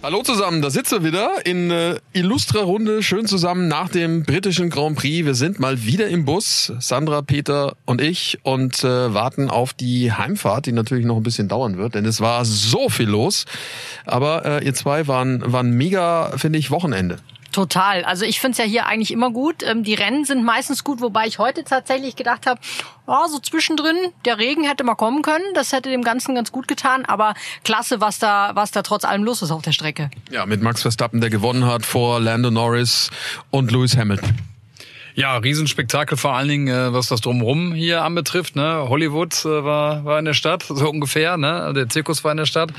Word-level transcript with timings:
Hallo 0.00 0.22
zusammen, 0.22 0.62
da 0.62 0.70
sitzen 0.70 1.02
wir 1.02 1.08
wieder 1.10 1.44
in 1.44 1.72
äh, 1.72 1.96
illustrer 2.12 2.62
Runde, 2.62 3.02
schön 3.02 3.26
zusammen 3.26 3.66
nach 3.66 3.88
dem 3.88 4.22
britischen 4.22 4.70
Grand 4.70 4.96
Prix. 4.96 5.26
Wir 5.26 5.34
sind 5.34 5.58
mal 5.58 5.82
wieder 5.82 6.06
im 6.06 6.24
Bus, 6.24 6.72
Sandra, 6.78 7.20
Peter 7.20 7.74
und 7.84 8.00
ich, 8.00 8.38
und 8.44 8.84
äh, 8.84 9.12
warten 9.12 9.50
auf 9.50 9.72
die 9.74 10.12
Heimfahrt, 10.12 10.66
die 10.66 10.72
natürlich 10.72 11.04
noch 11.04 11.16
ein 11.16 11.24
bisschen 11.24 11.48
dauern 11.48 11.78
wird, 11.78 11.96
denn 11.96 12.04
es 12.04 12.20
war 12.20 12.44
so 12.44 12.88
viel 12.88 13.08
los. 13.08 13.44
Aber 14.06 14.46
äh, 14.46 14.64
ihr 14.64 14.72
zwei 14.72 15.08
waren, 15.08 15.42
waren 15.52 15.72
mega, 15.72 16.30
finde 16.36 16.60
ich, 16.60 16.70
Wochenende. 16.70 17.16
Total. 17.52 18.04
Also 18.04 18.24
ich 18.24 18.40
finde 18.40 18.52
es 18.52 18.58
ja 18.58 18.64
hier 18.64 18.86
eigentlich 18.86 19.10
immer 19.10 19.30
gut. 19.30 19.62
Ähm, 19.62 19.82
die 19.82 19.94
Rennen 19.94 20.24
sind 20.24 20.44
meistens 20.44 20.84
gut, 20.84 21.00
wobei 21.00 21.26
ich 21.26 21.38
heute 21.38 21.64
tatsächlich 21.64 22.14
gedacht 22.14 22.46
habe, 22.46 22.60
oh, 23.06 23.26
so 23.28 23.38
zwischendrin, 23.38 23.96
der 24.24 24.38
Regen 24.38 24.64
hätte 24.64 24.84
mal 24.84 24.94
kommen 24.94 25.22
können. 25.22 25.44
Das 25.54 25.72
hätte 25.72 25.90
dem 25.90 26.02
Ganzen 26.02 26.34
ganz 26.34 26.52
gut 26.52 26.68
getan. 26.68 27.04
Aber 27.06 27.34
klasse, 27.64 28.00
was 28.00 28.18
da, 28.18 28.50
was 28.54 28.70
da 28.70 28.82
trotz 28.82 29.04
allem 29.04 29.24
los 29.24 29.42
ist 29.42 29.50
auf 29.50 29.62
der 29.62 29.72
Strecke. 29.72 30.10
Ja, 30.30 30.44
mit 30.46 30.62
Max 30.62 30.82
Verstappen, 30.82 31.20
der 31.20 31.30
gewonnen 31.30 31.64
hat 31.64 31.86
vor 31.86 32.20
Lando 32.20 32.50
Norris 32.50 33.10
und 33.50 33.72
Lewis 33.72 33.96
Hamilton. 33.96 34.36
Ja, 35.18 35.36
Riesenspektakel 35.36 36.16
vor 36.16 36.36
allen 36.36 36.46
Dingen, 36.46 36.68
äh, 36.68 36.92
was 36.92 37.08
das 37.08 37.20
Drumherum 37.20 37.74
hier 37.74 38.04
anbetrifft. 38.04 38.54
Ne? 38.54 38.88
Hollywood 38.88 39.44
äh, 39.44 39.64
war, 39.64 40.04
war 40.04 40.20
in 40.20 40.24
der 40.24 40.32
Stadt, 40.32 40.62
so 40.62 40.88
ungefähr. 40.88 41.36
Ne? 41.36 41.72
Der 41.74 41.88
Zirkus 41.88 42.22
war 42.22 42.30
in 42.30 42.36
der 42.36 42.46
Stadt 42.46 42.72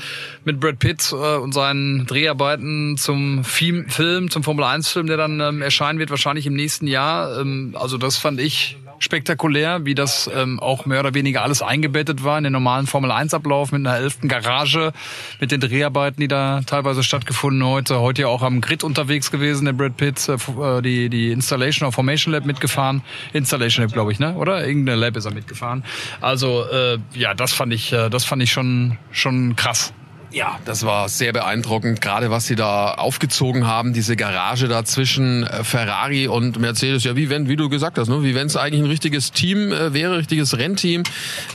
mit 0.46 0.58
Brad 0.58 0.78
Pitt 0.78 1.12
äh, 1.12 1.36
und 1.36 1.52
seinen 1.52 2.06
Dreharbeiten 2.06 2.96
zum 2.96 3.44
Film, 3.44 4.30
zum 4.30 4.42
Formel-1-Film, 4.42 5.06
der 5.06 5.18
dann 5.18 5.38
ähm, 5.40 5.60
erscheinen 5.60 5.98
wird, 5.98 6.08
wahrscheinlich 6.08 6.46
im 6.46 6.54
nächsten 6.54 6.86
Jahr. 6.86 7.38
Ähm, 7.42 7.76
also 7.78 7.98
das 7.98 8.16
fand 8.16 8.40
ich 8.40 8.78
spektakulär, 9.00 9.84
wie 9.84 9.94
das 9.94 10.30
ähm, 10.32 10.60
auch 10.60 10.86
mehr 10.86 11.00
oder 11.00 11.14
weniger 11.14 11.42
alles 11.42 11.62
eingebettet 11.62 12.22
war 12.22 12.38
in 12.38 12.44
den 12.44 12.52
normalen 12.52 12.86
Formel-1-Ablauf 12.86 13.72
mit 13.72 13.86
einer 13.86 13.96
elften 13.96 14.28
Garage, 14.28 14.92
mit 15.40 15.50
den 15.50 15.60
Dreharbeiten, 15.60 16.20
die 16.20 16.28
da 16.28 16.60
teilweise 16.66 17.02
stattgefunden 17.02 17.64
heute. 17.64 17.98
Heute 18.00 18.22
ja 18.22 18.28
auch 18.28 18.42
am 18.42 18.60
Grid 18.60 18.84
unterwegs 18.84 19.30
gewesen, 19.30 19.64
der 19.64 19.72
Brad 19.72 19.96
Pitt, 19.96 20.28
äh, 20.28 20.34
äh 20.34 20.82
die, 20.82 21.08
die 21.08 21.32
Installation 21.32 21.88
of 21.88 21.94
Formation 21.94 22.32
Lab 22.32 22.44
mitgefahren. 22.44 23.02
Installation 23.32 23.84
Lab, 23.84 23.92
glaube 23.92 24.12
ich, 24.12 24.18
ne? 24.18 24.34
Oder? 24.34 24.66
Irgendeine 24.66 25.00
Lab 25.00 25.16
ist 25.16 25.24
er 25.24 25.32
mitgefahren. 25.32 25.82
Also 26.20 26.64
äh, 26.70 26.98
ja, 27.14 27.34
das 27.34 27.52
fand 27.52 27.72
ich, 27.72 27.92
äh, 27.92 28.10
das 28.10 28.24
fand 28.24 28.42
ich 28.42 28.52
schon, 28.52 28.98
schon 29.10 29.56
krass. 29.56 29.92
Ja, 30.32 30.60
das 30.64 30.86
war 30.86 31.08
sehr 31.08 31.32
beeindruckend, 31.32 32.00
gerade 32.00 32.30
was 32.30 32.46
sie 32.46 32.54
da 32.54 32.94
aufgezogen 32.94 33.66
haben, 33.66 33.92
diese 33.92 34.14
Garage 34.14 34.68
da 34.68 34.84
zwischen 34.84 35.42
äh, 35.42 35.64
Ferrari 35.64 36.28
und 36.28 36.60
Mercedes. 36.60 37.02
Ja, 37.02 37.16
wie 37.16 37.30
wenn, 37.30 37.48
wie 37.48 37.56
du 37.56 37.68
gesagt 37.68 37.98
hast, 37.98 38.08
ne? 38.08 38.22
wie 38.22 38.36
wenn 38.36 38.46
es 38.46 38.56
eigentlich 38.56 38.80
ein 38.80 38.88
richtiges 38.88 39.32
Team 39.32 39.72
äh, 39.72 39.92
wäre, 39.92 40.18
richtiges 40.18 40.56
Rennteam. 40.56 41.02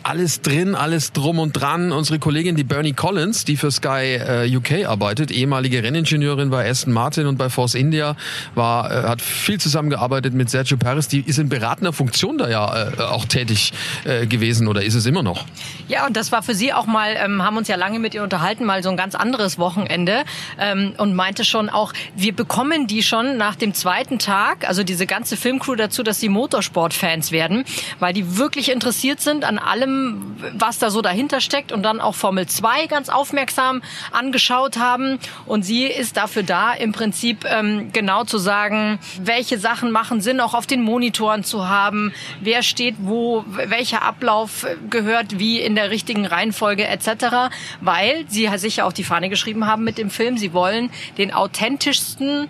Alles 0.03 0.41
drin, 0.41 0.75
alles 0.75 1.13
drum 1.13 1.39
und 1.39 1.53
dran. 1.53 1.93
Unsere 1.93 2.19
Kollegin, 2.19 2.57
die 2.57 2.65
Bernie 2.65 2.91
Collins, 2.91 3.45
die 3.45 3.55
für 3.55 3.71
Sky 3.71 4.17
äh, 4.19 4.53
UK 4.53 4.85
arbeitet, 4.89 5.31
ehemalige 5.31 5.81
Renningenieurin 5.81 6.49
bei 6.49 6.69
Aston 6.69 6.91
Martin 6.91 7.27
und 7.27 7.37
bei 7.37 7.49
Force 7.49 7.75
India, 7.75 8.17
war, 8.55 8.91
äh, 8.91 9.07
hat 9.07 9.21
viel 9.21 9.57
zusammengearbeitet 9.57 10.33
mit 10.33 10.49
Sergio 10.49 10.75
Perez. 10.75 11.07
Die 11.07 11.21
ist 11.21 11.39
in 11.39 11.47
beratender 11.47 11.93
Funktion 11.93 12.37
da 12.37 12.49
ja 12.49 12.89
äh, 12.89 13.01
auch 13.03 13.23
tätig 13.23 13.71
äh, 14.03 14.27
gewesen 14.27 14.67
oder 14.67 14.83
ist 14.83 14.95
es 14.95 15.05
immer 15.05 15.23
noch? 15.23 15.45
Ja, 15.87 16.05
und 16.05 16.17
das 16.17 16.33
war 16.33 16.43
für 16.43 16.55
sie 16.55 16.73
auch 16.73 16.87
mal, 16.87 17.15
ähm, 17.17 17.41
haben 17.41 17.55
uns 17.55 17.69
ja 17.69 17.77
lange 17.77 17.99
mit 17.99 18.13
ihr 18.13 18.23
unterhalten 18.23 18.64
hatten 18.65 18.67
mal 18.67 18.83
so 18.83 18.89
ein 18.89 18.97
ganz 18.97 19.15
anderes 19.15 19.57
Wochenende 19.59 20.23
ähm, 20.59 20.93
und 20.97 21.15
meinte 21.15 21.45
schon 21.45 21.69
auch, 21.69 21.93
wir 22.15 22.35
bekommen 22.35 22.87
die 22.87 23.03
schon 23.03 23.37
nach 23.37 23.55
dem 23.55 23.73
zweiten 23.73 24.19
Tag, 24.19 24.67
also 24.67 24.83
diese 24.83 25.05
ganze 25.05 25.37
Filmcrew 25.37 25.75
dazu, 25.75 26.03
dass 26.03 26.19
sie 26.19 26.29
Motorsportfans 26.29 27.31
werden, 27.31 27.63
weil 27.99 28.13
die 28.13 28.37
wirklich 28.37 28.71
interessiert 28.71 29.21
sind 29.21 29.43
an 29.43 29.59
allem, 29.59 30.35
was 30.53 30.79
da 30.79 30.89
so 30.89 31.01
dahinter 31.01 31.41
steckt 31.41 31.71
und 31.71 31.83
dann 31.83 32.01
auch 32.01 32.15
Formel 32.15 32.47
2 32.47 32.87
ganz 32.87 33.09
aufmerksam 33.09 33.81
angeschaut 34.11 34.77
haben. 34.77 35.19
Und 35.45 35.63
sie 35.63 35.85
ist 35.85 36.17
dafür 36.17 36.43
da, 36.43 36.73
im 36.73 36.91
Prinzip 36.91 37.45
ähm, 37.45 37.91
genau 37.93 38.23
zu 38.23 38.37
sagen, 38.37 38.99
welche 39.19 39.59
Sachen 39.59 39.91
machen 39.91 40.21
Sinn, 40.21 40.39
auch 40.39 40.53
auf 40.53 40.65
den 40.65 40.81
Monitoren 40.81 41.43
zu 41.43 41.69
haben, 41.69 42.13
wer 42.41 42.63
steht 42.63 42.95
wo, 42.99 43.43
welcher 43.47 44.01
Ablauf 44.01 44.65
gehört 44.89 45.39
wie 45.39 45.59
in 45.59 45.75
der 45.75 45.91
richtigen 45.91 46.25
Reihenfolge 46.25 46.87
etc., 46.87 47.51
weil 47.81 48.25
sie 48.27 48.49
sich 48.59 48.77
ja 48.77 48.85
auf 48.85 48.93
die 48.93 49.03
Fahne 49.03 49.29
geschrieben 49.29 49.65
haben 49.67 49.83
mit 49.83 49.97
dem 49.97 50.09
Film. 50.09 50.37
Sie 50.37 50.53
wollen 50.53 50.89
den 51.17 51.33
authentischsten 51.33 52.47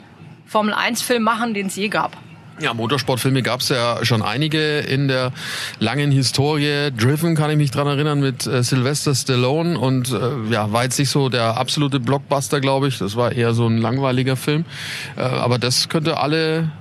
Formel-1-Film 0.48 1.24
machen, 1.24 1.54
den 1.54 1.68
es 1.68 1.76
je 1.76 1.90
gab. 1.90 2.18
Ja, 2.62 2.74
Motorsportfilme 2.74 3.44
gab 3.44 3.60
es 3.60 3.68
ja 3.68 4.06
schon 4.06 4.22
einige 4.22 4.80
in 4.80 5.10
der 5.10 5.34
langen 5.80 6.10
Historie. 6.12 6.90
Driven 6.96 7.36
kann 7.36 7.52
ich 7.52 7.58
mich 7.58 7.72
dran 7.72 7.86
erinnern 7.86 8.22
mit 8.22 8.48
äh, 8.48 8.64
Sylvester 8.64 9.14
Stallone 9.14 9.78
und 9.78 10.12
äh, 10.12 10.52
ja, 10.54 10.72
war 10.72 10.84
jetzt 10.84 10.98
nicht 10.98 11.10
so 11.10 11.28
der 11.28 11.58
absolute 11.58 12.00
Blockbuster, 12.00 12.62
glaube 12.62 12.88
ich. 12.88 12.98
Das 12.98 13.18
war 13.18 13.34
eher 13.34 13.54
so 13.54 13.68
ein 13.68 13.78
langweiliger 13.78 14.38
Film. 14.38 14.64
Äh, 15.18 15.22
aber 15.22 15.60
das 15.60 15.90
könnte 15.90 16.18
alle 16.18 16.72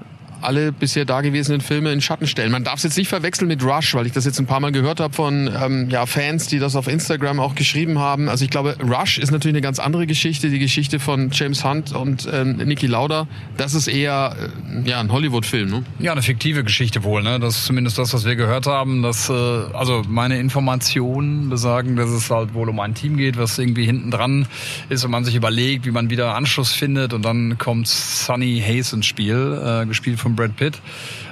alle 0.44 0.72
bisher 0.72 1.04
dagewesenen 1.04 1.60
Filme 1.60 1.92
in 1.92 2.00
Schatten 2.00 2.26
stellen. 2.26 2.52
Man 2.52 2.64
darf 2.64 2.76
es 2.76 2.84
jetzt 2.84 2.96
nicht 2.96 3.08
verwechseln 3.08 3.48
mit 3.48 3.62
Rush, 3.64 3.94
weil 3.94 4.06
ich 4.06 4.12
das 4.12 4.24
jetzt 4.24 4.38
ein 4.38 4.46
paar 4.46 4.60
Mal 4.60 4.72
gehört 4.72 5.00
habe 5.00 5.14
von 5.14 5.50
ähm, 5.60 5.90
ja, 5.90 6.06
Fans, 6.06 6.46
die 6.46 6.58
das 6.58 6.76
auf 6.76 6.88
Instagram 6.88 7.40
auch 7.40 7.54
geschrieben 7.54 7.98
haben. 7.98 8.28
Also 8.28 8.44
ich 8.44 8.50
glaube, 8.50 8.76
Rush 8.82 9.18
ist 9.18 9.30
natürlich 9.30 9.54
eine 9.54 9.62
ganz 9.62 9.78
andere 9.78 10.06
Geschichte. 10.06 10.50
Die 10.50 10.58
Geschichte 10.58 11.00
von 11.00 11.30
James 11.32 11.64
Hunt 11.64 11.92
und 11.92 12.28
ähm, 12.32 12.56
Niki 12.56 12.86
Lauda, 12.86 13.26
das 13.56 13.74
ist 13.74 13.88
eher 13.88 14.36
äh, 14.84 14.88
ja, 14.88 15.00
ein 15.00 15.10
Hollywood-Film. 15.10 15.70
Ne? 15.70 15.84
Ja, 15.98 16.12
eine 16.12 16.22
fiktive 16.22 16.64
Geschichte 16.64 17.04
wohl. 17.04 17.22
Ne? 17.22 17.40
Das 17.40 17.58
ist 17.58 17.66
zumindest 17.66 17.98
das, 17.98 18.12
was 18.12 18.24
wir 18.24 18.36
gehört 18.36 18.66
haben. 18.66 19.02
Dass, 19.02 19.28
äh, 19.28 19.32
also 19.32 20.02
meine 20.08 20.38
Informationen 20.38 21.48
besagen, 21.48 21.96
dass 21.96 22.10
es 22.10 22.30
halt 22.30 22.54
wohl 22.54 22.68
um 22.68 22.80
ein 22.80 22.94
Team 22.94 23.16
geht, 23.16 23.38
was 23.38 23.58
irgendwie 23.58 23.86
hinten 23.86 24.10
dran 24.10 24.46
ist 24.88 25.04
und 25.04 25.10
man 25.10 25.24
sich 25.24 25.34
überlegt, 25.34 25.86
wie 25.86 25.90
man 25.90 26.10
wieder 26.10 26.34
Anschluss 26.34 26.72
findet. 26.72 27.12
Und 27.12 27.24
dann 27.24 27.58
kommt 27.58 27.88
Sunny 27.88 28.62
Hayes 28.64 28.92
ins 28.92 29.06
Spiel, 29.06 29.82
äh, 29.82 29.86
gespielt 29.86 30.20
von 30.20 30.33
Brad 30.34 30.56
Pitt 30.56 30.80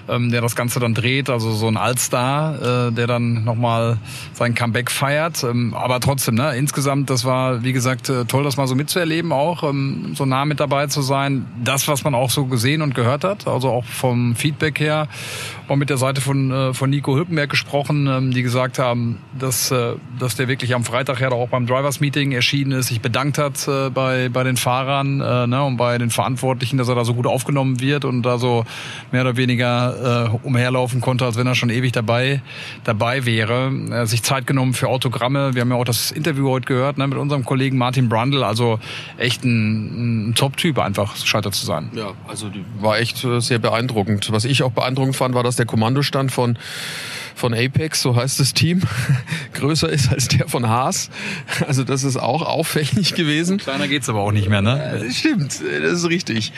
ähm, 0.08 0.30
der 0.30 0.40
das 0.40 0.56
Ganze 0.56 0.80
dann 0.80 0.94
dreht, 0.94 1.30
also 1.30 1.52
so 1.52 1.68
ein 1.68 1.76
Allstar, 1.76 2.88
äh, 2.88 2.92
der 2.92 3.06
dann 3.06 3.44
nochmal 3.44 3.98
sein 4.32 4.54
Comeback 4.54 4.90
feiert. 4.90 5.44
Ähm, 5.44 5.74
aber 5.74 6.00
trotzdem, 6.00 6.34
ne, 6.34 6.56
insgesamt, 6.56 7.10
das 7.10 7.24
war, 7.24 7.62
wie 7.62 7.72
gesagt, 7.72 8.08
äh, 8.08 8.24
toll, 8.24 8.44
das 8.44 8.56
mal 8.56 8.66
so 8.66 8.74
mitzuerleben, 8.74 9.32
auch 9.32 9.62
ähm, 9.62 10.12
so 10.14 10.24
nah 10.24 10.44
mit 10.44 10.60
dabei 10.60 10.86
zu 10.86 11.02
sein. 11.02 11.46
Das, 11.62 11.88
was 11.88 12.04
man 12.04 12.14
auch 12.14 12.30
so 12.30 12.46
gesehen 12.46 12.82
und 12.82 12.94
gehört 12.94 13.24
hat, 13.24 13.46
also 13.46 13.70
auch 13.70 13.84
vom 13.84 14.34
Feedback 14.36 14.80
her, 14.80 15.08
auch 15.68 15.76
mit 15.76 15.90
der 15.90 15.96
Seite 15.96 16.20
von, 16.20 16.50
äh, 16.50 16.74
von 16.74 16.90
Nico 16.90 17.16
Hülkenberg 17.16 17.50
gesprochen, 17.50 18.06
ähm, 18.06 18.30
die 18.32 18.42
gesagt 18.42 18.78
haben, 18.78 19.18
dass, 19.38 19.70
äh, 19.70 19.94
dass 20.18 20.36
der 20.36 20.48
wirklich 20.48 20.74
am 20.74 20.84
Freitag 20.84 21.20
ja 21.20 21.30
auch 21.30 21.48
beim 21.48 21.66
Drivers 21.66 22.00
Meeting 22.00 22.32
erschienen 22.32 22.72
ist, 22.72 22.88
sich 22.88 23.00
bedankt 23.00 23.38
hat 23.38 23.66
äh, 23.68 23.90
bei, 23.90 24.28
bei 24.28 24.42
den 24.42 24.56
Fahrern 24.56 25.20
äh, 25.20 25.46
ne, 25.46 25.64
und 25.64 25.76
bei 25.76 25.98
den 25.98 26.10
Verantwortlichen, 26.10 26.76
dass 26.76 26.88
er 26.88 26.94
da 26.94 27.04
so 27.04 27.14
gut 27.14 27.26
aufgenommen 27.26 27.80
wird 27.80 28.04
und 28.04 28.22
da 28.22 28.38
so 28.38 28.64
mehr 29.12 29.22
oder 29.22 29.36
weniger 29.36 29.91
äh, 29.92 30.46
umherlaufen 30.46 31.00
konnte, 31.00 31.24
als 31.24 31.36
wenn 31.36 31.46
er 31.46 31.54
schon 31.54 31.70
ewig 31.70 31.92
dabei, 31.92 32.42
dabei 32.84 33.26
wäre. 33.26 33.72
Er 33.90 34.00
hat 34.00 34.08
sich 34.08 34.22
Zeit 34.22 34.46
genommen 34.46 34.74
für 34.74 34.88
Autogramme. 34.88 35.54
Wir 35.54 35.62
haben 35.62 35.70
ja 35.70 35.76
auch 35.76 35.84
das 35.84 36.10
Interview 36.10 36.48
heute 36.48 36.66
gehört 36.66 36.98
ne, 36.98 37.06
mit 37.06 37.18
unserem 37.18 37.44
Kollegen 37.44 37.78
Martin 37.78 38.08
Brundle. 38.08 38.44
Also 38.46 38.78
echt 39.18 39.44
ein, 39.44 40.30
ein 40.30 40.34
Top-Typ 40.34 40.78
einfach, 40.78 41.16
scheitert 41.16 41.54
zu 41.54 41.66
sein. 41.66 41.90
Ja, 41.94 42.12
also 42.28 42.50
war 42.80 42.98
echt 42.98 43.24
äh, 43.24 43.40
sehr 43.40 43.58
beeindruckend. 43.58 44.32
Was 44.32 44.44
ich 44.44 44.62
auch 44.62 44.72
beeindruckend 44.72 45.16
fand, 45.16 45.34
war, 45.34 45.42
dass 45.42 45.56
der 45.56 45.66
Kommandostand 45.66 46.32
von 46.32 46.58
von 47.34 47.54
Apex, 47.54 48.02
so 48.02 48.16
heißt 48.16 48.40
das 48.40 48.54
Team, 48.54 48.82
größer 49.54 49.88
ist 49.88 50.10
als 50.12 50.28
der 50.28 50.48
von 50.48 50.68
Haas. 50.68 51.10
Also 51.66 51.84
das 51.84 52.04
ist 52.04 52.16
auch 52.16 52.42
auffällig 52.42 53.14
gewesen. 53.14 53.58
Kleiner 53.58 53.88
geht's 53.88 54.08
aber 54.08 54.20
auch 54.20 54.32
nicht 54.32 54.48
mehr, 54.48 54.62
ne? 54.62 55.04
Stimmt, 55.10 55.60
das 55.82 55.92
ist 55.92 56.08
richtig. 56.08 56.52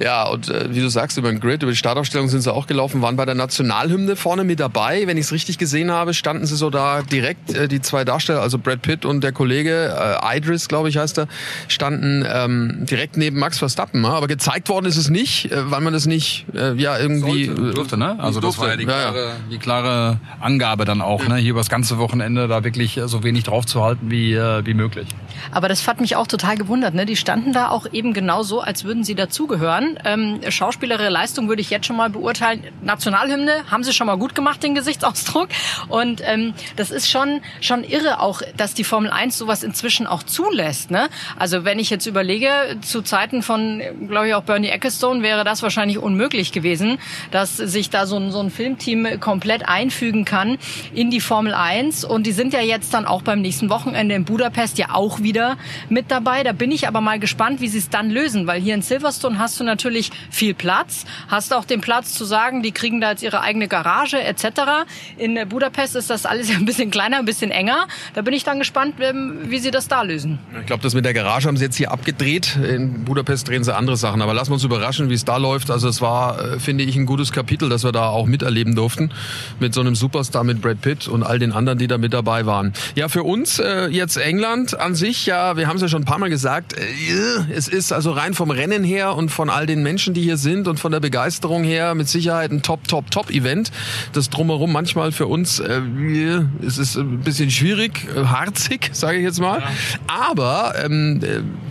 Ja, 0.00 0.28
und 0.28 0.48
äh, 0.48 0.74
wie 0.74 0.80
du 0.80 0.88
sagst, 0.88 1.18
über 1.18 1.30
den 1.30 1.40
Grid, 1.40 1.62
über 1.62 1.72
die 1.72 1.76
Startaufstellung 1.76 2.28
sind 2.28 2.42
sie 2.42 2.52
auch 2.52 2.66
gelaufen, 2.66 3.02
waren 3.02 3.16
bei 3.16 3.24
der 3.24 3.34
Nationalhymne 3.34 4.16
vorne 4.16 4.44
mit 4.44 4.60
dabei. 4.60 5.06
Wenn 5.06 5.16
ich 5.16 5.26
es 5.26 5.32
richtig 5.32 5.58
gesehen 5.58 5.90
habe, 5.90 6.14
standen 6.14 6.46
sie 6.46 6.56
so 6.56 6.70
da 6.70 7.02
direkt, 7.02 7.54
äh, 7.54 7.68
die 7.68 7.80
zwei 7.80 8.04
Darsteller, 8.04 8.40
also 8.40 8.58
Brad 8.58 8.82
Pitt 8.82 9.04
und 9.04 9.22
der 9.22 9.32
Kollege, 9.32 9.94
äh, 10.22 10.36
Idris, 10.36 10.68
glaube 10.68 10.88
ich, 10.88 10.96
heißt 10.96 11.18
er, 11.18 11.28
standen 11.68 12.24
ähm, 12.26 12.86
direkt 12.88 13.16
neben 13.16 13.38
Max 13.38 13.58
Verstappen. 13.58 14.04
Aber 14.04 14.26
gezeigt 14.26 14.68
worden 14.68 14.86
ist 14.86 14.96
es 14.96 15.10
nicht, 15.10 15.50
äh, 15.50 15.70
weil 15.70 15.80
man 15.80 15.92
das 15.92 16.06
nicht, 16.06 16.46
äh, 16.54 16.74
ja, 16.74 16.98
irgendwie... 16.98 17.46
Sollte, 17.46 17.74
durfte, 17.74 17.96
ne? 17.96 18.16
Also 18.18 18.40
das 18.40 18.58
war 18.58 18.68
ja 18.68 18.76
die 18.76 18.84
klare, 18.84 19.36
die 19.50 19.58
klare 19.58 20.19
Angabe 20.40 20.84
dann 20.84 21.02
auch, 21.02 21.26
ne, 21.26 21.36
hier 21.36 21.50
über 21.50 21.60
das 21.60 21.68
ganze 21.68 21.98
Wochenende 21.98 22.48
da 22.48 22.64
wirklich 22.64 22.96
äh, 22.96 23.08
so 23.08 23.22
wenig 23.22 23.44
drauf 23.44 23.66
zu 23.66 23.82
halten 23.82 24.10
wie, 24.10 24.34
äh, 24.34 24.64
wie 24.64 24.74
möglich. 24.74 25.06
Aber 25.52 25.68
das 25.68 25.86
hat 25.86 26.00
mich 26.00 26.16
auch 26.16 26.26
total 26.26 26.56
gewundert. 26.56 26.94
Ne? 26.94 27.06
Die 27.06 27.16
standen 27.16 27.52
da 27.52 27.68
auch 27.68 27.86
eben 27.92 28.12
genau 28.12 28.42
so, 28.42 28.60
als 28.60 28.84
würden 28.84 29.04
sie 29.04 29.14
dazugehören. 29.14 29.98
Ähm, 30.04 30.40
schauspielerische 30.48 31.10
Leistung 31.10 31.48
würde 31.48 31.60
ich 31.60 31.70
jetzt 31.70 31.86
schon 31.86 31.96
mal 31.96 32.10
beurteilen. 32.10 32.64
Nationalhymne 32.82 33.64
haben 33.70 33.84
sie 33.84 33.92
schon 33.92 34.06
mal 34.06 34.16
gut 34.16 34.34
gemacht, 34.34 34.62
den 34.62 34.74
Gesichtsausdruck. 34.74 35.48
Und 35.88 36.22
ähm, 36.24 36.54
das 36.76 36.90
ist 36.90 37.10
schon, 37.10 37.40
schon 37.60 37.84
irre 37.84 38.20
auch, 38.20 38.42
dass 38.56 38.74
die 38.74 38.84
Formel 38.84 39.10
1 39.10 39.36
sowas 39.36 39.62
inzwischen 39.62 40.06
auch 40.06 40.22
zulässt. 40.22 40.90
Ne? 40.90 41.08
Also 41.38 41.64
wenn 41.64 41.78
ich 41.78 41.90
jetzt 41.90 42.06
überlege, 42.06 42.50
zu 42.82 43.02
Zeiten 43.02 43.42
von, 43.42 43.82
glaube 44.08 44.28
ich, 44.28 44.34
auch 44.34 44.42
Bernie 44.42 44.68
Ecclestone 44.68 45.22
wäre 45.22 45.44
das 45.44 45.62
wahrscheinlich 45.62 45.98
unmöglich 45.98 46.52
gewesen, 46.52 46.98
dass 47.30 47.56
sich 47.56 47.90
da 47.90 48.06
so 48.06 48.16
ein, 48.16 48.30
so 48.30 48.40
ein 48.40 48.50
Filmteam 48.50 49.20
komplett 49.20 49.68
einfügen 50.10 50.24
kann 50.24 50.58
in 50.94 51.10
die 51.10 51.20
Formel 51.20 51.54
1. 51.54 52.04
Und 52.04 52.26
die 52.26 52.32
sind 52.32 52.52
ja 52.52 52.60
jetzt 52.60 52.92
dann 52.94 53.06
auch 53.06 53.22
beim 53.22 53.40
nächsten 53.40 53.70
Wochenende 53.70 54.14
in 54.14 54.24
Budapest 54.24 54.78
ja 54.78 54.90
auch 54.92 55.20
wieder 55.20 55.56
mit 55.88 56.10
dabei. 56.10 56.42
Da 56.42 56.52
bin 56.52 56.70
ich 56.70 56.88
aber 56.88 57.00
mal 57.00 57.18
gespannt, 57.18 57.60
wie 57.60 57.68
sie 57.68 57.78
es 57.78 57.88
dann 57.88 58.10
lösen, 58.10 58.46
weil 58.46 58.60
hier 58.60 58.74
in 58.74 58.82
Silverstone 58.82 59.38
hast 59.38 59.60
du 59.60 59.64
natürlich 59.64 60.10
viel 60.30 60.54
Platz, 60.54 61.04
hast 61.28 61.54
auch 61.54 61.64
den 61.64 61.80
Platz 61.80 62.14
zu 62.14 62.24
sagen, 62.24 62.62
die 62.62 62.72
kriegen 62.72 63.00
da 63.00 63.10
jetzt 63.10 63.22
ihre 63.22 63.40
eigene 63.40 63.68
Garage 63.68 64.20
etc. 64.20 64.86
In 65.16 65.38
Budapest 65.48 65.96
ist 65.96 66.10
das 66.10 66.26
alles 66.26 66.50
ja 66.50 66.56
ein 66.58 66.64
bisschen 66.64 66.90
kleiner, 66.90 67.18
ein 67.18 67.24
bisschen 67.24 67.50
enger. 67.50 67.86
Da 68.14 68.22
bin 68.22 68.34
ich 68.34 68.44
dann 68.44 68.58
gespannt, 68.58 68.94
wie 68.98 69.58
sie 69.58 69.70
das 69.70 69.88
da 69.88 70.02
lösen. 70.02 70.38
Ich 70.58 70.66
glaube, 70.66 70.82
das 70.82 70.94
mit 70.94 71.04
der 71.04 71.14
Garage 71.14 71.46
haben 71.46 71.56
sie 71.56 71.64
jetzt 71.64 71.76
hier 71.76 71.92
abgedreht. 71.92 72.56
In 72.56 73.04
Budapest 73.04 73.48
drehen 73.48 73.64
sie 73.64 73.74
andere 73.74 73.96
Sachen. 73.96 74.22
Aber 74.22 74.34
lassen 74.34 74.50
wir 74.50 74.54
uns 74.54 74.64
überraschen, 74.64 75.08
wie 75.10 75.14
es 75.14 75.24
da 75.24 75.36
läuft. 75.36 75.70
Also 75.70 75.88
es 75.88 76.00
war, 76.00 76.40
äh, 76.40 76.58
finde 76.58 76.84
ich, 76.84 76.96
ein 76.96 77.06
gutes 77.06 77.32
Kapitel, 77.32 77.68
dass 77.68 77.84
wir 77.84 77.92
da 77.92 78.08
auch 78.08 78.26
miterleben 78.26 78.74
durften. 78.74 79.10
Mit 79.60 79.74
so 79.74 79.80
einem 79.80 79.94
Superstar 80.00 80.42
mit 80.42 80.60
Brad 80.60 80.80
Pitt 80.80 81.06
und 81.06 81.22
all 81.22 81.38
den 81.38 81.52
anderen, 81.52 81.78
die 81.78 81.86
da 81.86 81.98
mit 81.98 82.12
dabei 82.12 82.46
waren. 82.46 82.72
Ja, 82.96 83.08
für 83.08 83.22
uns 83.22 83.58
äh, 83.58 83.86
jetzt 83.88 84.16
England 84.16 84.78
an 84.78 84.94
sich, 84.94 85.26
ja, 85.26 85.56
wir 85.56 85.68
haben 85.68 85.76
es 85.76 85.82
ja 85.82 85.88
schon 85.88 86.02
ein 86.02 86.06
paar 86.06 86.18
Mal 86.18 86.30
gesagt, 86.30 86.72
äh, 86.72 86.82
es 87.54 87.68
ist 87.68 87.92
also 87.92 88.10
rein 88.10 88.34
vom 88.34 88.50
Rennen 88.50 88.82
her 88.82 89.14
und 89.14 89.28
von 89.30 89.50
all 89.50 89.66
den 89.66 89.82
Menschen, 89.82 90.14
die 90.14 90.22
hier 90.22 90.36
sind 90.36 90.66
und 90.66 90.80
von 90.80 90.90
der 90.90 91.00
Begeisterung 91.00 91.62
her 91.62 91.94
mit 91.94 92.08
Sicherheit 92.08 92.50
ein 92.50 92.62
Top, 92.62 92.88
Top, 92.88 93.10
Top-Event. 93.10 93.70
Das 94.12 94.30
drumherum 94.30 94.72
manchmal 94.72 95.12
für 95.12 95.26
uns, 95.26 95.60
äh, 95.60 95.80
es 96.66 96.78
ist 96.78 96.96
ein 96.96 97.20
bisschen 97.20 97.50
schwierig, 97.50 98.06
äh, 98.16 98.24
harzig, 98.24 98.90
sage 98.92 99.18
ich 99.18 99.24
jetzt 99.24 99.40
mal. 99.40 99.60
Ja. 99.60 99.68
Aber 100.06 100.74
ähm, 100.82 101.20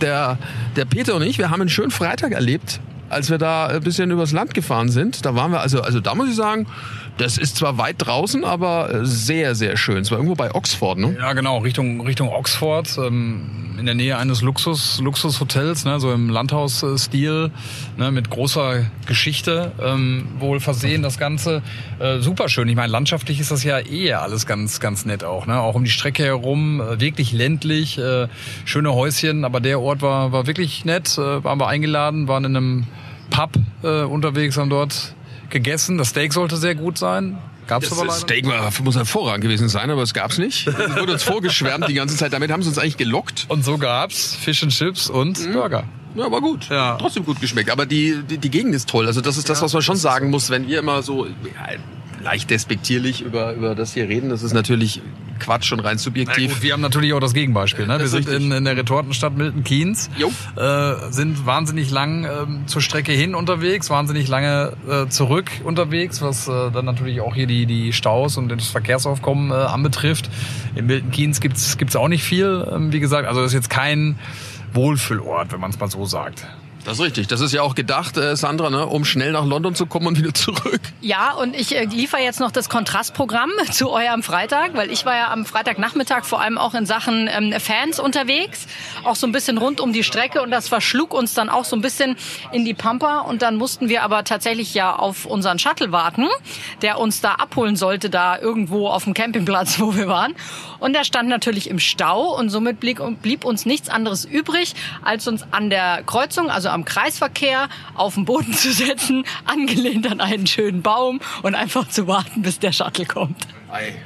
der, 0.00 0.38
der 0.76 0.84
Peter 0.84 1.14
und 1.16 1.22
ich, 1.22 1.38
wir 1.38 1.50
haben 1.50 1.60
einen 1.60 1.70
schönen 1.70 1.90
Freitag 1.90 2.32
erlebt, 2.32 2.80
als 3.08 3.28
wir 3.28 3.38
da 3.38 3.66
ein 3.66 3.82
bisschen 3.82 4.10
übers 4.10 4.32
Land 4.32 4.54
gefahren 4.54 4.88
sind. 4.88 5.26
Da 5.26 5.34
waren 5.34 5.50
wir, 5.50 5.60
also, 5.60 5.82
also 5.82 6.00
da 6.00 6.14
muss 6.14 6.28
ich 6.28 6.36
sagen, 6.36 6.66
das 7.20 7.38
ist 7.38 7.56
zwar 7.56 7.78
weit 7.78 7.96
draußen, 7.98 8.44
aber 8.44 9.04
sehr, 9.04 9.54
sehr 9.54 9.76
schön. 9.76 9.98
Es 9.98 10.10
war 10.10 10.18
irgendwo 10.18 10.34
bei 10.34 10.54
Oxford, 10.54 10.98
ne? 10.98 11.16
Ja, 11.18 11.32
genau, 11.32 11.58
Richtung, 11.58 12.00
Richtung 12.02 12.28
Oxford. 12.28 12.98
Ähm 12.98 13.60
in 13.80 13.86
der 13.86 13.94
Nähe 13.94 14.16
eines 14.18 14.42
Luxus, 14.42 15.00
Luxushotels, 15.00 15.86
ne, 15.86 15.98
so 15.98 16.12
im 16.12 16.28
Landhausstil, 16.28 17.50
ne, 17.96 18.12
mit 18.12 18.28
großer 18.28 18.84
Geschichte 19.06 19.72
ähm, 19.82 20.28
wohl 20.38 20.60
versehen, 20.60 21.02
das 21.02 21.18
Ganze. 21.18 21.62
Äh, 21.98 22.18
super 22.18 22.48
schön. 22.48 22.68
Ich 22.68 22.76
meine, 22.76 22.92
landschaftlich 22.92 23.40
ist 23.40 23.50
das 23.50 23.64
ja 23.64 23.80
eh 23.80 24.12
alles 24.12 24.46
ganz, 24.46 24.80
ganz 24.80 25.06
nett 25.06 25.24
auch. 25.24 25.46
Ne? 25.46 25.58
Auch 25.58 25.74
um 25.74 25.84
die 25.84 25.90
Strecke 25.90 26.24
herum, 26.24 26.80
äh, 26.80 27.00
wirklich 27.00 27.32
ländlich, 27.32 27.98
äh, 27.98 28.28
schöne 28.66 28.92
Häuschen, 28.92 29.44
aber 29.44 29.60
der 29.60 29.80
Ort 29.80 30.02
war, 30.02 30.30
war 30.30 30.46
wirklich 30.46 30.84
nett. 30.84 31.16
Äh, 31.16 31.42
waren 31.42 31.58
wir 31.58 31.68
eingeladen, 31.68 32.28
waren 32.28 32.44
in 32.44 32.56
einem 32.56 32.86
Pub 33.30 33.50
äh, 33.82 34.02
unterwegs, 34.02 34.58
haben 34.58 34.70
dort 34.70 35.14
gegessen. 35.50 35.98
Das 35.98 36.08
Steak 36.10 36.32
sollte 36.32 36.56
sehr 36.56 36.74
gut 36.74 36.98
sein. 36.98 37.38
Gab's 37.66 37.88
das 37.88 37.98
aber 37.98 38.08
leider 38.08 38.20
Steak 38.20 38.46
war, 38.48 38.72
muss 38.82 38.96
hervorragend 38.96 39.44
gewesen 39.44 39.68
sein, 39.68 39.90
aber 39.90 40.02
es 40.02 40.12
gab's 40.12 40.38
nicht. 40.38 40.66
Es 40.66 40.96
wurde 40.96 41.12
uns 41.12 41.22
vorgeschwärmt 41.22 41.88
die 41.88 41.94
ganze 41.94 42.16
Zeit. 42.16 42.32
Damit 42.32 42.50
haben 42.50 42.62
sie 42.62 42.68
uns 42.68 42.78
eigentlich 42.78 42.96
gelockt. 42.96 43.46
Und 43.48 43.64
so 43.64 43.78
gab's 43.78 44.34
Fish 44.34 44.62
and 44.62 44.72
Chips 44.72 45.08
und 45.08 45.46
mhm. 45.46 45.52
Burger. 45.52 45.84
Ja, 46.16 46.30
war 46.30 46.40
gut. 46.40 46.68
Ja. 46.68 46.96
Trotzdem 46.96 47.24
gut 47.24 47.40
geschmeckt. 47.40 47.70
Aber 47.70 47.86
die, 47.86 48.22
die, 48.28 48.38
die 48.38 48.50
Gegend 48.50 48.74
ist 48.74 48.88
toll. 48.88 49.06
Also 49.06 49.20
das 49.20 49.36
ist 49.36 49.48
das, 49.48 49.62
was 49.62 49.72
man 49.72 49.82
schon 49.82 49.96
sagen 49.96 50.30
muss, 50.30 50.50
wenn 50.50 50.66
wir 50.66 50.80
immer 50.80 51.02
so 51.02 51.26
ja, 51.26 51.32
leicht 52.22 52.50
despektierlich 52.50 53.22
über, 53.22 53.54
über 53.54 53.74
das 53.74 53.94
hier 53.94 54.08
reden. 54.08 54.28
Das 54.28 54.42
ist 54.42 54.52
natürlich 54.52 55.00
Quatsch 55.40 55.72
und 55.72 55.80
rein 55.80 55.98
subjektiv. 55.98 56.52
Gut, 56.52 56.62
wir 56.62 56.74
haben 56.74 56.82
natürlich 56.82 57.12
auch 57.12 57.20
das 57.20 57.34
Gegenbeispiel. 57.34 57.86
Ne? 57.86 57.98
Wir 57.98 58.08
sind 58.08 58.28
in, 58.28 58.52
in, 58.52 58.64
der 58.64 58.76
Retortenstadt 58.76 59.36
Milton 59.36 59.64
Keynes, 59.64 60.10
äh, 60.56 60.94
sind 61.10 61.46
wahnsinnig 61.46 61.90
lang 61.90 62.24
äh, 62.24 62.28
zur 62.66 62.82
Strecke 62.82 63.12
hin 63.12 63.34
unterwegs, 63.34 63.90
wahnsinnig 63.90 64.28
lange 64.28 64.72
äh, 64.88 65.08
zurück 65.08 65.50
unterwegs, 65.64 66.20
was 66.22 66.46
äh, 66.46 66.70
dann 66.70 66.84
natürlich 66.84 67.20
auch 67.20 67.34
hier 67.34 67.46
die, 67.46 67.66
die 67.66 67.92
Staus 67.92 68.36
und 68.36 68.50
das 68.50 68.68
Verkehrsaufkommen 68.68 69.50
äh, 69.50 69.54
anbetrifft. 69.54 70.30
In 70.76 70.86
Milton 70.86 71.10
Keynes 71.10 71.40
gibt's 71.40 71.78
gibt's 71.78 71.96
auch 71.96 72.08
nicht 72.08 72.22
viel, 72.22 72.66
äh, 72.70 72.92
wie 72.92 73.00
gesagt. 73.00 73.26
Also 73.26 73.40
das 73.40 73.50
ist 73.50 73.54
jetzt 73.54 73.70
kein 73.70 74.18
Wohlfühlort, 74.72 75.52
wenn 75.52 75.60
man 75.60 75.70
es 75.70 75.80
mal 75.80 75.90
so 75.90 76.04
sagt. 76.04 76.46
Das 76.90 76.98
ist 76.98 77.04
richtig. 77.04 77.28
Das 77.28 77.40
ist 77.40 77.52
ja 77.52 77.62
auch 77.62 77.76
gedacht, 77.76 78.16
äh, 78.16 78.34
Sandra, 78.34 78.68
ne, 78.68 78.84
um 78.84 79.04
schnell 79.04 79.30
nach 79.30 79.46
London 79.46 79.76
zu 79.76 79.86
kommen 79.86 80.08
und 80.08 80.18
wieder 80.18 80.34
zurück. 80.34 80.80
Ja, 81.00 81.34
und 81.34 81.54
ich 81.54 81.76
äh, 81.76 81.84
liefere 81.84 82.20
jetzt 82.20 82.40
noch 82.40 82.50
das 82.50 82.68
Kontrastprogramm 82.68 83.48
zu 83.70 83.92
eurem 83.92 84.24
Freitag, 84.24 84.74
weil 84.74 84.90
ich 84.90 85.06
war 85.06 85.14
ja 85.14 85.30
am 85.30 85.46
Freitagnachmittag 85.46 86.24
vor 86.24 86.40
allem 86.40 86.58
auch 86.58 86.74
in 86.74 86.86
Sachen 86.86 87.30
ähm, 87.32 87.54
Fans 87.60 88.00
unterwegs, 88.00 88.66
auch 89.04 89.14
so 89.14 89.28
ein 89.28 89.30
bisschen 89.30 89.56
rund 89.56 89.80
um 89.80 89.92
die 89.92 90.02
Strecke 90.02 90.42
und 90.42 90.50
das 90.50 90.66
verschlug 90.66 91.14
uns 91.14 91.32
dann 91.32 91.48
auch 91.48 91.64
so 91.64 91.76
ein 91.76 91.80
bisschen 91.80 92.16
in 92.50 92.64
die 92.64 92.74
Pampa 92.74 93.20
und 93.20 93.42
dann 93.42 93.54
mussten 93.54 93.88
wir 93.88 94.02
aber 94.02 94.24
tatsächlich 94.24 94.74
ja 94.74 94.96
auf 94.96 95.26
unseren 95.26 95.60
Shuttle 95.60 95.92
warten, 95.92 96.26
der 96.82 96.98
uns 96.98 97.20
da 97.20 97.34
abholen 97.34 97.76
sollte, 97.76 98.10
da 98.10 98.36
irgendwo 98.36 98.88
auf 98.88 99.04
dem 99.04 99.14
Campingplatz, 99.14 99.78
wo 99.78 99.94
wir 99.94 100.08
waren. 100.08 100.34
Und 100.80 100.94
der 100.94 101.04
stand 101.04 101.28
natürlich 101.28 101.70
im 101.70 101.78
Stau 101.78 102.36
und 102.36 102.48
somit 102.48 102.80
blieb, 102.80 103.00
blieb 103.22 103.44
uns 103.44 103.64
nichts 103.64 103.88
anderes 103.88 104.24
übrig, 104.24 104.74
als 105.04 105.28
uns 105.28 105.44
an 105.52 105.70
der 105.70 106.02
Kreuzung, 106.04 106.50
also 106.50 106.68
am 106.70 106.79
Kreisverkehr 106.84 107.68
auf 107.94 108.14
den 108.14 108.24
Boden 108.24 108.52
zu 108.54 108.72
setzen, 108.72 109.24
angelehnt 109.44 110.10
an 110.10 110.20
einen 110.20 110.46
schönen 110.46 110.82
Baum 110.82 111.20
und 111.42 111.54
einfach 111.54 111.88
zu 111.88 112.06
warten, 112.06 112.42
bis 112.42 112.58
der 112.58 112.72
Shuttle 112.72 113.06
kommt. 113.06 113.36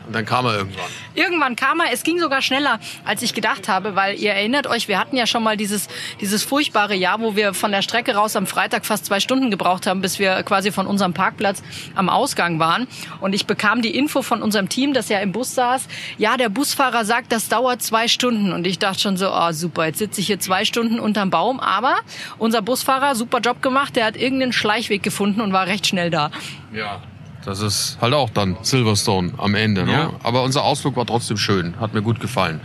Und 0.06 0.14
dann 0.14 0.24
kam 0.24 0.46
er 0.46 0.56
irgendwann. 0.56 0.84
Irgendwann 1.14 1.56
kam 1.56 1.80
er. 1.80 1.92
Es 1.92 2.02
ging 2.02 2.20
sogar 2.20 2.42
schneller, 2.42 2.80
als 3.04 3.22
ich 3.22 3.34
gedacht 3.34 3.68
habe, 3.68 3.96
weil 3.96 4.18
ihr 4.18 4.32
erinnert 4.32 4.66
euch, 4.66 4.88
wir 4.88 4.98
hatten 4.98 5.16
ja 5.16 5.26
schon 5.26 5.42
mal 5.42 5.56
dieses, 5.56 5.88
dieses 6.20 6.44
furchtbare 6.44 6.94
Jahr, 6.94 7.20
wo 7.20 7.36
wir 7.36 7.54
von 7.54 7.72
der 7.72 7.82
Strecke 7.82 8.14
raus 8.14 8.36
am 8.36 8.46
Freitag 8.46 8.84
fast 8.84 9.06
zwei 9.06 9.20
Stunden 9.20 9.50
gebraucht 9.50 9.86
haben, 9.86 10.00
bis 10.00 10.18
wir 10.18 10.42
quasi 10.42 10.70
von 10.70 10.86
unserem 10.86 11.14
Parkplatz 11.14 11.62
am 11.94 12.08
Ausgang 12.08 12.58
waren. 12.58 12.86
Und 13.20 13.34
ich 13.34 13.46
bekam 13.46 13.80
die 13.82 13.96
Info 13.96 14.22
von 14.22 14.42
unserem 14.42 14.68
Team, 14.68 14.92
das 14.92 15.08
ja 15.08 15.20
im 15.20 15.32
Bus 15.32 15.54
saß. 15.54 15.86
Ja, 16.18 16.36
der 16.36 16.48
Busfahrer 16.48 17.04
sagt, 17.04 17.32
das 17.32 17.48
dauert 17.48 17.82
zwei 17.82 18.08
Stunden. 18.08 18.52
Und 18.52 18.66
ich 18.66 18.78
dachte 18.78 19.00
schon 19.00 19.16
so, 19.16 19.32
oh 19.32 19.52
super, 19.52 19.86
jetzt 19.86 19.98
sitze 19.98 20.20
ich 20.20 20.26
hier 20.26 20.40
zwei 20.40 20.64
Stunden 20.64 21.00
unterm 21.00 21.30
Baum. 21.30 21.60
Aber 21.60 21.96
unser 22.38 22.62
Busfahrer, 22.62 23.14
super 23.14 23.40
Job 23.40 23.62
gemacht, 23.62 23.96
der 23.96 24.06
hat 24.06 24.16
irgendeinen 24.16 24.52
Schleichweg 24.52 25.02
gefunden 25.02 25.40
und 25.40 25.52
war 25.52 25.66
recht 25.66 25.86
schnell 25.86 26.10
da. 26.10 26.30
Ja, 26.72 27.00
das 27.44 27.60
ist 27.60 27.98
halt 28.00 28.14
auch 28.14 28.30
dann 28.30 28.56
Silverstone 28.62 29.32
am 29.38 29.54
Ende. 29.54 29.84
Ne? 29.84 29.92
Ja. 29.92 30.12
Aber 30.22 30.42
unser 30.42 30.64
Ausflug 30.64 30.96
war 30.96 31.06
trotzdem 31.06 31.36
schön, 31.36 31.78
hat 31.80 31.94
mir 31.94 32.02
gut 32.02 32.20
gefallen. 32.20 32.60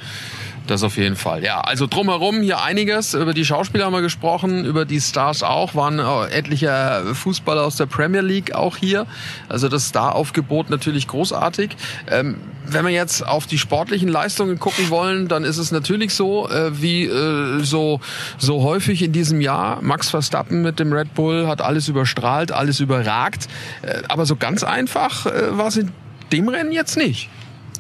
Das 0.70 0.84
auf 0.84 0.98
jeden 0.98 1.16
Fall. 1.16 1.44
Ja, 1.44 1.62
also 1.62 1.88
drumherum 1.88 2.42
hier 2.42 2.62
einiges. 2.62 3.16
Über 3.16 3.34
die 3.34 3.44
Schauspieler 3.44 3.86
haben 3.86 3.94
wir 3.94 4.04
gesprochen, 4.04 4.66
über 4.66 4.86
die 4.86 5.02
Stars 5.02 5.42
auch. 5.42 5.74
Waren 5.74 5.98
etliche 6.30 7.06
Fußballer 7.14 7.64
aus 7.64 7.76
der 7.76 7.88
Premier 7.88 8.22
League 8.22 8.54
auch 8.54 8.78
hier. 8.78 9.08
Also 9.48 9.68
das 9.68 9.88
Star-Aufgebot 9.88 10.70
natürlich 10.70 11.08
großartig. 11.08 11.76
Ähm, 12.08 12.36
wenn 12.68 12.86
wir 12.86 12.92
jetzt 12.92 13.26
auf 13.26 13.48
die 13.48 13.58
sportlichen 13.58 14.10
Leistungen 14.10 14.60
gucken 14.60 14.92
wollen, 14.92 15.28
dann 15.28 15.44
ist 15.44 15.58
es 15.58 15.72
natürlich 15.72 16.14
so, 16.14 16.48
äh, 16.48 16.80
wie 16.80 17.06
äh, 17.06 17.64
so, 17.64 18.00
so 18.38 18.62
häufig 18.62 19.02
in 19.02 19.12
diesem 19.12 19.42
Jahr. 19.42 19.82
Max 19.82 20.12
Verstappen 20.12 20.62
mit 20.62 20.80
dem 20.80 20.94
Red 20.94 21.16
Bull 21.16 21.48
hat 21.48 21.62
alles 21.64 21.88
überstrahlt, 21.88 22.52
alles 22.52 22.80
überragt. 22.80 23.48
Äh, 23.82 24.04
aber 24.08 24.28
so 24.28 24.36
ganz 24.36 24.64
einfach 24.64 25.26
äh, 25.26 25.58
war 25.58 25.70
es 25.70 25.78
in 25.78 25.92
dem 26.32 26.48
Rennen 26.48 26.72
jetzt 26.72 26.96
nicht. 26.96 27.28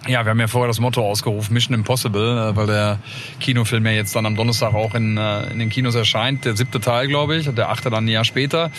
Ja, 0.07 0.23
wir 0.23 0.31
haben 0.31 0.39
ja 0.39 0.47
vorher 0.47 0.67
das 0.67 0.79
Motto 0.79 1.05
ausgerufen, 1.05 1.53
Mission 1.53 1.73
Impossible, 1.75 2.51
äh, 2.51 2.55
weil 2.55 2.67
der 2.67 2.99
Kinofilm 3.39 3.85
ja 3.85 3.91
jetzt 3.91 4.15
dann 4.15 4.25
am 4.25 4.35
Donnerstag 4.35 4.73
auch 4.73 4.95
in, 4.95 5.17
äh, 5.17 5.51
in 5.51 5.59
den 5.59 5.69
Kinos 5.69 5.93
erscheint. 5.95 6.45
Der 6.45 6.55
siebte 6.55 6.79
Teil, 6.79 7.07
glaube 7.07 7.35
ich, 7.35 7.53
der 7.53 7.69
achte 7.69 7.89
dann 7.89 8.05
ein 8.05 8.07
Jahr 8.07 8.23
später. 8.23 8.71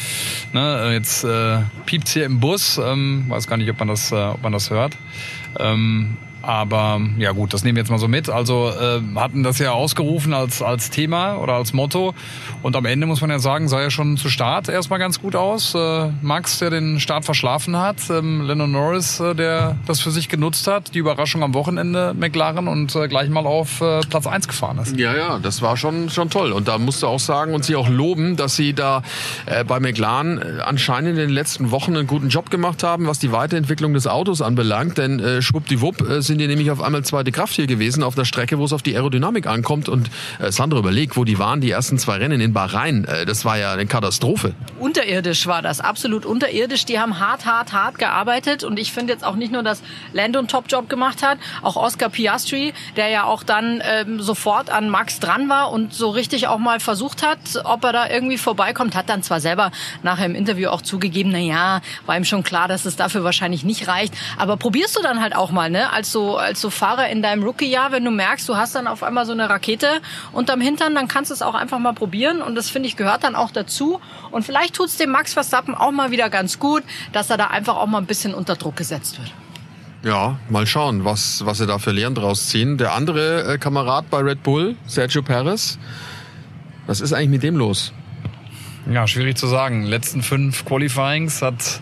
Ne, 0.52 0.88
äh, 0.88 0.92
jetzt 0.94 1.24
äh, 1.24 1.58
piept's 1.84 2.12
hier 2.12 2.24
im 2.24 2.40
Bus, 2.40 2.80
ähm, 2.82 3.26
weiß 3.28 3.46
gar 3.46 3.58
nicht, 3.58 3.70
ob 3.70 3.78
man 3.78 3.88
das, 3.88 4.12
äh, 4.12 4.16
ob 4.16 4.42
man 4.42 4.52
das 4.52 4.70
hört. 4.70 4.96
Ähm, 5.58 6.16
Aber 6.42 7.00
ja 7.18 7.32
gut, 7.32 7.52
das 7.52 7.64
nehmen 7.64 7.76
wir 7.76 7.82
jetzt 7.82 7.90
mal 7.90 7.98
so 7.98 8.08
mit. 8.08 8.30
Also 8.30 8.70
äh, 8.70 9.00
hatten 9.16 9.42
das 9.42 9.58
ja 9.58 9.72
ausgerufen 9.72 10.32
als, 10.32 10.62
als 10.62 10.90
Thema 10.90 11.36
oder 11.36 11.54
als 11.54 11.72
Motto. 11.72 12.14
Und 12.62 12.76
am 12.76 12.86
Ende 12.86 13.06
muss 13.06 13.20
man 13.20 13.30
ja 13.30 13.38
sagen, 13.38 13.68
sah 13.68 13.80
ja 13.80 13.90
schon 13.90 14.16
zu 14.16 14.28
Start 14.28 14.68
erstmal 14.68 14.98
ganz 14.98 15.20
gut 15.20 15.36
aus. 15.36 15.74
Äh, 15.74 16.08
Max, 16.22 16.58
der 16.58 16.70
den 16.70 17.00
Start 17.00 17.24
verschlafen 17.24 17.76
hat, 17.76 17.96
ähm, 18.10 18.42
Lennon 18.42 18.72
Norris, 18.72 19.20
äh, 19.20 19.34
der 19.34 19.76
das 19.86 20.00
für 20.00 20.10
sich 20.10 20.28
genutzt 20.28 20.66
hat, 20.66 20.94
die 20.94 20.98
Überraschung 20.98 21.42
am 21.42 21.54
Wochenende 21.54 22.14
McLaren 22.18 22.68
und 22.68 22.94
äh, 22.96 23.08
gleich 23.08 23.28
mal 23.28 23.46
auf 23.46 23.80
äh, 23.80 24.00
Platz 24.08 24.26
eins 24.26 24.48
gefahren 24.48 24.78
ist. 24.78 24.96
Ja, 24.98 25.14
ja, 25.14 25.38
das 25.38 25.62
war 25.62 25.76
schon, 25.76 26.08
schon 26.10 26.30
toll. 26.30 26.52
Und 26.52 26.68
da 26.68 26.78
musst 26.78 27.02
du 27.02 27.06
auch 27.06 27.20
sagen 27.20 27.54
und 27.54 27.64
sie 27.64 27.76
auch 27.76 27.88
loben, 27.88 28.36
dass 28.36 28.56
sie 28.56 28.72
da 28.72 29.02
äh, 29.46 29.64
bei 29.64 29.80
McLaren 29.80 30.38
äh, 30.38 30.60
anscheinend 30.62 31.10
in 31.10 31.16
den 31.16 31.30
letzten 31.30 31.70
Wochen 31.70 31.96
einen 31.96 32.06
guten 32.06 32.28
Job 32.28 32.50
gemacht 32.50 32.82
haben, 32.82 33.06
was 33.06 33.18
die 33.18 33.32
Weiterentwicklung 33.32 33.94
des 33.94 34.06
Autos 34.06 34.42
anbelangt. 34.42 34.98
Denn 34.98 35.20
äh, 35.20 35.42
schwuppdiwupp 35.42 36.08
äh, 36.08 36.22
sind 36.30 36.38
die 36.38 36.46
nämlich 36.46 36.70
auf 36.70 36.80
einmal 36.80 37.02
zweite 37.02 37.32
Kraft 37.32 37.54
hier 37.54 37.66
gewesen 37.66 38.04
auf 38.04 38.14
der 38.14 38.24
Strecke, 38.24 38.56
wo 38.60 38.64
es 38.64 38.72
auf 38.72 38.82
die 38.82 38.94
Aerodynamik 38.94 39.48
ankommt. 39.48 39.88
Und 39.88 40.10
äh, 40.38 40.52
Sandro 40.52 40.78
überlegt, 40.78 41.16
wo 41.16 41.24
die 41.24 41.40
waren, 41.40 41.60
die 41.60 41.72
ersten 41.72 41.98
zwei 41.98 42.18
Rennen 42.18 42.40
in 42.40 42.52
Bahrain. 42.52 43.04
Äh, 43.04 43.26
das 43.26 43.44
war 43.44 43.58
ja 43.58 43.72
eine 43.72 43.86
Katastrophe. 43.86 44.54
Unterirdisch 44.78 45.48
war 45.48 45.60
das, 45.60 45.80
absolut 45.80 46.24
unterirdisch. 46.24 46.84
Die 46.84 47.00
haben 47.00 47.18
hart, 47.18 47.46
hart, 47.46 47.72
hart 47.72 47.98
gearbeitet. 47.98 48.62
Und 48.62 48.78
ich 48.78 48.92
finde 48.92 49.12
jetzt 49.12 49.24
auch 49.24 49.34
nicht 49.34 49.50
nur, 49.50 49.64
dass 49.64 49.82
Landon 50.12 50.46
Top-Job 50.46 50.88
gemacht 50.88 51.24
hat, 51.24 51.38
auch 51.62 51.74
Oscar 51.74 52.10
Piastri, 52.10 52.74
der 52.96 53.08
ja 53.08 53.24
auch 53.24 53.42
dann 53.42 53.82
ähm, 53.84 54.22
sofort 54.22 54.70
an 54.70 54.88
Max 54.88 55.18
dran 55.18 55.48
war 55.48 55.72
und 55.72 55.92
so 55.92 56.10
richtig 56.10 56.46
auch 56.46 56.58
mal 56.58 56.78
versucht 56.78 57.26
hat, 57.26 57.38
ob 57.64 57.82
er 57.82 57.92
da 57.92 58.08
irgendwie 58.08 58.38
vorbeikommt, 58.38 58.94
hat 58.94 59.08
dann 59.08 59.24
zwar 59.24 59.40
selber 59.40 59.72
nachher 60.04 60.26
im 60.26 60.36
Interview 60.36 60.68
auch 60.68 60.82
zugegeben, 60.82 61.32
na 61.32 61.38
ja, 61.38 61.80
war 62.06 62.16
ihm 62.16 62.24
schon 62.24 62.44
klar, 62.44 62.68
dass 62.68 62.84
es 62.84 62.94
dafür 62.94 63.24
wahrscheinlich 63.24 63.64
nicht 63.64 63.88
reicht. 63.88 64.14
Aber 64.38 64.56
probierst 64.56 64.96
du 64.96 65.02
dann 65.02 65.20
halt 65.20 65.34
auch 65.34 65.50
mal, 65.50 65.70
ne? 65.70 65.92
Als 65.92 66.12
so, 66.12 66.19
als 66.36 66.60
so 66.60 66.70
Fahrer 66.70 67.08
in 67.08 67.22
deinem 67.22 67.42
Rookie-Jahr, 67.42 67.92
wenn 67.92 68.04
du 68.04 68.10
merkst, 68.10 68.48
du 68.48 68.56
hast 68.56 68.74
dann 68.74 68.86
auf 68.86 69.02
einmal 69.02 69.26
so 69.26 69.32
eine 69.32 69.48
Rakete 69.48 70.00
unterm 70.32 70.60
Hintern, 70.60 70.94
dann 70.94 71.08
kannst 71.08 71.30
du 71.30 71.34
es 71.34 71.42
auch 71.42 71.54
einfach 71.54 71.78
mal 71.78 71.92
probieren. 71.92 72.42
Und 72.42 72.54
das 72.54 72.70
finde 72.70 72.88
ich 72.88 72.96
gehört 72.96 73.24
dann 73.24 73.34
auch 73.34 73.50
dazu. 73.50 74.00
Und 74.30 74.44
vielleicht 74.44 74.74
tut 74.74 74.88
es 74.88 74.96
dem 74.96 75.10
Max 75.10 75.32
Verstappen 75.32 75.74
auch 75.74 75.90
mal 75.90 76.10
wieder 76.10 76.30
ganz 76.30 76.58
gut, 76.58 76.82
dass 77.12 77.30
er 77.30 77.36
da 77.36 77.48
einfach 77.48 77.76
auch 77.76 77.86
mal 77.86 77.98
ein 77.98 78.06
bisschen 78.06 78.34
unter 78.34 78.56
Druck 78.56 78.76
gesetzt 78.76 79.18
wird. 79.18 79.32
Ja, 80.02 80.38
mal 80.48 80.66
schauen, 80.66 81.04
was, 81.04 81.44
was 81.44 81.58
sie 81.58 81.66
da 81.66 81.78
für 81.78 81.90
Lehren 81.90 82.14
draus 82.14 82.48
ziehen. 82.48 82.78
Der 82.78 82.94
andere 82.94 83.54
äh, 83.54 83.58
Kamerad 83.58 84.08
bei 84.08 84.18
Red 84.18 84.42
Bull, 84.42 84.76
Sergio 84.86 85.22
Perez, 85.22 85.78
was 86.86 87.00
ist 87.00 87.12
eigentlich 87.12 87.28
mit 87.28 87.42
dem 87.42 87.56
los? 87.56 87.92
Ja, 88.90 89.06
schwierig 89.06 89.36
zu 89.36 89.46
sagen. 89.46 89.84
Letzten 89.84 90.22
fünf 90.22 90.64
Qualifyings 90.64 91.42
hat 91.42 91.80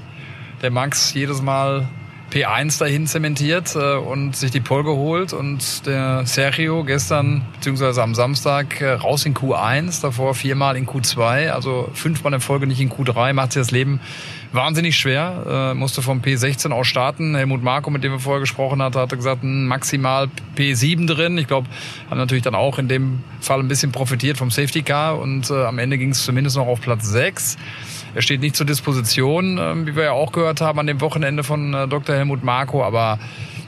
der 0.63 0.73
Max 0.73 1.15
jedes 1.15 1.41
Mal 1.41 1.89
P1 2.33 2.79
dahin 2.79 3.07
zementiert 3.07 3.75
äh, 3.75 3.97
und 3.97 4.37
sich 4.37 4.51
die 4.51 4.61
Pole 4.61 4.85
geholt 4.85 5.33
und 5.33 5.87
der 5.87 6.27
Sergio 6.27 6.85
gestern 6.85 7.43
beziehungsweise 7.55 8.03
am 8.03 8.15
Samstag 8.15 8.81
äh, 8.81 8.93
raus 8.93 9.25
in 9.25 9.35
Q1, 9.35 10.03
davor 10.03 10.35
viermal 10.35 10.77
in 10.77 10.87
Q2, 10.87 11.49
also 11.49 11.89
fünfmal 11.95 12.35
in 12.35 12.41
Folge 12.41 12.67
nicht 12.67 12.81
in 12.81 12.91
Q3, 12.91 13.33
macht 13.33 13.53
sich 13.53 13.63
das 13.63 13.71
Leben 13.71 14.01
wahnsinnig 14.53 14.97
schwer, 14.97 15.73
äh, 15.73 15.75
musste 15.75 16.03
vom 16.03 16.21
P16 16.21 16.71
aus 16.71 16.87
starten. 16.87 17.35
Helmut 17.35 17.63
Marko, 17.63 17.91
mit 17.91 18.05
dem 18.05 18.13
wir 18.13 18.19
vorher 18.19 18.41
gesprochen 18.41 18.83
hatten, 18.83 18.99
hatte 18.99 19.17
gesagt, 19.17 19.43
maximal 19.43 20.29
P7 20.57 21.07
drin. 21.07 21.39
Ich 21.39 21.47
glaube, 21.47 21.69
haben 22.11 22.19
natürlich 22.19 22.45
dann 22.45 22.55
auch 22.55 22.79
in 22.79 22.89
dem 22.89 23.21
Fall 23.41 23.61
ein 23.61 23.69
bisschen 23.69 23.93
profitiert 23.93 24.37
vom 24.37 24.51
Safety 24.51 24.83
Car 24.83 25.19
und 25.19 25.51
äh, 25.51 25.65
am 25.65 25.79
Ende 25.79 25.99
ging 25.99 26.11
es 26.11 26.25
zumindest 26.25 26.57
noch 26.57 26.67
auf 26.67 26.81
Platz 26.81 27.09
6. 27.09 27.57
Er 28.19 28.23
steht 28.23 28.41
nicht 28.41 28.57
zur 28.57 28.67
Disposition, 28.67 29.59
äh, 29.59 29.87
wie 29.87 29.95
wir 29.95 30.03
ja 30.03 30.11
auch 30.11 30.33
gehört 30.33 30.61
haben 30.61 30.81
an 30.81 30.89
dem 30.89 31.01
Wochenende 31.01 31.45
von 31.45 31.73
äh, 31.73 31.87
Dr. 31.87 32.17
Helmut 32.17 32.43
Marko, 32.43 32.83
aber 32.83 33.21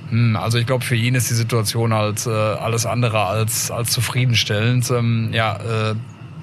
hm, 0.08 0.34
also 0.34 0.58
ich 0.58 0.66
glaube, 0.66 0.84
für 0.84 0.96
ihn 0.96 1.14
ist 1.14 1.30
die 1.30 1.34
Situation 1.34 1.94
halt 1.94 2.26
äh, 2.26 2.30
alles 2.30 2.84
andere 2.84 3.26
als, 3.26 3.70
als 3.70 3.92
zufriedenstellend. 3.92 4.90
Ähm, 4.90 5.30
ja, 5.32 5.54
äh, 5.92 5.94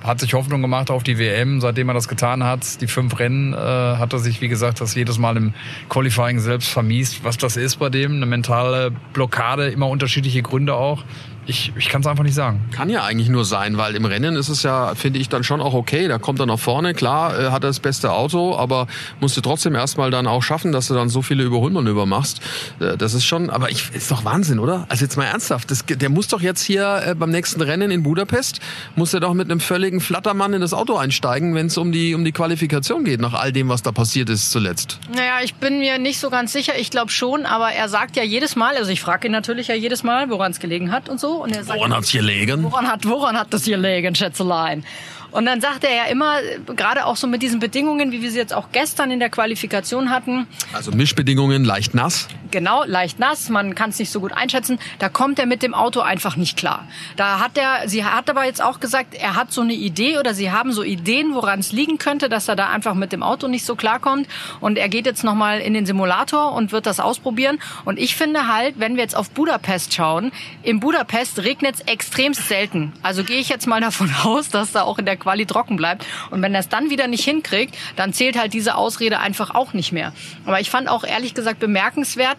hat 0.05 0.21
sich 0.21 0.35
Hoffnung 0.35 0.61
gemacht 0.61 0.89
auf 0.89 1.03
die 1.03 1.19
WM, 1.19 1.59
seitdem 1.59 1.89
er 1.89 1.95
das 1.95 2.07
getan 2.07 2.45
hat. 2.45 2.79
Die 2.79 2.87
fünf 2.87 3.19
Rennen 3.19 3.53
hat 3.55 4.13
er 4.13 4.19
sich, 4.19 4.39
wie 4.41 4.47
gesagt, 4.47 4.79
das 4.79 4.93
jedes 4.93 5.17
Mal 5.17 5.35
im 5.35 5.53
Qualifying 5.89 6.39
selbst 6.39 6.69
vermiest. 6.69 7.25
Was 7.25 7.37
das 7.37 7.57
ist 7.57 7.77
bei 7.77 7.89
dem, 7.89 8.13
eine 8.13 8.27
mentale 8.27 8.91
Blockade, 9.11 9.69
immer 9.69 9.89
unterschiedliche 9.89 10.43
Gründe 10.43 10.75
auch. 10.75 11.03
Ich, 11.47 11.71
ich 11.77 11.87
kann 11.87 12.01
es 12.01 12.07
einfach 12.07 12.25
nicht 12.25 12.35
sagen. 12.35 12.61
Kann 12.71 12.89
ja 12.89 13.03
eigentlich 13.03 13.29
nur 13.29 13.45
sein, 13.45 13.77
weil 13.77 13.95
im 13.95 14.03
Rennen 14.03 14.35
ist 14.35 14.49
es 14.49 14.63
ja, 14.63 14.95
finde 14.95 15.19
ich, 15.19 15.29
dann 15.29 15.45
schon 15.45 15.61
auch 15.61 15.73
okay. 15.73 16.09
Da 16.09 16.17
kommt 16.17 16.41
er 16.41 16.45
nach 16.45 16.59
vorne, 16.59 16.93
klar, 16.93 17.39
äh, 17.39 17.43
hat 17.51 17.63
er 17.63 17.69
das 17.69 17.79
beste 17.79 18.11
Auto, 18.11 18.57
aber 18.57 18.87
musst 19.21 19.37
du 19.37 19.41
trotzdem 19.41 19.73
erstmal 19.73 20.11
dann 20.11 20.27
auch 20.27 20.43
schaffen, 20.43 20.73
dass 20.73 20.87
du 20.87 20.93
dann 20.93 21.07
so 21.07 21.21
viele 21.21 21.43
Überholmanöver 21.43 22.05
machst. 22.05 22.41
Äh, 22.81 22.97
das 22.97 23.13
ist 23.13 23.25
schon, 23.25 23.49
aber 23.49 23.71
ich, 23.71 23.89
ist 23.93 24.11
doch 24.11 24.25
Wahnsinn, 24.25 24.59
oder? 24.59 24.85
Also 24.89 25.05
jetzt 25.05 25.15
mal 25.15 25.23
ernsthaft, 25.23 25.71
das, 25.71 25.85
der 25.85 26.09
muss 26.09 26.27
doch 26.27 26.41
jetzt 26.41 26.61
hier 26.61 27.01
äh, 27.05 27.15
beim 27.15 27.29
nächsten 27.29 27.61
Rennen 27.61 27.91
in 27.91 28.03
Budapest, 28.03 28.59
muss 28.97 29.13
er 29.13 29.21
doch 29.21 29.33
mit 29.33 29.49
einem 29.49 29.61
völligen 29.61 30.01
Flattermann 30.01 30.51
in 30.53 30.59
das 30.59 30.73
Auto 30.73 30.97
einsteigen, 30.97 31.55
wenn 31.55 31.67
es 31.67 31.77
um 31.77 31.93
die, 31.93 32.13
um 32.13 32.25
die 32.25 32.33
Qualifikation 32.33 33.05
geht, 33.05 33.21
nach 33.21 33.33
all 33.33 33.53
dem, 33.53 33.69
was 33.69 33.83
da 33.83 33.93
passiert 33.93 34.29
ist 34.29 34.51
zuletzt. 34.51 34.99
Naja, 35.13 35.39
ich 35.43 35.55
bin 35.55 35.79
mir 35.79 35.97
nicht 35.97 36.19
so 36.19 36.29
ganz 36.29 36.51
sicher. 36.51 36.73
Ich 36.77 36.91
glaube 36.91 37.11
schon, 37.11 37.45
aber 37.45 37.71
er 37.71 37.87
sagt 37.87 38.17
ja 38.17 38.23
jedes 38.23 38.57
Mal, 38.57 38.75
also 38.75 38.91
ich 38.91 38.99
frage 38.99 39.27
ihn 39.27 39.31
natürlich 39.31 39.69
ja 39.69 39.75
jedes 39.75 40.03
Mal, 40.03 40.29
woran 40.29 40.51
es 40.51 40.59
gelegen 40.59 40.91
hat 40.91 41.07
und 41.07 41.21
so. 41.21 41.36
Und 41.37 41.55
er 41.55 41.63
sagt, 41.63 41.79
Woran 41.79 41.93
hat's 41.93 42.11
gelegen? 42.11 42.63
Woran 42.63 42.87
hat, 42.87 43.05
woran 43.07 43.37
hat 43.37 43.53
das 43.53 43.65
gelegen, 43.65 44.15
Schätzelein? 44.15 44.83
Und 45.31 45.45
dann 45.45 45.59
sagt 45.61 45.83
er 45.83 45.93
ja 45.93 46.05
immer, 46.05 46.37
gerade 46.75 47.05
auch 47.05 47.17
so 47.17 47.27
mit 47.27 47.41
diesen 47.41 47.59
Bedingungen, 47.59 48.11
wie 48.11 48.21
wir 48.21 48.31
sie 48.31 48.37
jetzt 48.37 48.53
auch 48.53 48.69
gestern 48.71 49.11
in 49.11 49.19
der 49.19 49.29
Qualifikation 49.29 50.09
hatten. 50.09 50.47
Also 50.73 50.91
Mischbedingungen, 50.91 51.65
leicht 51.65 51.93
nass. 51.93 52.27
Genau, 52.51 52.83
leicht 52.85 53.19
nass, 53.19 53.49
man 53.49 53.75
kann 53.75 53.89
es 53.89 53.99
nicht 53.99 54.11
so 54.11 54.19
gut 54.19 54.33
einschätzen. 54.33 54.79
Da 54.99 55.09
kommt 55.09 55.39
er 55.39 55.45
mit 55.45 55.63
dem 55.63 55.73
Auto 55.73 56.01
einfach 56.01 56.35
nicht 56.35 56.57
klar. 56.57 56.87
Da 57.15 57.39
hat 57.39 57.57
er, 57.57 57.87
sie 57.87 58.05
hat 58.05 58.29
aber 58.29 58.45
jetzt 58.45 58.63
auch 58.63 58.79
gesagt, 58.79 59.13
er 59.13 59.35
hat 59.35 59.51
so 59.51 59.61
eine 59.61 59.73
Idee 59.73 60.17
oder 60.17 60.33
sie 60.33 60.51
haben 60.51 60.71
so 60.71 60.83
Ideen, 60.83 61.33
woran 61.33 61.59
es 61.59 61.71
liegen 61.71 61.97
könnte, 61.97 62.29
dass 62.29 62.47
er 62.47 62.55
da 62.55 62.69
einfach 62.69 62.93
mit 62.93 63.11
dem 63.11 63.23
Auto 63.23 63.47
nicht 63.47 63.65
so 63.65 63.75
klarkommt. 63.75 64.27
Und 64.61 64.77
er 64.77 64.89
geht 64.89 65.05
jetzt 65.05 65.23
nochmal 65.23 65.59
in 65.59 65.73
den 65.73 65.85
Simulator 65.85 66.53
und 66.53 66.71
wird 66.71 66.85
das 66.85 66.99
ausprobieren. 66.99 67.59
Und 67.85 67.99
ich 67.99 68.15
finde 68.15 68.47
halt, 68.47 68.79
wenn 68.79 68.95
wir 68.95 69.03
jetzt 69.03 69.15
auf 69.15 69.29
Budapest 69.31 69.93
schauen, 69.93 70.31
in 70.63 70.79
Budapest 70.79 71.39
regnet 71.39 71.75
es 71.75 71.81
extremst 71.81 72.47
selten. 72.47 72.93
Also 73.03 73.23
gehe 73.23 73.39
ich 73.39 73.49
jetzt 73.49 73.67
mal 73.67 73.81
davon 73.81 74.13
aus, 74.23 74.49
dass 74.49 74.71
da 74.71 74.83
auch 74.83 74.99
in 74.99 75.05
der 75.05 75.17
Quali 75.17 75.45
trocken 75.45 75.75
bleibt. 75.75 76.05
Und 76.31 76.41
wenn 76.41 76.53
er 76.53 76.61
es 76.61 76.69
dann 76.69 76.89
wieder 76.89 77.07
nicht 77.07 77.23
hinkriegt, 77.23 77.75
dann 77.95 78.13
zählt 78.13 78.37
halt 78.37 78.53
diese 78.53 78.75
Ausrede 78.75 79.19
einfach 79.19 79.53
auch 79.53 79.73
nicht 79.73 79.91
mehr. 79.91 80.13
Aber 80.45 80.59
ich 80.59 80.69
fand 80.69 80.89
auch 80.89 81.03
ehrlich 81.03 81.33
gesagt 81.33 81.59
bemerkenswert, 81.59 82.36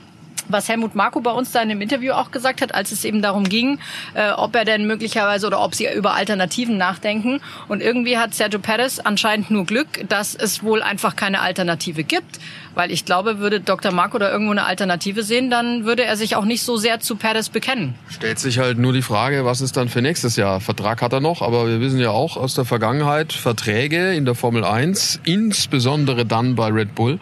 was 0.48 0.68
Helmut 0.68 0.94
Marko 0.94 1.20
bei 1.20 1.30
uns 1.30 1.52
da 1.52 1.62
in 1.62 1.68
dem 1.68 1.80
Interview 1.80 2.12
auch 2.12 2.30
gesagt 2.30 2.62
hat, 2.62 2.74
als 2.74 2.92
es 2.92 3.04
eben 3.04 3.22
darum 3.22 3.44
ging, 3.44 3.78
äh, 4.14 4.30
ob 4.30 4.54
er 4.54 4.64
denn 4.64 4.86
möglicherweise 4.86 5.46
oder 5.46 5.60
ob 5.60 5.74
sie 5.74 5.88
über 5.94 6.14
Alternativen 6.14 6.76
nachdenken. 6.76 7.40
Und 7.68 7.82
irgendwie 7.82 8.18
hat 8.18 8.34
Sergio 8.34 8.58
Perez 8.58 8.98
anscheinend 8.98 9.50
nur 9.50 9.64
Glück, 9.64 10.08
dass 10.08 10.34
es 10.34 10.62
wohl 10.62 10.82
einfach 10.82 11.16
keine 11.16 11.40
Alternative 11.40 12.04
gibt. 12.04 12.38
Weil 12.74 12.92
ich 12.92 13.04
glaube, 13.04 13.40
würde 13.40 13.60
Dr. 13.60 13.90
Marco 13.90 14.18
da 14.18 14.30
irgendwo 14.30 14.52
eine 14.52 14.64
Alternative 14.64 15.24
sehen, 15.24 15.50
dann 15.50 15.84
würde 15.84 16.04
er 16.04 16.16
sich 16.16 16.36
auch 16.36 16.44
nicht 16.44 16.62
so 16.62 16.76
sehr 16.76 17.00
zu 17.00 17.16
Perez 17.16 17.48
bekennen. 17.48 17.94
Stellt 18.08 18.38
sich 18.38 18.58
halt 18.58 18.78
nur 18.78 18.92
die 18.92 19.02
Frage, 19.02 19.44
was 19.44 19.60
ist 19.60 19.76
dann 19.76 19.88
für 19.88 20.00
nächstes 20.00 20.36
Jahr? 20.36 20.60
Vertrag 20.60 21.02
hat 21.02 21.12
er 21.12 21.20
noch, 21.20 21.42
aber 21.42 21.66
wir 21.66 21.80
wissen 21.80 21.98
ja 21.98 22.10
auch 22.10 22.36
aus 22.36 22.54
der 22.54 22.64
Vergangenheit, 22.64 23.32
Verträge 23.32 24.14
in 24.14 24.24
der 24.24 24.36
Formel 24.36 24.64
1, 24.64 25.20
insbesondere 25.24 26.24
dann 26.24 26.54
bei 26.54 26.68
Red 26.68 26.94
Bull, 26.94 27.18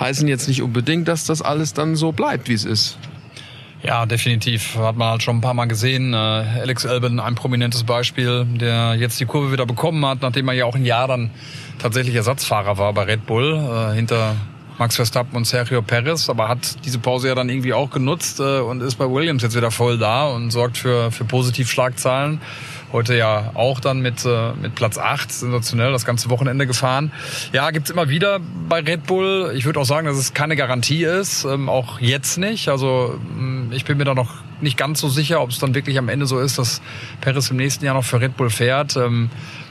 heißen 0.00 0.26
jetzt 0.26 0.48
nicht 0.48 0.62
unbedingt, 0.62 1.06
dass 1.06 1.24
das 1.24 1.42
alles 1.42 1.74
dann 1.74 1.94
so 1.94 2.12
bleibt, 2.12 2.48
wie 2.48 2.54
es 2.54 2.64
ist. 2.64 2.98
Ja, 3.82 4.04
definitiv. 4.04 4.76
Hat 4.76 4.96
man 4.96 5.10
halt 5.10 5.22
schon 5.22 5.36
ein 5.36 5.40
paar 5.40 5.54
Mal 5.54 5.66
gesehen. 5.66 6.12
Äh, 6.12 6.16
Alex 6.16 6.84
Albon, 6.84 7.18
ein 7.18 7.34
prominentes 7.34 7.84
Beispiel, 7.84 8.44
der 8.44 8.94
jetzt 8.94 9.18
die 9.20 9.24
Kurve 9.24 9.52
wieder 9.52 9.64
bekommen 9.64 10.04
hat, 10.04 10.20
nachdem 10.20 10.48
er 10.48 10.54
ja 10.54 10.64
auch 10.66 10.74
ein 10.74 10.84
Jahr 10.84 11.08
dann 11.08 11.30
tatsächlich 11.78 12.14
Ersatzfahrer 12.14 12.76
war 12.76 12.92
bei 12.92 13.04
Red 13.04 13.26
Bull, 13.26 13.54
äh, 13.54 13.94
hinter 13.94 14.36
Max 14.78 14.96
Verstappen 14.96 15.36
und 15.36 15.46
Sergio 15.46 15.82
Perez, 15.82 16.28
aber 16.28 16.48
hat 16.48 16.84
diese 16.84 16.98
Pause 16.98 17.28
ja 17.28 17.34
dann 17.34 17.48
irgendwie 17.48 17.72
auch 17.72 17.90
genutzt 17.90 18.40
äh, 18.40 18.60
und 18.60 18.82
ist 18.82 18.96
bei 18.96 19.10
Williams 19.10 19.42
jetzt 19.42 19.56
wieder 19.56 19.70
voll 19.70 19.98
da 19.98 20.26
und 20.26 20.50
sorgt 20.50 20.78
für, 20.78 21.10
für 21.10 21.24
Positivschlagzahlen. 21.24 22.40
Heute 22.92 23.16
ja 23.16 23.52
auch 23.54 23.78
dann 23.78 24.00
mit, 24.00 24.24
äh, 24.24 24.52
mit 24.54 24.74
Platz 24.74 24.98
8, 24.98 25.30
sensationell, 25.30 25.92
das 25.92 26.04
ganze 26.04 26.28
Wochenende 26.28 26.66
gefahren. 26.66 27.12
Ja, 27.52 27.70
gibt's 27.70 27.90
immer 27.90 28.08
wieder 28.08 28.40
bei 28.68 28.80
Red 28.80 29.06
Bull. 29.06 29.52
Ich 29.54 29.64
würde 29.64 29.78
auch 29.78 29.84
sagen, 29.84 30.06
dass 30.06 30.16
es 30.16 30.34
keine 30.34 30.56
Garantie 30.56 31.04
ist, 31.04 31.44
ähm, 31.44 31.68
auch 31.68 32.00
jetzt 32.00 32.38
nicht. 32.38 32.68
Also 32.68 33.18
mm, 33.36 33.72
ich 33.72 33.84
bin 33.84 33.96
mir 33.96 34.04
da 34.04 34.14
noch 34.14 34.34
nicht 34.60 34.76
ganz 34.76 35.00
so 35.00 35.08
sicher, 35.08 35.40
ob 35.40 35.50
es 35.50 35.58
dann 35.58 35.74
wirklich 35.74 35.98
am 35.98 36.08
Ende 36.08 36.26
so 36.26 36.40
ist, 36.40 36.58
dass 36.58 36.82
Perez 37.20 37.50
im 37.50 37.56
nächsten 37.58 37.84
Jahr 37.84 37.94
noch 37.94 38.04
für 38.04 38.20
Red 38.20 38.36
Bull 38.36 38.50
fährt. 38.50 38.96
Ähm, 38.96 39.30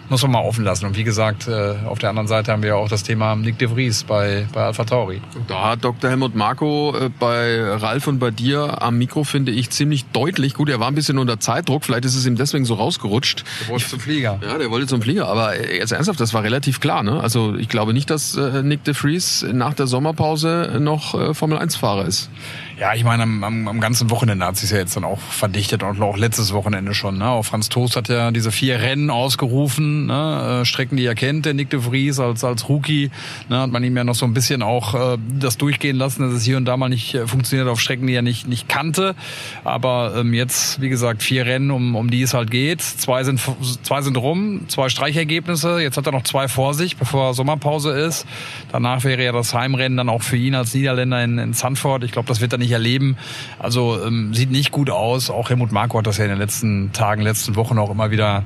muss 0.09 0.21
man 0.23 0.31
mal 0.31 0.41
offen 0.41 0.63
lassen. 0.63 0.85
Und 0.85 0.97
wie 0.97 1.03
gesagt, 1.03 1.47
äh, 1.47 1.75
auf 1.85 1.99
der 1.99 2.09
anderen 2.09 2.27
Seite 2.27 2.51
haben 2.51 2.63
wir 2.63 2.69
ja 2.69 2.75
auch 2.75 2.89
das 2.89 3.03
Thema 3.03 3.35
Nick 3.35 3.57
de 3.59 3.69
Vries 3.69 4.03
bei, 4.03 4.47
bei 4.53 4.63
Alpha 4.63 4.83
Tauri. 4.83 5.21
Da 5.47 5.69
hat 5.69 5.83
Dr. 5.83 6.09
Helmut 6.09 6.35
Marko 6.35 6.95
äh, 6.97 7.09
bei 7.19 7.61
Ralf 7.61 8.07
und 8.07 8.19
bei 8.19 8.31
dir 8.31 8.81
am 8.81 8.97
Mikro, 8.97 9.23
finde 9.23 9.51
ich, 9.51 9.69
ziemlich 9.69 10.05
deutlich. 10.05 10.55
Gut, 10.55 10.69
er 10.69 10.79
war 10.79 10.87
ein 10.87 10.95
bisschen 10.95 11.17
unter 11.17 11.39
Zeitdruck, 11.39 11.85
vielleicht 11.85 12.05
ist 12.05 12.15
es 12.15 12.25
ihm 12.25 12.35
deswegen 12.35 12.65
so 12.65 12.73
rausgerutscht. 12.73 13.43
Der 13.61 13.69
wollte 13.69 13.87
zum 13.87 13.99
Flieger. 13.99 14.39
Ja, 14.41 14.57
der 14.57 14.71
wollte 14.71 14.87
zum 14.87 15.01
Flieger, 15.01 15.27
aber 15.27 15.73
jetzt 15.73 15.91
ernsthaft, 15.91 16.19
das 16.19 16.33
war 16.33 16.43
relativ 16.43 16.79
klar. 16.79 17.03
Ne? 17.03 17.19
Also 17.19 17.55
ich 17.55 17.69
glaube 17.69 17.93
nicht, 17.93 18.09
dass 18.09 18.35
äh, 18.35 18.63
Nick 18.63 18.83
de 18.83 18.93
Vries 18.93 19.45
nach 19.51 19.73
der 19.73 19.87
Sommerpause 19.87 20.77
noch 20.79 21.35
Formel-1-Fahrer 21.35 22.05
ist. 22.05 22.29
Ja, 22.79 22.93
ich 22.93 23.03
meine, 23.03 23.23
am, 23.23 23.43
am, 23.43 23.67
am 23.67 23.81
ganzen 23.81 24.09
Wochenende 24.09 24.45
hat 24.45 24.55
sich 24.55 24.71
ja 24.71 24.77
jetzt 24.77 24.95
dann 24.95 25.03
auch 25.03 25.19
verdichtet 25.19 25.83
und 25.83 26.01
auch 26.01 26.15
letztes 26.15 26.53
Wochenende 26.53 26.93
schon. 26.93 27.17
Ne? 27.17 27.27
Auch 27.27 27.43
Franz 27.43 27.67
Toast 27.67 27.97
hat 27.97 28.07
ja 28.07 28.31
diese 28.31 28.53
vier 28.53 28.79
Rennen 28.79 29.09
ausgerufen, 29.09 30.05
ne? 30.05 30.61
Äh, 30.61 30.65
Strecken, 30.65 30.95
die 30.95 31.03
er 31.03 31.13
kennt, 31.13 31.45
der 31.45 31.53
Nick 31.53 31.69
de 31.71 31.81
Vries 31.81 32.21
als, 32.21 32.45
als 32.45 32.69
Rookie. 32.69 33.11
Ne? 33.49 33.59
Hat 33.59 33.69
man 33.69 33.83
ihm 33.83 33.97
ja 33.97 34.05
noch 34.05 34.15
so 34.15 34.25
ein 34.25 34.33
bisschen 34.33 34.63
auch 34.63 34.93
äh, 34.93 35.17
das 35.39 35.57
durchgehen 35.57 35.97
lassen, 35.97 36.21
dass 36.21 36.31
es 36.31 36.45
hier 36.45 36.55
und 36.55 36.63
da 36.63 36.77
mal 36.77 36.87
nicht 36.87 37.15
äh, 37.15 37.27
funktioniert 37.27 37.67
auf 37.67 37.81
Strecken, 37.81 38.07
die 38.07 38.13
er 38.13 38.21
nicht, 38.21 38.47
nicht 38.47 38.69
kannte. 38.69 39.13
Aber 39.65 40.13
ähm, 40.15 40.33
jetzt, 40.33 40.79
wie 40.79 40.87
gesagt, 40.87 41.21
vier 41.21 41.45
Rennen, 41.45 41.71
um, 41.71 41.97
um 41.97 42.09
die 42.09 42.21
es 42.21 42.33
halt 42.33 42.49
geht. 42.49 42.81
Zwei 42.81 43.25
sind, 43.25 43.41
zwei 43.83 44.01
sind 44.03 44.15
rum, 44.15 44.69
zwei 44.69 44.87
Streichergebnisse. 44.87 45.81
Jetzt 45.81 45.97
hat 45.97 46.05
er 46.05 46.13
noch 46.13 46.23
zwei 46.23 46.47
vor 46.47 46.73
sich, 46.73 46.95
bevor 46.95 47.33
Sommerpause 47.33 47.91
ist. 47.91 48.25
Danach 48.71 49.03
wäre 49.03 49.21
ja 49.21 49.33
das 49.33 49.53
Heimrennen 49.53 49.97
dann 49.97 50.07
auch 50.07 50.21
für 50.21 50.37
ihn 50.37 50.55
als 50.55 50.73
Niederländer 50.73 51.21
in, 51.21 51.37
in 51.39 51.51
Sanford. 51.51 52.05
Ich 52.05 52.13
glaube, 52.13 52.29
das 52.29 52.39
wird 52.39 52.53
er 52.53 52.57
nicht 52.57 52.68
nicht 52.69 52.73
erleben. 52.73 53.17
Also 53.57 53.99
ähm, 54.05 54.33
sieht 54.33 54.51
nicht 54.51 54.71
gut 54.71 54.89
aus. 54.89 55.29
Auch 55.29 55.49
Helmut 55.49 55.71
Marko 55.71 55.97
hat 55.97 56.07
das 56.07 56.17
ja 56.17 56.25
in 56.25 56.29
den 56.29 56.39
letzten 56.39 56.91
Tagen, 56.93 57.21
letzten 57.21 57.55
Wochen 57.55 57.77
auch 57.77 57.89
immer 57.89 58.11
wieder 58.11 58.43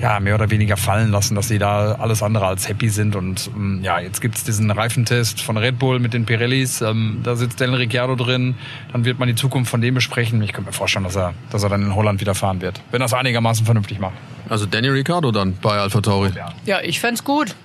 ja, 0.00 0.20
mehr 0.20 0.36
oder 0.36 0.48
weniger 0.50 0.76
fallen 0.76 1.10
lassen, 1.10 1.34
dass 1.34 1.48
sie 1.48 1.58
da 1.58 1.96
alles 1.96 2.22
andere 2.22 2.46
als 2.46 2.68
happy 2.68 2.88
sind. 2.88 3.16
Und 3.16 3.50
ähm, 3.56 3.80
ja, 3.82 3.98
jetzt 3.98 4.20
gibt's 4.20 4.44
diesen 4.44 4.70
Reifentest 4.70 5.40
von 5.40 5.56
Red 5.56 5.78
Bull 5.80 5.98
mit 5.98 6.14
den 6.14 6.24
Pirellis. 6.24 6.82
Ähm, 6.82 7.20
da 7.24 7.34
sitzt 7.34 7.60
Daniel 7.60 7.78
Ricciardo 7.78 8.14
drin. 8.14 8.54
Dann 8.92 9.04
wird 9.04 9.18
man 9.18 9.26
die 9.26 9.34
Zukunft 9.34 9.70
von 9.70 9.80
dem 9.80 9.94
besprechen. 9.94 10.40
Ich 10.42 10.52
könnte 10.52 10.70
mir 10.70 10.72
vorstellen, 10.72 11.04
dass 11.04 11.16
er, 11.16 11.34
dass 11.50 11.64
er 11.64 11.68
dann 11.68 11.82
in 11.82 11.94
Holland 11.96 12.20
wieder 12.20 12.36
fahren 12.36 12.60
wird. 12.60 12.80
Wenn 12.92 13.02
er 13.02 13.06
es 13.06 13.14
einigermaßen 13.14 13.64
vernünftig 13.64 13.98
macht. 13.98 14.14
Also 14.48 14.66
Daniel 14.66 14.92
Ricciardo 14.92 15.32
dann 15.32 15.54
bei 15.60 15.78
Alpha 15.78 16.00
Tauri. 16.00 16.30
Ja, 16.36 16.54
ja 16.64 16.80
ich 16.80 17.00
fände 17.00 17.20
gut. 17.24 17.56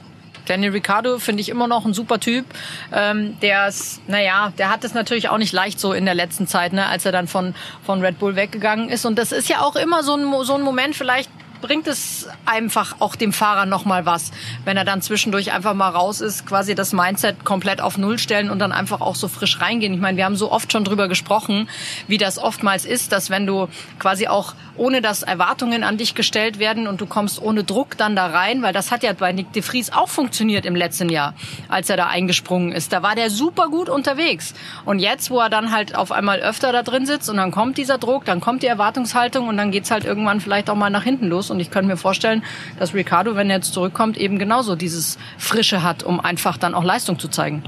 Daniel 0.45 0.71
Ricciardo 0.71 1.19
finde 1.19 1.41
ich 1.41 1.49
immer 1.49 1.67
noch 1.67 1.85
ein 1.85 1.93
super 1.93 2.19
Typ. 2.19 2.45
Ähm, 2.91 3.37
der 3.41 3.67
ist, 3.67 4.07
naja, 4.07 4.53
der 4.57 4.69
hat 4.69 4.83
es 4.83 4.93
natürlich 4.93 5.29
auch 5.29 5.37
nicht 5.37 5.53
leicht 5.53 5.79
so 5.79 5.93
in 5.93 6.05
der 6.05 6.15
letzten 6.15 6.47
Zeit, 6.47 6.73
ne, 6.73 6.87
als 6.87 7.05
er 7.05 7.11
dann 7.11 7.27
von, 7.27 7.55
von 7.85 8.01
Red 8.01 8.19
Bull 8.19 8.35
weggegangen 8.35 8.89
ist. 8.89 9.05
Und 9.05 9.17
das 9.17 9.31
ist 9.31 9.49
ja 9.49 9.61
auch 9.61 9.75
immer 9.75 10.03
so 10.03 10.15
ein, 10.15 10.25
so 10.43 10.55
ein 10.55 10.61
Moment, 10.61 10.95
vielleicht 10.95 11.29
bringt 11.63 11.87
es 11.87 12.27
einfach 12.45 12.97
auch 12.99 13.15
dem 13.15 13.31
Fahrer 13.31 13.65
noch 13.65 13.85
mal 13.85 14.05
was, 14.05 14.31
wenn 14.65 14.75
er 14.75 14.83
dann 14.83 15.01
zwischendurch 15.01 15.53
einfach 15.53 15.73
mal 15.73 15.87
raus 15.87 16.19
ist, 16.19 16.45
quasi 16.45 16.75
das 16.75 16.91
Mindset 16.91 17.45
komplett 17.45 17.79
auf 17.79 17.97
Null 17.97 18.19
stellen 18.19 18.49
und 18.49 18.59
dann 18.59 18.73
einfach 18.73 18.99
auch 18.99 19.15
so 19.15 19.29
frisch 19.29 19.61
reingehen. 19.61 19.93
Ich 19.93 20.01
meine, 20.01 20.17
wir 20.17 20.25
haben 20.25 20.35
so 20.35 20.51
oft 20.51 20.73
schon 20.73 20.83
drüber 20.83 21.07
gesprochen, 21.07 21.69
wie 22.07 22.17
das 22.17 22.37
oftmals 22.37 22.83
ist, 22.83 23.13
dass 23.13 23.29
wenn 23.29 23.47
du 23.47 23.69
quasi 23.97 24.27
auch 24.27 24.55
ohne 24.75 25.01
dass 25.01 25.23
Erwartungen 25.23 25.83
an 25.83 25.97
dich 25.97 26.15
gestellt 26.15 26.59
werden 26.59 26.87
und 26.87 26.99
du 26.99 27.05
kommst 27.05 27.41
ohne 27.41 27.63
Druck 27.63 27.95
dann 27.95 28.15
da 28.15 28.27
rein, 28.27 28.61
weil 28.61 28.73
das 28.73 28.91
hat 28.91 29.03
ja 29.03 29.13
bei 29.13 29.31
Nick 29.31 29.53
de 29.53 29.61
Vries 29.61 29.91
auch 29.91 30.09
funktioniert 30.09 30.65
im 30.65 30.75
letzten 30.75 31.09
Jahr, 31.09 31.33
als 31.69 31.89
er 31.89 31.95
da 31.95 32.07
eingesprungen 32.07 32.71
ist. 32.71 32.91
Da 32.91 33.03
war 33.03 33.15
der 33.15 33.29
super 33.29 33.69
gut 33.69 33.87
unterwegs. 33.87 34.53
Und 34.83 34.99
jetzt, 34.99 35.29
wo 35.29 35.39
er 35.39 35.49
dann 35.49 35.71
halt 35.71 35.95
auf 35.95 36.11
einmal 36.11 36.39
öfter 36.39 36.71
da 36.71 36.83
drin 36.83 37.05
sitzt 37.05 37.29
und 37.29 37.37
dann 37.37 37.51
kommt 37.51 37.77
dieser 37.77 37.99
Druck, 37.99 38.25
dann 38.25 38.41
kommt 38.41 38.63
die 38.63 38.67
Erwartungshaltung 38.67 39.47
und 39.47 39.57
dann 39.57 39.71
geht's 39.71 39.91
halt 39.91 40.05
irgendwann 40.05 40.41
vielleicht 40.41 40.69
auch 40.69 40.75
mal 40.75 40.89
nach 40.89 41.03
hinten 41.03 41.27
los. 41.27 41.51
Und 41.53 41.59
ich 41.59 41.71
könnte 41.71 41.87
mir 41.87 41.97
vorstellen, 41.97 42.43
dass 42.79 42.93
Ricardo, 42.93 43.35
wenn 43.35 43.49
er 43.49 43.57
jetzt 43.57 43.73
zurückkommt, 43.73 44.17
eben 44.17 44.39
genauso 44.39 44.75
dieses 44.75 45.17
Frische 45.37 45.83
hat, 45.83 46.03
um 46.03 46.19
einfach 46.19 46.57
dann 46.57 46.75
auch 46.75 46.83
Leistung 46.83 47.19
zu 47.19 47.27
zeigen 47.27 47.63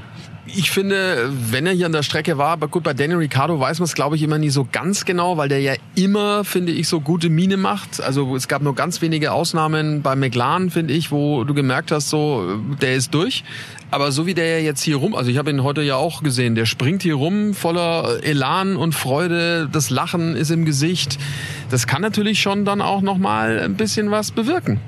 ich 0.48 0.72
finde, 0.72 1.30
wenn 1.52 1.66
er 1.66 1.74
hier 1.74 1.88
an 1.88 1.92
der 1.92 2.04
Strecke 2.04 2.38
war, 2.38 2.50
aber 2.50 2.68
gut, 2.68 2.84
bei 2.84 2.94
Daniel 2.94 3.18
Ricciardo 3.18 3.60
weiß 3.60 3.80
man 3.80 3.86
es, 3.86 3.96
glaube 3.96 4.16
ich, 4.16 4.22
immer 4.22 4.38
nie 4.38 4.50
so 4.50 4.68
ganz 4.72 5.06
genau, 5.06 5.38
weil 5.38 5.50
der 5.50 5.60
ja 5.60 5.74
immer, 5.96 6.44
finde 6.44 6.72
ich, 6.72 6.88
so 6.88 7.02
gute 7.02 7.30
Miene 7.30 7.58
macht. 7.58 8.02
Also 8.02 8.36
es 8.36 8.48
gab 8.48 8.62
nur 8.62 8.76
ganz 8.76 9.02
wenige 9.02 9.32
Ausnahmen 9.32 10.02
bei 10.02 10.16
McLaren, 10.16 10.70
finde 10.70 10.94
ich, 10.94 11.12
wo 11.12 11.44
du 11.44 11.54
gemerkt 11.54 11.92
hast, 11.92 12.10
so, 12.10 12.60
der 12.82 12.96
ist 12.96 13.14
durch. 13.14 13.44
Aber 13.92 14.12
so 14.12 14.26
wie 14.26 14.34
der 14.34 14.62
jetzt 14.62 14.82
hier 14.82 14.98
rum, 14.98 15.16
also 15.16 15.32
ich 15.32 15.38
habe 15.38 15.50
ihn 15.50 15.64
heute 15.64 15.82
ja 15.82 15.96
auch 15.96 16.22
gesehen, 16.22 16.56
der 16.56 16.66
springt 16.66 17.02
hier 17.02 17.16
rum 17.16 17.54
voller 17.54 18.24
Elan 18.24 18.76
und 18.76 18.94
Freude, 18.94 19.68
das 19.72 19.90
Lachen 19.90 20.36
ist 20.36 20.52
im 20.52 20.66
Gesicht. 20.66 21.18
Das 21.70 21.88
kann 21.88 22.02
natürlich 22.02 22.42
schon 22.42 22.66
dann 22.66 22.82
auch 22.82 23.02
nochmal 23.02 23.60
ein 23.60 23.76
bisschen 23.76 24.12
was 24.12 24.32
bewirken. 24.32 24.80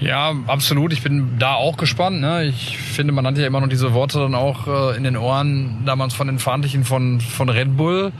Ja, 0.00 0.34
absolut. 0.46 0.92
Ich 0.92 1.02
bin 1.02 1.38
da 1.38 1.54
auch 1.54 1.76
gespannt. 1.76 2.20
Ne? 2.20 2.44
Ich 2.44 2.78
finde, 2.78 3.12
man 3.12 3.26
hat 3.26 3.36
ja 3.36 3.46
immer 3.46 3.60
noch 3.60 3.68
diese 3.68 3.94
Worte 3.94 4.18
dann 4.18 4.34
auch 4.34 4.66
äh, 4.92 4.96
in 4.96 5.02
den 5.02 5.16
Ohren 5.16 5.82
damals 5.84 6.14
von 6.14 6.26
den 6.28 6.38
Verantwortlichen 6.38 6.84
von, 6.84 7.20
von 7.20 7.48
Red 7.48 7.76
Bull. 7.76 8.12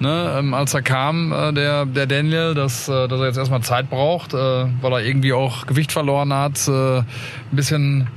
Ne, 0.00 0.34
ähm, 0.38 0.54
als 0.54 0.74
er 0.74 0.82
kam, 0.82 1.32
äh, 1.32 1.52
der, 1.52 1.86
der 1.86 2.06
Daniel, 2.06 2.54
dass, 2.54 2.88
äh, 2.88 3.06
dass 3.06 3.20
er 3.20 3.26
jetzt 3.26 3.36
erstmal 3.36 3.62
Zeit 3.62 3.90
braucht, 3.90 4.34
äh, 4.34 4.36
weil 4.36 4.92
er 4.92 5.04
irgendwie 5.04 5.32
auch 5.32 5.66
Gewicht 5.66 5.92
verloren 5.92 6.32
hat, 6.32 6.66
äh, 6.66 6.98
ein 6.98 7.06
bisschen, 7.52 8.08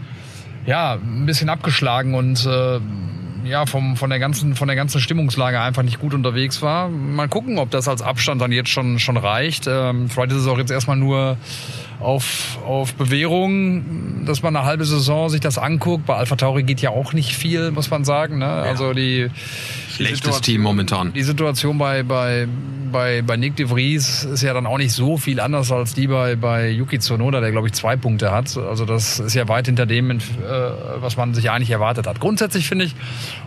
ja, 0.65 0.93
ein 0.93 1.27
bisschen 1.27 1.49
abgeschlagen 1.49 2.15
und 2.15 2.43
äh, 2.47 2.79
ja, 3.47 3.65
vom, 3.65 3.95
von, 3.95 4.09
der 4.09 4.19
ganzen, 4.19 4.55
von 4.55 4.67
der 4.67 4.75
ganzen 4.75 4.99
Stimmungslage 4.99 5.59
einfach 5.59 5.83
nicht 5.83 5.99
gut 5.99 6.13
unterwegs 6.13 6.61
war. 6.61 6.89
Mal 6.89 7.27
gucken, 7.27 7.57
ob 7.59 7.71
das 7.71 7.87
als 7.87 8.01
Abstand 8.01 8.41
dann 8.41 8.51
jetzt 8.51 8.69
schon, 8.69 8.99
schon 8.99 9.17
reicht. 9.17 9.65
Ähm, 9.67 10.09
vielleicht 10.09 10.31
ist 10.31 10.39
es 10.39 10.47
auch 10.47 10.57
jetzt 10.57 10.71
erstmal 10.71 10.97
nur 10.97 11.37
auf, 11.99 12.59
auf 12.65 12.93
Bewährung, 12.93 14.25
dass 14.25 14.43
man 14.43 14.55
eine 14.55 14.65
halbe 14.65 14.85
Saison 14.85 15.29
sich 15.29 15.41
das 15.41 15.57
anguckt. 15.57 16.05
Bei 16.05 16.15
Alpha 16.15 16.35
Tauri 16.35 16.63
geht 16.63 16.81
ja 16.81 16.91
auch 16.91 17.13
nicht 17.13 17.35
viel, 17.35 17.71
muss 17.71 17.89
man 17.89 18.05
sagen. 18.05 18.37
Ne? 18.37 18.45
Ja. 18.45 18.63
Also 18.63 18.93
die 18.93 19.29
schlechtes 19.89 20.41
Team 20.41 20.61
momentan. 20.61 21.13
Die 21.13 21.23
Situation 21.23 21.77
bei, 21.77 22.03
bei, 22.03 22.47
bei, 22.91 23.21
bei 23.23 23.37
Nick 23.37 23.55
de 23.55 23.67
Vries 23.67 24.23
ist 24.23 24.43
ja 24.43 24.53
dann 24.53 24.67
auch 24.67 24.77
nicht 24.77 24.91
so 24.91 25.17
viel 25.17 25.39
anders 25.39 25.71
als 25.71 25.93
die 25.93 26.07
bei, 26.07 26.35
bei 26.35 26.69
Yuki 26.69 26.99
Tsunoda, 26.99 27.41
der 27.41 27.51
glaube 27.51 27.67
ich 27.67 27.73
zwei 27.73 27.95
Punkte 27.95 28.31
hat. 28.31 28.55
Also 28.57 28.85
das 28.85 29.19
ist 29.19 29.33
ja 29.33 29.47
weit 29.47 29.65
hinter 29.65 29.85
dem, 29.85 30.11
äh, 30.11 30.19
was 30.99 31.17
man 31.17 31.33
sich 31.33 31.49
eigentlich 31.49 31.71
erwartet 31.71 32.05
hat. 32.05 32.19
Grundsätzlich 32.19 32.67
finde 32.67 32.85
ich, 32.85 32.95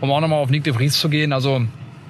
um 0.01 0.11
auch 0.11 0.21
nochmal 0.21 0.41
auf 0.41 0.51
Nick 0.51 0.65
de 0.65 0.73
Vries 0.73 0.99
zu 0.99 1.09
gehen, 1.09 1.33
also 1.33 1.63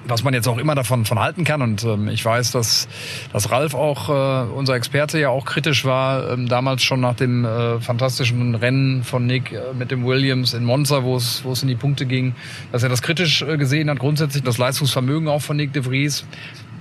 was 0.05 0.23
man 0.23 0.33
jetzt 0.33 0.47
auch 0.47 0.57
immer 0.57 0.75
davon 0.75 1.05
von 1.05 1.19
halten 1.19 1.43
kann. 1.43 1.61
Und 1.61 1.83
ähm, 1.83 2.07
ich 2.07 2.23
weiß, 2.23 2.51
dass, 2.51 2.87
dass 3.33 3.51
Ralf 3.51 3.73
auch, 3.73 4.09
äh, 4.09 4.51
unser 4.51 4.75
Experte, 4.75 5.19
ja 5.19 5.29
auch 5.29 5.45
kritisch 5.45 5.85
war, 5.85 6.31
ähm, 6.31 6.47
damals 6.47 6.83
schon 6.83 7.01
nach 7.01 7.15
dem 7.15 7.45
äh, 7.45 7.79
fantastischen 7.79 8.55
Rennen 8.55 9.03
von 9.03 9.25
Nick 9.25 9.51
äh, 9.51 9.73
mit 9.77 9.91
dem 9.91 10.05
Williams 10.05 10.53
in 10.53 10.65
Monza, 10.65 11.03
wo 11.03 11.15
es, 11.15 11.43
in 11.61 11.67
die 11.67 11.75
Punkte 11.75 12.05
ging, 12.05 12.35
dass 12.71 12.83
er 12.83 12.89
das 12.89 13.01
kritisch 13.01 13.41
äh, 13.41 13.57
gesehen 13.57 13.89
hat, 13.89 13.99
grundsätzlich 13.99 14.43
das 14.43 14.57
Leistungsvermögen 14.57 15.27
auch 15.27 15.41
von 15.41 15.57
Nick 15.57 15.73
de 15.73 15.83
Vries 15.83 16.25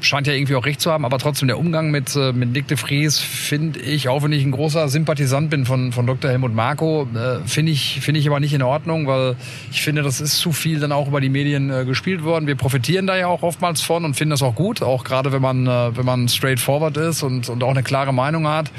scheint 0.00 0.26
ja 0.26 0.32
irgendwie 0.32 0.54
auch 0.54 0.66
recht 0.66 0.80
zu 0.80 0.90
haben, 0.90 1.04
aber 1.04 1.18
trotzdem 1.18 1.48
der 1.48 1.58
Umgang 1.58 1.90
mit, 1.90 2.14
äh, 2.16 2.32
mit 2.32 2.54
Dick 2.54 2.68
de 2.68 2.76
Vries 2.76 3.18
finde 3.18 3.80
ich, 3.80 4.08
auch 4.08 4.22
wenn 4.22 4.32
ich 4.32 4.44
ein 4.44 4.50
großer 4.50 4.88
Sympathisant 4.88 5.50
bin 5.50 5.66
von, 5.66 5.92
von 5.92 6.06
Dr. 6.06 6.30
Helmut 6.30 6.54
Marko, 6.54 7.08
äh, 7.14 7.46
finde 7.46 7.72
ich, 7.72 8.00
finde 8.00 8.20
ich 8.20 8.28
aber 8.28 8.40
nicht 8.40 8.54
in 8.54 8.62
Ordnung, 8.62 9.06
weil 9.06 9.36
ich 9.70 9.82
finde, 9.82 10.02
das 10.02 10.20
ist 10.20 10.38
zu 10.38 10.52
viel 10.52 10.80
dann 10.80 10.92
auch 10.92 11.08
über 11.08 11.20
die 11.20 11.28
Medien 11.28 11.70
äh, 11.70 11.84
gespielt 11.84 12.24
worden. 12.24 12.46
Wir 12.46 12.56
profitieren 12.56 13.06
da 13.06 13.16
ja 13.16 13.26
auch 13.26 13.42
oftmals 13.42 13.82
von 13.82 14.04
und 14.04 14.14
finden 14.14 14.30
das 14.30 14.42
auch 14.42 14.54
gut, 14.54 14.82
auch 14.82 15.04
gerade 15.04 15.32
wenn 15.32 15.42
man, 15.42 15.66
äh, 15.66 15.96
wenn 15.96 16.06
man 16.06 16.28
straightforward 16.28 16.96
ist 16.96 17.22
und, 17.22 17.48
und 17.48 17.62
auch 17.62 17.70
eine 17.70 17.82
klare 17.82 18.12
Meinung 18.12 18.48
hat. 18.48 18.70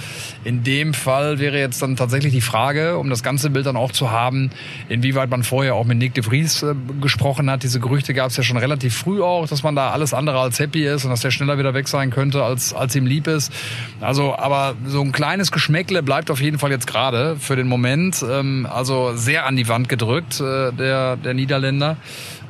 In 0.44 0.64
dem 0.64 0.94
Fall 0.94 1.40
wäre 1.40 1.60
jetzt 1.60 1.82
dann 1.82 1.96
tatsächlich 1.96 2.34
die 2.34 2.42
Frage, 2.42 2.98
um 2.98 3.10
das 3.10 3.24
ganze 3.24 3.50
Bild 3.50 3.66
dann 3.66 3.78
auch 3.78 3.92
zu 3.92 4.12
haben, 4.12 4.50
inwieweit 4.90 5.30
man 5.30 5.44
vorher 5.44 5.76
auch 5.76 5.86
mit 5.86 5.98
Nick 5.98 6.16
de 6.16 6.24
Vries 6.24 6.64
äh, 6.64 6.74
gesprochen 7.00 7.50
hat. 7.50 7.64
Diese 7.64 7.80
Gerüchte 7.80 8.14
gab 8.14 8.32
es 8.32 8.38
ja 8.38 8.44
schon 8.44 8.58
relativ 8.58 8.96
früh 8.96 9.22
auch, 9.22 9.48
dass 9.48 9.64
man 9.64 9.76
da 9.76 9.92
alles 9.92 10.14
andere 10.14 10.40
als 10.40 10.60
happy 10.60 10.86
ist 10.86 11.06
dass 11.12 11.22
der 11.22 11.32
schneller 11.32 11.58
wieder 11.58 11.74
weg 11.74 11.88
sein 11.88 12.10
könnte, 12.10 12.44
als, 12.44 12.74
als 12.74 12.96
ihm 12.96 13.06
lieb 13.06 13.28
ist. 13.28 13.54
Also, 14.00 14.36
aber 14.36 14.76
so 14.86 15.02
ein 15.02 15.12
kleines 15.12 15.52
Geschmäckle 15.52 16.02
bleibt 16.04 16.32
auf 16.32 16.42
jeden 16.42 16.58
Fall 16.58 16.72
jetzt 16.72 16.88
gerade 16.88 17.36
für 17.38 17.56
den 17.56 17.68
Moment. 17.68 18.26
Ähm, 18.28 18.68
also 18.72 19.16
sehr 19.16 19.46
an 19.46 19.56
die 19.56 19.68
Wand 19.68 19.90
gedrückt, 19.90 20.40
äh, 20.40 20.72
der, 20.72 21.18
der 21.18 21.34
Niederländer. 21.34 21.98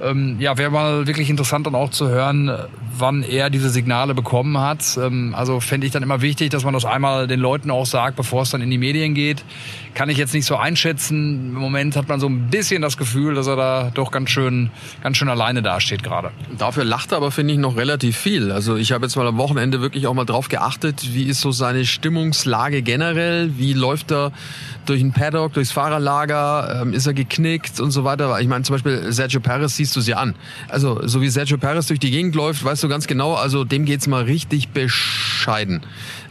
Ähm, 0.01 0.37
ja, 0.39 0.57
wäre 0.57 0.71
mal 0.71 1.07
wirklich 1.07 1.29
interessant 1.29 1.67
dann 1.67 1.75
auch 1.75 1.91
zu 1.91 2.09
hören, 2.09 2.51
wann 2.97 3.23
er 3.23 3.49
diese 3.49 3.69
Signale 3.69 4.13
bekommen 4.13 4.57
hat. 4.57 4.97
Ähm, 4.97 5.33
also 5.35 5.59
fände 5.59 5.85
ich 5.85 5.93
dann 5.93 6.03
immer 6.03 6.21
wichtig, 6.21 6.49
dass 6.49 6.63
man 6.63 6.73
das 6.73 6.85
einmal 6.85 7.27
den 7.27 7.39
Leuten 7.39 7.71
auch 7.71 7.85
sagt, 7.85 8.15
bevor 8.15 8.43
es 8.43 8.51
dann 8.51 8.61
in 8.61 8.69
die 8.69 8.77
Medien 8.77 9.13
geht. 9.13 9.43
Kann 9.93 10.09
ich 10.09 10.17
jetzt 10.17 10.33
nicht 10.33 10.45
so 10.45 10.55
einschätzen. 10.55 11.51
Im 11.53 11.59
Moment 11.59 11.95
hat 11.95 12.07
man 12.07 12.19
so 12.19 12.27
ein 12.27 12.49
bisschen 12.49 12.81
das 12.81 12.97
Gefühl, 12.97 13.35
dass 13.35 13.47
er 13.47 13.55
da 13.55 13.91
doch 13.93 14.11
ganz 14.11 14.29
schön, 14.29 14.71
ganz 15.03 15.17
schön 15.17 15.27
alleine 15.27 15.61
dasteht 15.61 16.03
gerade. 16.03 16.31
Dafür 16.57 16.85
lacht 16.85 17.11
er 17.11 17.17
aber, 17.17 17.31
finde 17.31 17.53
ich, 17.53 17.59
noch 17.59 17.75
relativ 17.75 18.17
viel. 18.17 18.51
Also 18.51 18.77
ich 18.77 18.91
habe 18.93 19.05
jetzt 19.05 19.15
mal 19.15 19.27
am 19.27 19.37
Wochenende 19.37 19.81
wirklich 19.81 20.07
auch 20.07 20.13
mal 20.13 20.25
drauf 20.25 20.47
geachtet, 20.47 21.13
wie 21.13 21.23
ist 21.23 21.41
so 21.41 21.51
seine 21.51 21.85
Stimmungslage 21.85 22.81
generell, 22.81 23.57
wie 23.57 23.73
läuft 23.73 24.11
er 24.11 24.31
durch 24.85 25.01
ein 25.01 25.11
Paddock, 25.11 25.53
durchs 25.53 25.71
Fahrerlager, 25.71 26.81
ähm, 26.81 26.93
ist 26.93 27.05
er 27.05 27.13
geknickt 27.13 27.79
und 27.79 27.91
so 27.91 28.03
weiter. 28.03 28.39
Ich 28.39 28.47
meine 28.47 28.63
zum 28.63 28.75
Beispiel 28.75 29.11
Sergio 29.11 29.39
Perez 29.39 29.75
siehst 29.91 29.97
du 29.97 30.01
sie 30.01 30.15
an. 30.15 30.35
Also 30.69 31.05
so 31.05 31.21
wie 31.21 31.29
Sergio 31.29 31.57
Perez 31.57 31.87
durch 31.87 31.99
die 31.99 32.11
Gegend 32.11 32.35
läuft, 32.35 32.63
weißt 32.63 32.81
du 32.83 32.87
ganz 32.87 33.07
genau, 33.07 33.33
also 33.33 33.63
dem 33.65 33.85
geht's 33.85 34.07
mal 34.07 34.23
richtig 34.23 34.69
besch 34.69 35.31
bescheiden. 35.41 35.81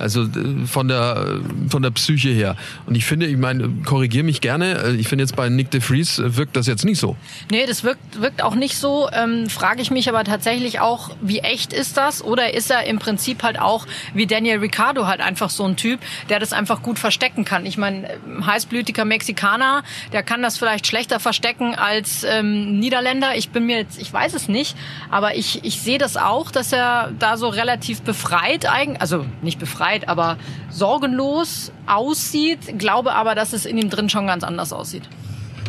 Also 0.01 0.27
von 0.67 0.89
der 0.89 1.41
von 1.69 1.83
der 1.83 1.91
Psyche 1.91 2.31
her. 2.31 2.57
Und 2.87 2.95
ich 2.97 3.05
finde, 3.05 3.27
ich 3.27 3.37
meine, 3.37 3.69
korrigiere 3.85 4.25
mich 4.25 4.41
gerne. 4.41 4.83
äh, 4.83 4.95
Ich 4.97 5.09
finde 5.09 5.23
jetzt 5.25 5.37
bei 5.37 5.49
Nick 5.49 5.71
de 5.71 5.81
Vries 5.81 6.19
äh, 6.19 6.37
wirkt 6.37 6.57
das 6.57 6.67
jetzt 6.67 6.85
nicht 6.85 6.99
so. 6.99 7.17
Nee, 7.51 7.67
das 7.67 7.85
wirkt, 7.85 8.21
wirkt 8.21 8.43
auch 8.43 8.55
nicht 8.55 8.77
so. 8.77 9.09
Ähm, 9.13 9.49
Frage 9.49 9.83
ich 9.83 9.91
mich 9.91 10.09
aber 10.09 10.25
tatsächlich 10.25 10.81
auch, 10.81 11.11
wie 11.21 11.41
echt 11.41 11.73
ist 11.73 11.97
das? 11.97 12.23
Oder 12.25 12.55
ist 12.55 12.71
er 12.71 12.85
im 12.85 12.99
Prinzip 12.99 13.43
halt 13.43 13.59
auch 13.61 13.87
wie 14.15 14.27
Daniel 14.27 14.59
Ricciardo 14.59 15.07
halt 15.07 15.21
einfach 15.21 15.51
so 15.51 15.65
ein 15.65 15.77
Typ, 15.77 16.01
der 16.29 16.39
das 16.39 16.53
einfach 16.53 16.83
gut 16.83 16.99
verstecken 16.99 17.45
kann? 17.45 17.67
Ich 17.67 17.77
meine, 17.79 18.09
ähm, 18.27 18.47
heißblütiger 18.47 19.05
Mexikaner, 19.05 19.83
der 20.13 20.23
kann 20.23 20.43
das 20.43 20.59
vielleicht 20.59 20.87
schlechter 20.87 21.21
verstecken 21.21 21.75
als 21.75 22.25
ähm, 22.25 22.79
Niederländer. 22.79 23.37
Ich 23.37 23.51
bin 23.51 23.67
mir 23.67 23.79
jetzt, 23.79 24.01
ich 24.01 24.13
weiß 24.13 24.35
es 24.35 24.49
nicht, 24.49 24.77
aber 25.11 25.37
ich, 25.37 25.65
ich 25.65 25.81
sehe 25.81 25.99
das 25.99 26.17
auch, 26.17 26.51
dass 26.51 26.73
er 26.73 27.13
da 27.19 27.37
so 27.37 27.49
relativ 27.49 28.03
befreit 28.03 28.67
eigentlich, 28.67 29.01
also 29.01 29.27
nicht 29.43 29.59
befreit, 29.59 29.89
aber 30.09 30.38
sorgenlos 30.70 31.72
aussieht. 31.87 32.79
Glaube 32.79 33.14
aber, 33.14 33.35
dass 33.35 33.53
es 33.53 33.66
in 33.66 33.79
ihm 33.79 33.90
drin 33.90 34.09
schon 34.09 34.26
ganz 34.26 34.44
anders 34.44 34.72
aussieht. 34.72 35.09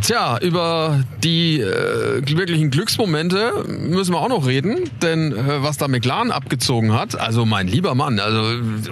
Tja, 0.02 0.40
über 0.40 1.04
die 1.24 1.60
äh, 1.60 2.24
wirklichen 2.26 2.72
Glücksmomente 2.72 3.64
müssen 3.68 4.14
wir 4.14 4.20
auch 4.20 4.30
noch 4.30 4.48
reden, 4.48 4.90
denn 5.04 5.32
äh, 5.32 5.62
was 5.62 5.78
da 5.78 5.88
McLaren 5.88 6.32
abgezogen 6.32 6.92
hat, 6.92 7.20
also 7.20 7.46
mein 7.46 7.68
lieber 7.68 7.94
Mann, 7.94 8.20
also 8.20 8.42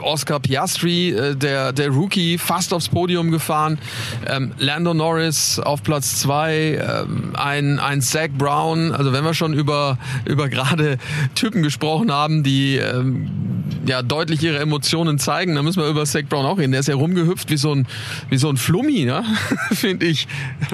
Oscar 0.04 0.40
Piastri, 0.40 1.10
äh, 1.10 1.36
der 1.36 1.74
der 1.74 1.90
Rookie, 1.90 2.38
fast 2.38 2.76
aufs 2.76 2.90
Podium 2.90 3.32
gefahren, 3.32 3.80
ähm, 4.28 4.52
Lando 4.60 4.94
Norris 4.94 5.58
auf 5.58 5.82
Platz 5.82 6.20
zwei, 6.20 6.80
ähm, 6.80 7.32
ein 7.36 7.80
ein 7.80 8.02
Zach 8.02 8.30
Brown, 8.38 8.92
also 8.92 9.12
wenn 9.12 9.24
wir 9.24 9.34
schon 9.34 9.54
über 9.54 9.98
über 10.26 10.48
gerade 10.48 11.00
Typen 11.34 11.64
gesprochen 11.64 12.12
haben, 12.12 12.44
die 12.44 12.76
ähm, 12.76 13.59
ja 13.86 14.02
deutlich 14.02 14.42
ihre 14.44 14.60
Emotionen 14.60 15.20
zeigen, 15.20 15.56
dann 15.56 15.66
müssen 15.66 15.82
wir 15.82 15.90
über 15.90 16.06
Zach 16.06 16.24
Brown 16.28 16.46
auch 16.46 16.58
reden. 16.58 16.72
Der 16.72 16.82
ist 16.82 16.88
ja 16.88 16.96
rumgehüpft 16.96 17.50
wie 17.50 17.58
so 17.58 17.74
ein 17.74 17.88
wie 18.30 18.38
so 18.38 18.50
ein 18.50 18.58
Flummi, 18.58 19.06
ne? 19.06 19.24
finde 19.72 20.06
ich. 20.06 20.28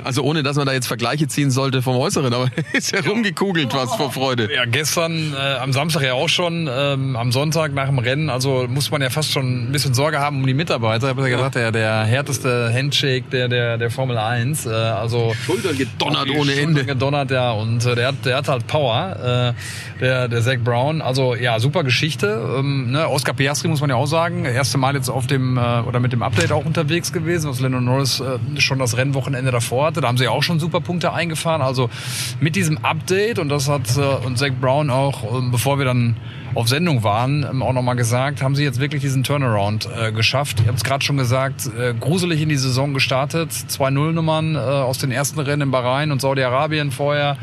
Also 0.04 0.24
ohne, 0.24 0.44
dass 0.44 0.58
man 0.58 0.66
da 0.66 0.74
jetzt 0.74 0.88
Vergleiche 0.88 1.28
ziehen 1.28 1.52
sollte 1.52 1.82
vom 1.82 1.96
Äußeren, 1.98 2.34
aber 2.34 2.50
ist 2.74 2.92
ja 2.92 3.02
rumgekugelt 3.02 3.74
was 3.74 3.96
vor 3.96 4.12
Freude. 4.12 4.54
Ja, 4.54 4.66
gestern, 4.66 5.34
äh, 5.34 5.56
am 5.56 5.74
Samstag 5.74 6.04
ja 6.04 6.14
auch 6.14 6.30
schon, 6.30 6.70
ähm, 6.72 7.16
am 7.16 7.32
Sonntag 7.32 7.74
nach 7.74 7.88
dem 7.88 8.00
Rennen, 8.00 8.30
also 8.30 8.66
muss 8.70 8.92
man 8.92 9.02
ja 9.02 9.10
fast 9.10 9.32
schon 9.32 9.70
ein 9.70 9.72
bisschen 9.72 9.94
Sorge 9.94 10.20
haben 10.20 10.38
um 10.38 10.48
die 10.48 10.54
Mitarbeiter. 10.54 11.08
Ich 11.08 11.10
habe 11.10 11.30
ja 11.30 11.36
gesagt, 11.36 11.56
der, 11.56 11.72
der 11.72 12.04
härteste 12.04 12.72
Handshake 12.74 13.26
der, 13.32 13.48
der, 13.48 13.78
der 13.78 13.92
Formel 13.92 14.18
1. 14.18 14.66
Äh, 14.66 14.70
also 14.70 15.34
Schultern 15.46 15.78
gedonnert 15.78 16.30
ohne 16.30 16.52
Schultern 16.52 16.70
Ende. 16.70 16.86
gedonnert, 16.86 17.32
ja. 17.32 17.52
Und 17.52 17.86
äh, 17.86 17.96
der, 17.96 18.08
hat, 18.10 18.26
der 18.26 18.38
hat 18.38 18.48
halt 18.48 18.68
Power, 18.68 19.54
äh, 19.98 20.00
der, 20.02 20.28
der 20.28 20.42
Zach 20.42 20.60
Brown. 20.64 21.02
Also 21.02 21.36
ja, 21.36 21.60
super 21.60 21.84
Geschichte. 21.84 22.56
Ähm, 22.58 22.85
ne? 22.92 23.10
Oscar 23.10 23.34
Piastri 23.34 23.68
muss 23.68 23.82
man 23.82 23.90
ja 23.90 23.96
auch 23.96 24.06
sagen. 24.06 24.46
Erste 24.46 24.78
Mal 24.78 24.96
jetzt 24.96 25.10
auf 25.10 25.28
dem, 25.28 25.58
äh, 25.58 25.82
oder 25.82 26.00
mit 26.00 26.14
dem 26.14 26.24
Update 26.24 26.52
auch 26.52 26.66
unterwegs 26.66 27.12
gewesen, 27.12 27.50
was 27.50 27.60
Lennon 27.60 27.86
Norris 27.86 28.20
äh, 28.20 28.40
schon 28.60 28.80
das 28.80 28.98
Rennwochenende 28.98 29.52
davor 29.52 29.88
hatte. 29.88 30.02
Da 30.02 30.08
haben 30.08 30.18
sie 30.18 30.28
auch 30.28 30.44
schon 30.44 30.60
super 30.60 30.82
Punkte 30.82 31.14
eingefahren. 31.14 31.62
Also 31.62 31.90
mit 32.40 32.56
diesem 32.56 32.78
Update, 32.80 33.40
und 33.40 33.50
das 33.50 33.70
hat 33.70 33.98
äh, 33.98 34.26
und 34.26 34.38
Zach 34.38 34.52
Brown 34.60 34.90
auch, 34.90 35.38
ähm, 35.38 35.52
bevor 35.52 35.78
wir 35.78 35.86
dann 35.86 36.16
auf 36.56 36.70
Sendung 36.70 37.04
waren, 37.04 37.46
ähm, 37.50 37.62
auch 37.62 37.74
nochmal 37.74 37.96
gesagt, 37.96 38.42
haben 38.42 38.56
sie 38.56 38.64
jetzt 38.64 38.80
wirklich 38.80 39.02
diesen 39.02 39.24
Turnaround 39.24 39.88
äh, 39.96 40.12
geschafft. 40.12 40.62
Ihr 40.62 40.68
habt 40.68 40.78
es 40.78 40.84
gerade 40.84 41.04
schon 41.04 41.18
gesagt, 41.18 41.70
äh, 41.78 41.94
gruselig 41.94 42.42
in 42.42 42.50
die 42.50 42.56
Saison 42.56 42.94
gestartet. 42.94 43.52
Zwei 43.52 43.90
Nullnummern 43.90 44.56
äh, 44.56 44.60
aus 44.60 44.98
den 44.98 45.12
ersten 45.12 45.40
Rennen 45.40 45.64
in 45.64 45.72
Bahrain 45.72 46.12
und 46.12 46.22
Saudi-Arabien 46.22 46.92
vorher. 46.92 47.38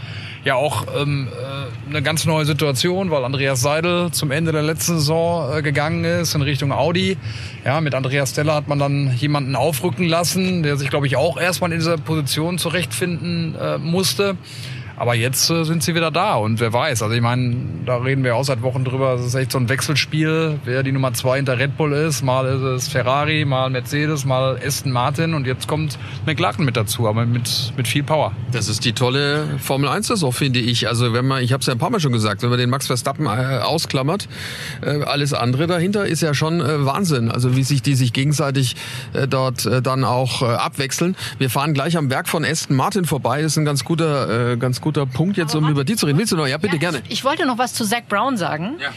Ja, 0.45 0.57
auch 0.57 0.87
ähm, 1.01 1.29
äh, 1.29 1.91
eine 1.91 2.03
ganz 2.03 2.25
neue 2.25 2.45
Situation, 2.45 3.11
weil 3.11 3.25
Andreas 3.25 3.61
Seidel 3.61 4.11
zum 4.11 4.33
Ende 4.33 4.51
der 4.51 4.63
letzten 4.63 4.95
Saison 4.95 5.59
äh, 5.59 5.63
gegangen 5.63 6.05
ist 6.05 6.35
in 6.35 6.43
Richtung 6.43 6.73
Audi. 6.73 7.17
Ja, 7.65 7.81
mit 7.81 7.95
Andreas 7.95 8.31
Steller 8.31 8.55
hat 8.55 8.67
man 8.67 8.81
dann 8.81 9.15
jemanden 9.15 9.55
aufrücken 9.55 10.09
lassen, 10.09 10.65
der 10.65 10.77
sich, 10.79 10.91
glaube 10.91 11.07
ich, 11.07 11.17
auch 11.17 11.39
erstmal 11.39 11.71
in 11.71 11.79
dieser 11.79 11.97
Position 11.97 12.59
zurechtfinden 12.59 13.55
äh, 13.55 13.79
musste. 13.79 14.37
Aber 14.97 15.15
jetzt 15.15 15.51
äh, 15.51 15.65
sind 15.65 15.83
sie 15.83 15.95
wieder 15.95 16.11
da 16.11 16.35
und 16.35 16.61
wer 16.61 16.73
weiß. 16.73 17.03
Also 17.03 17.15
ich 17.15 17.23
meine, 17.23 17.57
da 17.87 17.97
reden 17.97 18.25
wir 18.25 18.37
auch 18.37 18.45
seit 18.45 18.63
Wochen 18.63 18.85
drüber. 18.85 19.15
Es 19.15 19.27
ist 19.27 19.35
echt 19.35 19.53
so 19.53 19.59
ein 19.59 19.69
Wechselspiel, 19.69 20.61
wer 20.65 20.83
die 20.83 20.93
Nummer 20.93 21.13
zwei 21.15 21.37
hinter 21.37 21.59
Red 21.59 21.77
Bull 21.77 21.93
ist. 21.93 22.23
Mal 22.23 22.47
ist 22.47 22.63
es 22.63 22.89
Ferrari, 22.89 23.45
mal 23.45 23.71
Mercedes, 23.71 24.25
mal 24.25 24.59
Aston 24.65 24.93
Martin 24.93 25.35
und 25.35 25.47
jetzt 25.47 25.69
kommt 25.69 25.99
McLaren 26.27 26.65
mit 26.65 26.77
dazu, 26.77 27.09
aber 27.09 27.25
mit, 27.27 27.73
mit 27.77 27.89
viel 27.89 28.03
Power. 28.03 28.33
Das 28.53 28.69
ist 28.69 28.85
die 28.85 28.93
tolle 28.93 29.59
Formel 29.59 29.89
1 29.89 30.09
Saison, 30.09 30.33
finde 30.33 30.61
ich. 30.61 30.89
Also 30.89 31.13
wenn 31.13 31.27
man, 31.27 31.43
ich 31.43 31.53
habe 31.53 31.61
es 31.61 31.67
ja 31.67 31.73
ein 31.73 31.79
paar 31.79 31.91
Mal 31.91 32.01
schon 32.01 32.13
gesagt, 32.13 32.43
wenn 32.43 32.51
man 32.51 32.59
den 32.59 32.71
Max 32.71 32.87
Verstappen 32.87 33.27
äh, 33.27 33.59
ausklammert, 33.63 34.29
äh, 34.83 35.03
alles 35.03 35.33
andere 35.33 35.67
dahinter 35.67 36.07
ist 36.07 36.23
ja 36.23 36.35
schon 36.35 36.61
äh, 36.61 36.85
Wahnsinn. 36.85 37.31
Also 37.31 37.57
wie 37.57 37.63
sich 37.63 37.83
die 37.83 37.95
sich 37.95 38.13
gegenseitig 38.13 38.77
äh, 39.13 39.27
dort 39.27 39.67
äh, 39.67 39.81
dann 39.83 40.05
auch 40.05 40.43
abwechseln. 40.43 41.17
Wir 41.39 41.51
fahren 41.51 41.75
gleich 41.75 41.97
am 41.97 42.11
Werk 42.11 42.29
von 42.29 42.45
Aston 42.45 42.77
Martin 42.77 43.05
vorbei. 43.05 43.43
Das 43.43 43.53
ist 43.53 43.59
ein 43.59 43.65
ganz 43.65 43.85
guter, 43.85 44.57
ganz 44.57 44.81
guter 44.83 45.07
Punkt 45.07 45.39
jetzt, 45.39 45.55
um 45.55 45.69
über 45.69 45.85
die 45.85 45.97
zu 45.97 46.05
reden. 46.07 46.19
Willst 46.19 46.33
du 46.33 46.37
noch? 46.37 46.47
Ja, 46.47 46.59
bitte 46.59 46.75
Ja, 46.75 46.81
gerne. 46.81 47.03
Ich, 47.07 47.13
ich 47.13 47.25
wollte 47.25 47.47
noch 47.47 47.57
was 47.57 47.73
zu 47.73 47.85
Zach 47.87 48.03
Brown 48.09 48.37
sagen. 48.37 48.75
Ja. 48.79 48.91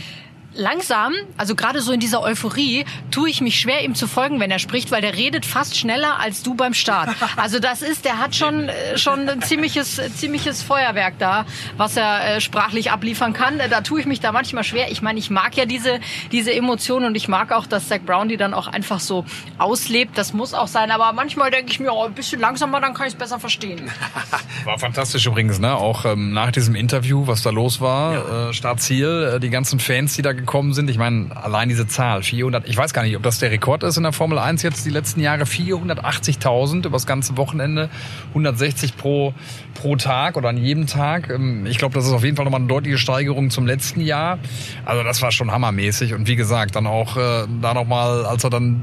Langsam, 0.55 1.13
also 1.37 1.53
gerade 1.55 1.81
so 1.81 1.91
in 1.91 1.99
dieser 1.99 2.21
Euphorie, 2.21 2.85
tue 3.11 3.29
ich 3.29 3.41
mich 3.41 3.59
schwer, 3.59 3.83
ihm 3.83 3.93
zu 3.93 4.07
folgen, 4.07 4.39
wenn 4.39 4.51
er 4.51 4.59
spricht, 4.59 4.89
weil 4.91 5.01
der 5.01 5.15
redet 5.15 5.45
fast 5.45 5.77
schneller 5.77 6.19
als 6.19 6.43
du 6.43 6.55
beim 6.55 6.73
Start. 6.73 7.09
Also 7.37 7.59
das 7.59 7.81
ist, 7.81 8.05
der 8.05 8.19
hat 8.19 8.35
schon 8.35 8.69
äh, 8.69 8.97
schon 8.97 9.27
ein 9.27 9.41
ziemliches 9.41 9.99
äh, 9.99 10.09
ziemliches 10.11 10.63
Feuerwerk 10.63 11.15
da, 11.19 11.45
was 11.75 11.97
er 11.97 12.37
äh, 12.37 12.41
sprachlich 12.41 12.91
abliefern 12.91 13.33
kann. 13.33 13.59
Da 13.69 13.81
tue 13.81 13.99
ich 13.99 14.05
mich 14.05 14.19
da 14.19 14.31
manchmal 14.31 14.63
schwer. 14.63 14.89
Ich 14.89 15.01
meine, 15.01 15.19
ich 15.19 15.29
mag 15.29 15.55
ja 15.57 15.65
diese 15.65 15.99
diese 16.31 16.53
Emotionen 16.53 17.07
und 17.07 17.15
ich 17.15 17.27
mag 17.27 17.51
auch, 17.51 17.67
dass 17.67 17.89
Zach 17.89 17.99
Brown 18.05 18.29
die 18.29 18.37
dann 18.37 18.53
auch 18.53 18.67
einfach 18.67 18.99
so 18.99 19.25
auslebt. 19.57 20.17
Das 20.17 20.33
muss 20.33 20.53
auch 20.53 20.67
sein. 20.67 20.91
Aber 20.91 21.11
manchmal 21.13 21.51
denke 21.51 21.71
ich 21.71 21.79
mir, 21.79 21.91
oh, 21.91 22.05
ein 22.05 22.13
bisschen 22.13 22.39
langsamer, 22.39 22.79
dann 22.79 22.93
kann 22.93 23.07
ich 23.07 23.13
es 23.13 23.19
besser 23.19 23.39
verstehen. 23.39 23.91
War 24.65 24.79
fantastisch 24.79 25.25
übrigens, 25.25 25.59
ne? 25.59 25.75
Auch 25.75 26.05
ähm, 26.05 26.31
nach 26.31 26.51
diesem 26.51 26.75
Interview, 26.75 27.27
was 27.27 27.43
da 27.43 27.49
los 27.49 27.81
war, 27.81 28.49
äh, 28.49 28.53
Startziel, 28.53 29.33
äh, 29.35 29.39
die 29.39 29.49
ganzen 29.49 29.79
Fans, 29.79 30.13
die 30.15 30.21
da 30.21 30.33
gekommen 30.45 30.73
sind. 30.73 30.89
Ich 30.89 30.97
meine, 30.97 31.35
allein 31.35 31.69
diese 31.69 31.87
Zahl, 31.87 32.23
400, 32.23 32.67
ich 32.67 32.77
weiß 32.77 32.93
gar 32.93 33.03
nicht, 33.03 33.15
ob 33.17 33.23
das 33.23 33.39
der 33.39 33.51
Rekord 33.51 33.83
ist 33.83 33.97
in 33.97 34.03
der 34.03 34.11
Formel 34.11 34.37
1 34.37 34.61
jetzt 34.61 34.85
die 34.85 34.91
letzten 34.91 35.19
Jahre, 35.19 35.43
480.000 35.43 36.85
über 36.85 36.91
das 36.91 37.05
ganze 37.05 37.35
Wochenende, 37.37 37.89
160 38.29 38.95
pro, 38.95 39.33
pro 39.73 39.95
Tag 39.95 40.37
oder 40.37 40.49
an 40.49 40.57
jedem 40.57 40.87
Tag. 40.87 41.29
Ähm, 41.29 41.65
ich 41.65 41.77
glaube, 41.77 41.95
das 41.95 42.05
ist 42.05 42.11
auf 42.11 42.23
jeden 42.23 42.35
Fall 42.35 42.45
nochmal 42.45 42.61
eine 42.61 42.69
deutliche 42.69 42.97
Steigerung 42.97 43.49
zum 43.49 43.65
letzten 43.65 44.01
Jahr. 44.01 44.39
Also 44.85 45.03
das 45.03 45.21
war 45.21 45.31
schon 45.31 45.51
hammermäßig 45.51 46.13
und 46.13 46.27
wie 46.27 46.35
gesagt, 46.35 46.75
dann 46.75 46.87
auch 46.87 47.17
äh, 47.17 47.47
da 47.61 47.73
nochmal, 47.73 48.25
als 48.25 48.43
er 48.43 48.51
dann 48.51 48.81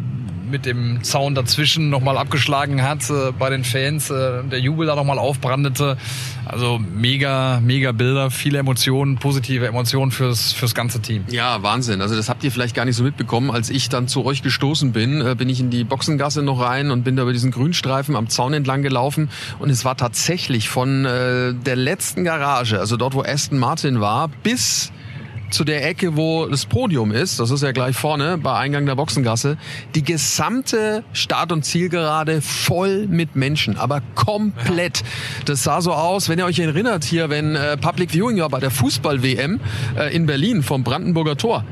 mit 0.53 0.67
dem 0.67 1.03
Zaun 1.03 1.35
dazwischen 1.35 1.91
nochmal 1.91 2.17
abgeschlagen 2.17 2.83
hat 2.83 3.11
äh, 3.11 3.33
bei 3.37 3.51
den 3.51 3.65
Fans, 3.65 4.11
äh, 4.11 4.45
der 4.45 4.61
Jubel 4.61 4.87
da 4.87 4.95
nochmal 4.95 5.19
aufbrandete. 5.19 5.97
Also 6.45 6.79
mega, 6.79 7.61
mega 7.61 7.93
Bilder, 7.93 8.31
viele 8.31 8.59
Emotionen, 8.59 9.17
positive 9.17 9.67
Emotionen 9.67 10.13
fürs, 10.13 10.53
fürs 10.53 10.75
ganze 10.75 11.01
Team. 11.01 11.25
Ja, 11.31 11.63
Wahnsinn. 11.63 12.03
Also 12.03 12.15
das 12.15 12.29
habt 12.29 12.45
ihr 12.45 12.53
vielleicht 12.53 12.77
gar 12.77 12.85
nicht 12.85 12.97
so 12.97 13.03
mitbekommen. 13.03 13.51
Als 13.51 13.71
ich 13.71 13.89
dann 13.89 14.07
zu 14.07 14.25
euch 14.25 14.43
gestoßen 14.43 14.93
bin, 14.93 15.21
äh, 15.21 15.35
bin 15.35 15.49
ich 15.49 15.59
in 15.59 15.71
die 15.71 15.85
Boxengasse 15.85 16.43
noch 16.43 16.61
rein 16.61 16.91
und 16.91 17.03
bin 17.03 17.17
da 17.17 17.23
über 17.23 17.33
diesen 17.33 17.51
Grünstreifen 17.51 18.15
am 18.15 18.29
Zaun 18.29 18.53
entlang 18.53 18.83
gelaufen. 18.83 19.31
Und 19.59 19.71
es 19.71 19.85
war 19.85 19.97
tatsächlich 19.97 20.69
von 20.69 21.07
äh, 21.07 21.55
der 21.55 21.77
letzten 21.77 22.25
Garage, 22.25 22.79
also 22.79 22.97
dort, 22.97 23.15
wo 23.15 23.23
Aston 23.23 23.59
Martin 23.59 24.01
war, 24.01 24.29
bis 24.43 24.93
zu 25.53 25.65
der 25.65 25.87
Ecke, 25.87 26.17
wo 26.17 26.47
das 26.47 26.67
Podium 26.67 27.13
ist, 27.13 27.39
das 27.39 27.51
ist 27.51 27.63
ja 27.63 27.73
gleich 27.73 27.95
vorne 27.95 28.39
bei 28.39 28.57
Eingang 28.57 28.87
der 28.87 28.95
Boxengasse, 28.95 29.59
die 29.95 30.03
gesamte 30.03 31.05
Start- 31.13 31.53
und 31.53 31.65
Zielgerade 31.65 32.41
voll 32.41 33.07
mit 33.07 33.37
Menschen, 33.37 33.77
aber 33.77 34.01
komplett. 34.15 35.03
Das 35.45 35.63
sah 35.63 35.81
so 35.81 35.93
aus, 35.93 36.29
wenn 36.29 36.39
ihr 36.39 36.47
euch 36.47 36.59
erinnert 36.59 37.05
hier, 37.05 37.29
wenn 37.29 37.55
äh, 37.55 37.77
Public 37.77 38.13
Viewing 38.13 38.41
war 38.41 38.49
bei 38.49 38.61
der 38.61 38.71
Fußball-WM 38.71 39.61
äh, 39.99 40.15
in 40.15 40.27
Berlin 40.27 40.63
vom 40.63 40.85
Brandenburger 40.85 41.37
Tor. 41.37 41.65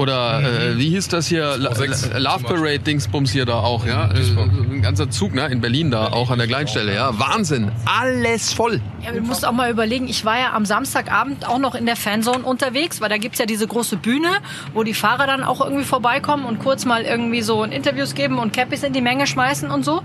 Oder 0.00 0.40
äh, 0.40 0.78
wie 0.78 0.88
hieß 0.88 1.08
das 1.08 1.26
hier? 1.26 1.58
La- 1.58 1.72
Love 2.18 2.44
Parade 2.44 2.78
Dingsbums 2.78 3.30
hier 3.32 3.44
da 3.44 3.56
auch, 3.60 3.84
ja? 3.84 4.08
Ein 4.08 4.80
ganzer 4.80 5.10
Zug, 5.10 5.34
ne? 5.34 5.46
In 5.48 5.60
Berlin 5.60 5.90
da, 5.90 6.06
auch 6.08 6.30
an 6.30 6.38
der 6.38 6.46
Kleinstelle, 6.46 6.94
ja? 6.94 7.18
Wahnsinn. 7.18 7.70
Alles 7.84 8.54
voll. 8.54 8.80
Ja, 9.04 9.12
du 9.12 9.20
musst 9.20 9.46
auch 9.46 9.52
mal 9.52 9.70
überlegen, 9.70 10.08
ich 10.08 10.24
war 10.24 10.38
ja 10.38 10.52
am 10.54 10.64
Samstagabend 10.64 11.46
auch 11.46 11.58
noch 11.58 11.74
in 11.74 11.84
der 11.84 11.96
Fanzone 11.96 12.44
unterwegs, 12.44 13.02
weil 13.02 13.10
da 13.10 13.18
gibt's 13.18 13.38
ja 13.38 13.44
diese 13.44 13.66
große 13.66 13.96
Bühne, 13.98 14.28
wo 14.72 14.84
die 14.84 14.94
Fahrer 14.94 15.26
dann 15.26 15.44
auch 15.44 15.60
irgendwie 15.60 15.84
vorbeikommen 15.84 16.46
und 16.46 16.60
kurz 16.60 16.86
mal 16.86 17.02
irgendwie 17.02 17.42
so 17.42 17.60
ein 17.62 17.70
Interviews 17.70 18.14
geben 18.14 18.38
und 18.38 18.54
Cappies 18.54 18.82
in 18.82 18.94
die 18.94 19.02
Menge 19.02 19.26
schmeißen 19.26 19.70
und 19.70 19.84
so. 19.84 20.00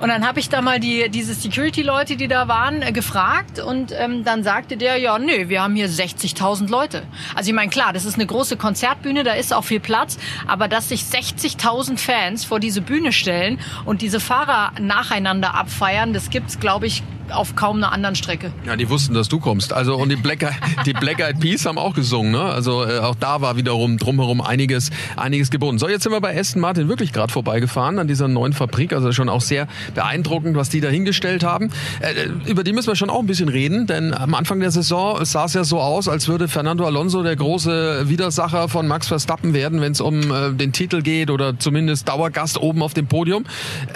Und 0.00 0.08
dann 0.08 0.26
habe 0.26 0.38
ich 0.38 0.48
da 0.48 0.62
mal 0.62 0.78
die, 0.78 1.08
diese 1.08 1.34
Security-Leute, 1.34 2.16
die 2.16 2.28
da 2.28 2.46
waren, 2.46 2.82
äh, 2.82 2.92
gefragt 2.92 3.58
und 3.58 3.92
ähm, 3.98 4.22
dann 4.22 4.44
sagte 4.44 4.76
der, 4.76 4.96
ja, 4.96 5.18
nö, 5.18 5.48
wir 5.48 5.62
haben 5.62 5.74
hier 5.74 5.88
60.000 5.88 6.68
Leute. 6.70 7.02
Also 7.34 7.50
ich 7.50 7.54
meine, 7.54 7.70
klar, 7.70 7.92
das 7.92 8.04
ist 8.04 8.14
eine 8.14 8.26
große 8.26 8.56
Konzertbühne, 8.56 9.24
da 9.24 9.32
ist 9.32 9.52
auch 9.52 9.64
viel 9.64 9.80
Platz, 9.80 10.18
aber 10.46 10.68
dass 10.68 10.88
sich 10.88 11.02
60.000 11.02 11.98
Fans 11.98 12.44
vor 12.44 12.60
diese 12.60 12.80
Bühne 12.80 13.10
stellen 13.12 13.58
und 13.86 14.00
diese 14.00 14.20
Fahrer 14.20 14.72
nacheinander 14.80 15.54
abfeiern, 15.54 16.12
das 16.12 16.30
gibt's, 16.30 16.60
glaube 16.60 16.86
ich, 16.86 17.02
auf 17.32 17.56
kaum 17.56 17.76
einer 17.76 17.92
anderen 17.92 18.14
Strecke. 18.14 18.52
Ja, 18.66 18.76
die 18.76 18.88
wussten, 18.88 19.14
dass 19.14 19.28
du 19.28 19.38
kommst. 19.40 19.72
Also 19.72 19.96
und 19.96 20.08
die 20.08 20.16
Black, 20.16 20.50
die 20.86 20.92
Black 20.92 21.20
Eyed 21.20 21.40
Peas 21.40 21.66
haben 21.66 21.78
auch 21.78 21.94
gesungen. 21.94 22.32
Ne? 22.32 22.40
Also 22.40 22.84
äh, 22.84 22.98
auch 22.98 23.14
da 23.14 23.40
war 23.40 23.56
wiederum 23.56 23.98
drumherum 23.98 24.40
einiges, 24.40 24.90
einiges 25.16 25.50
geboten. 25.50 25.78
So, 25.78 25.88
jetzt 25.88 26.02
sind 26.02 26.12
wir 26.12 26.20
bei 26.20 26.38
Aston 26.38 26.60
Martin 26.60 26.88
wirklich 26.88 27.12
gerade 27.12 27.32
vorbeigefahren 27.32 27.98
an 27.98 28.08
dieser 28.08 28.28
neuen 28.28 28.52
Fabrik. 28.52 28.92
Also 28.92 29.12
schon 29.12 29.28
auch 29.28 29.40
sehr 29.40 29.68
beeindruckend, 29.94 30.56
was 30.56 30.68
die 30.68 30.80
da 30.80 30.88
hingestellt 30.88 31.44
haben. 31.44 31.70
Äh, 32.00 32.28
über 32.50 32.64
die 32.64 32.72
müssen 32.72 32.88
wir 32.88 32.96
schon 32.96 33.10
auch 33.10 33.20
ein 33.20 33.26
bisschen 33.26 33.48
reden, 33.48 33.86
denn 33.86 34.14
am 34.14 34.34
Anfang 34.34 34.60
der 34.60 34.70
Saison 34.70 35.24
sah 35.24 35.44
es 35.44 35.54
ja 35.54 35.64
so 35.64 35.80
aus, 35.80 36.08
als 36.08 36.28
würde 36.28 36.48
Fernando 36.48 36.84
Alonso 36.86 37.22
der 37.22 37.36
große 37.36 38.08
Widersacher 38.08 38.68
von 38.68 38.86
Max 38.86 39.08
Verstappen 39.08 39.54
werden, 39.54 39.80
wenn 39.80 39.92
es 39.92 40.00
um 40.00 40.30
äh, 40.30 40.52
den 40.52 40.72
Titel 40.72 41.02
geht 41.02 41.30
oder 41.30 41.58
zumindest 41.58 42.08
Dauergast 42.08 42.58
oben 42.60 42.82
auf 42.82 42.94
dem 42.94 43.06
Podium. 43.06 43.44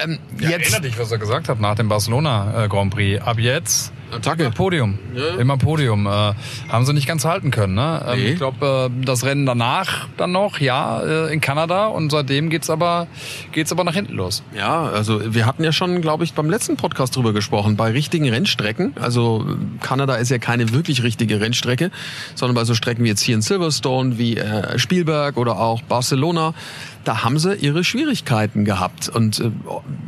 Ähm, 0.02 0.18
ja, 0.38 0.50
jetzt 0.50 0.72
erinnere 0.72 0.82
dich, 0.82 0.98
was 0.98 1.10
er 1.12 1.18
gesagt 1.18 1.48
hat 1.48 1.60
nach 1.60 1.74
dem 1.74 1.88
Barcelona 1.88 2.64
äh, 2.64 2.68
Grand 2.68 2.92
Prix. 2.92 3.21
Ab 3.24 3.38
jetzt 3.38 3.92
Attacke. 4.12 4.44
Immer 4.44 4.52
Podium. 4.52 4.98
Ja. 5.14 5.40
Immer 5.40 5.56
Podium. 5.56 6.06
Äh, 6.06 6.10
haben 6.68 6.84
sie 6.84 6.92
nicht 6.92 7.06
ganz 7.06 7.24
halten 7.24 7.50
können. 7.50 7.74
Ne? 7.74 8.04
Ähm, 8.06 8.18
nee. 8.18 8.30
Ich 8.30 8.36
glaube, 8.36 8.90
äh, 8.90 9.04
das 9.04 9.24
Rennen 9.24 9.46
danach 9.46 10.08
dann 10.16 10.32
noch, 10.32 10.60
ja, 10.60 11.00
äh, 11.02 11.32
in 11.32 11.40
Kanada. 11.40 11.86
Und 11.86 12.10
seitdem 12.10 12.50
geht's 12.50 12.70
aber, 12.70 13.06
geht's 13.52 13.72
aber 13.72 13.84
nach 13.84 13.94
hinten 13.94 14.14
los. 14.14 14.42
Ja, 14.56 14.84
also 14.84 15.34
wir 15.34 15.46
hatten 15.46 15.64
ja 15.64 15.72
schon, 15.72 16.00
glaube 16.00 16.24
ich, 16.24 16.34
beim 16.34 16.50
letzten 16.50 16.76
Podcast 16.76 17.16
drüber 17.16 17.32
gesprochen. 17.32 17.76
Bei 17.76 17.90
richtigen 17.90 18.28
Rennstrecken, 18.28 18.94
also 19.00 19.46
Kanada 19.80 20.16
ist 20.16 20.30
ja 20.30 20.38
keine 20.38 20.72
wirklich 20.72 21.02
richtige 21.02 21.40
Rennstrecke, 21.40 21.90
sondern 22.34 22.54
bei 22.54 22.64
so 22.64 22.74
Strecken 22.74 23.04
wie 23.04 23.08
jetzt 23.08 23.22
hier 23.22 23.34
in 23.34 23.42
Silverstone, 23.42 24.18
wie 24.18 24.36
äh, 24.36 24.78
Spielberg 24.78 25.36
oder 25.36 25.58
auch 25.58 25.82
Barcelona, 25.82 26.54
da 27.04 27.24
haben 27.24 27.38
sie 27.38 27.54
ihre 27.54 27.84
Schwierigkeiten 27.84 28.64
gehabt 28.64 29.08
und 29.08 29.40
äh, 29.40 29.50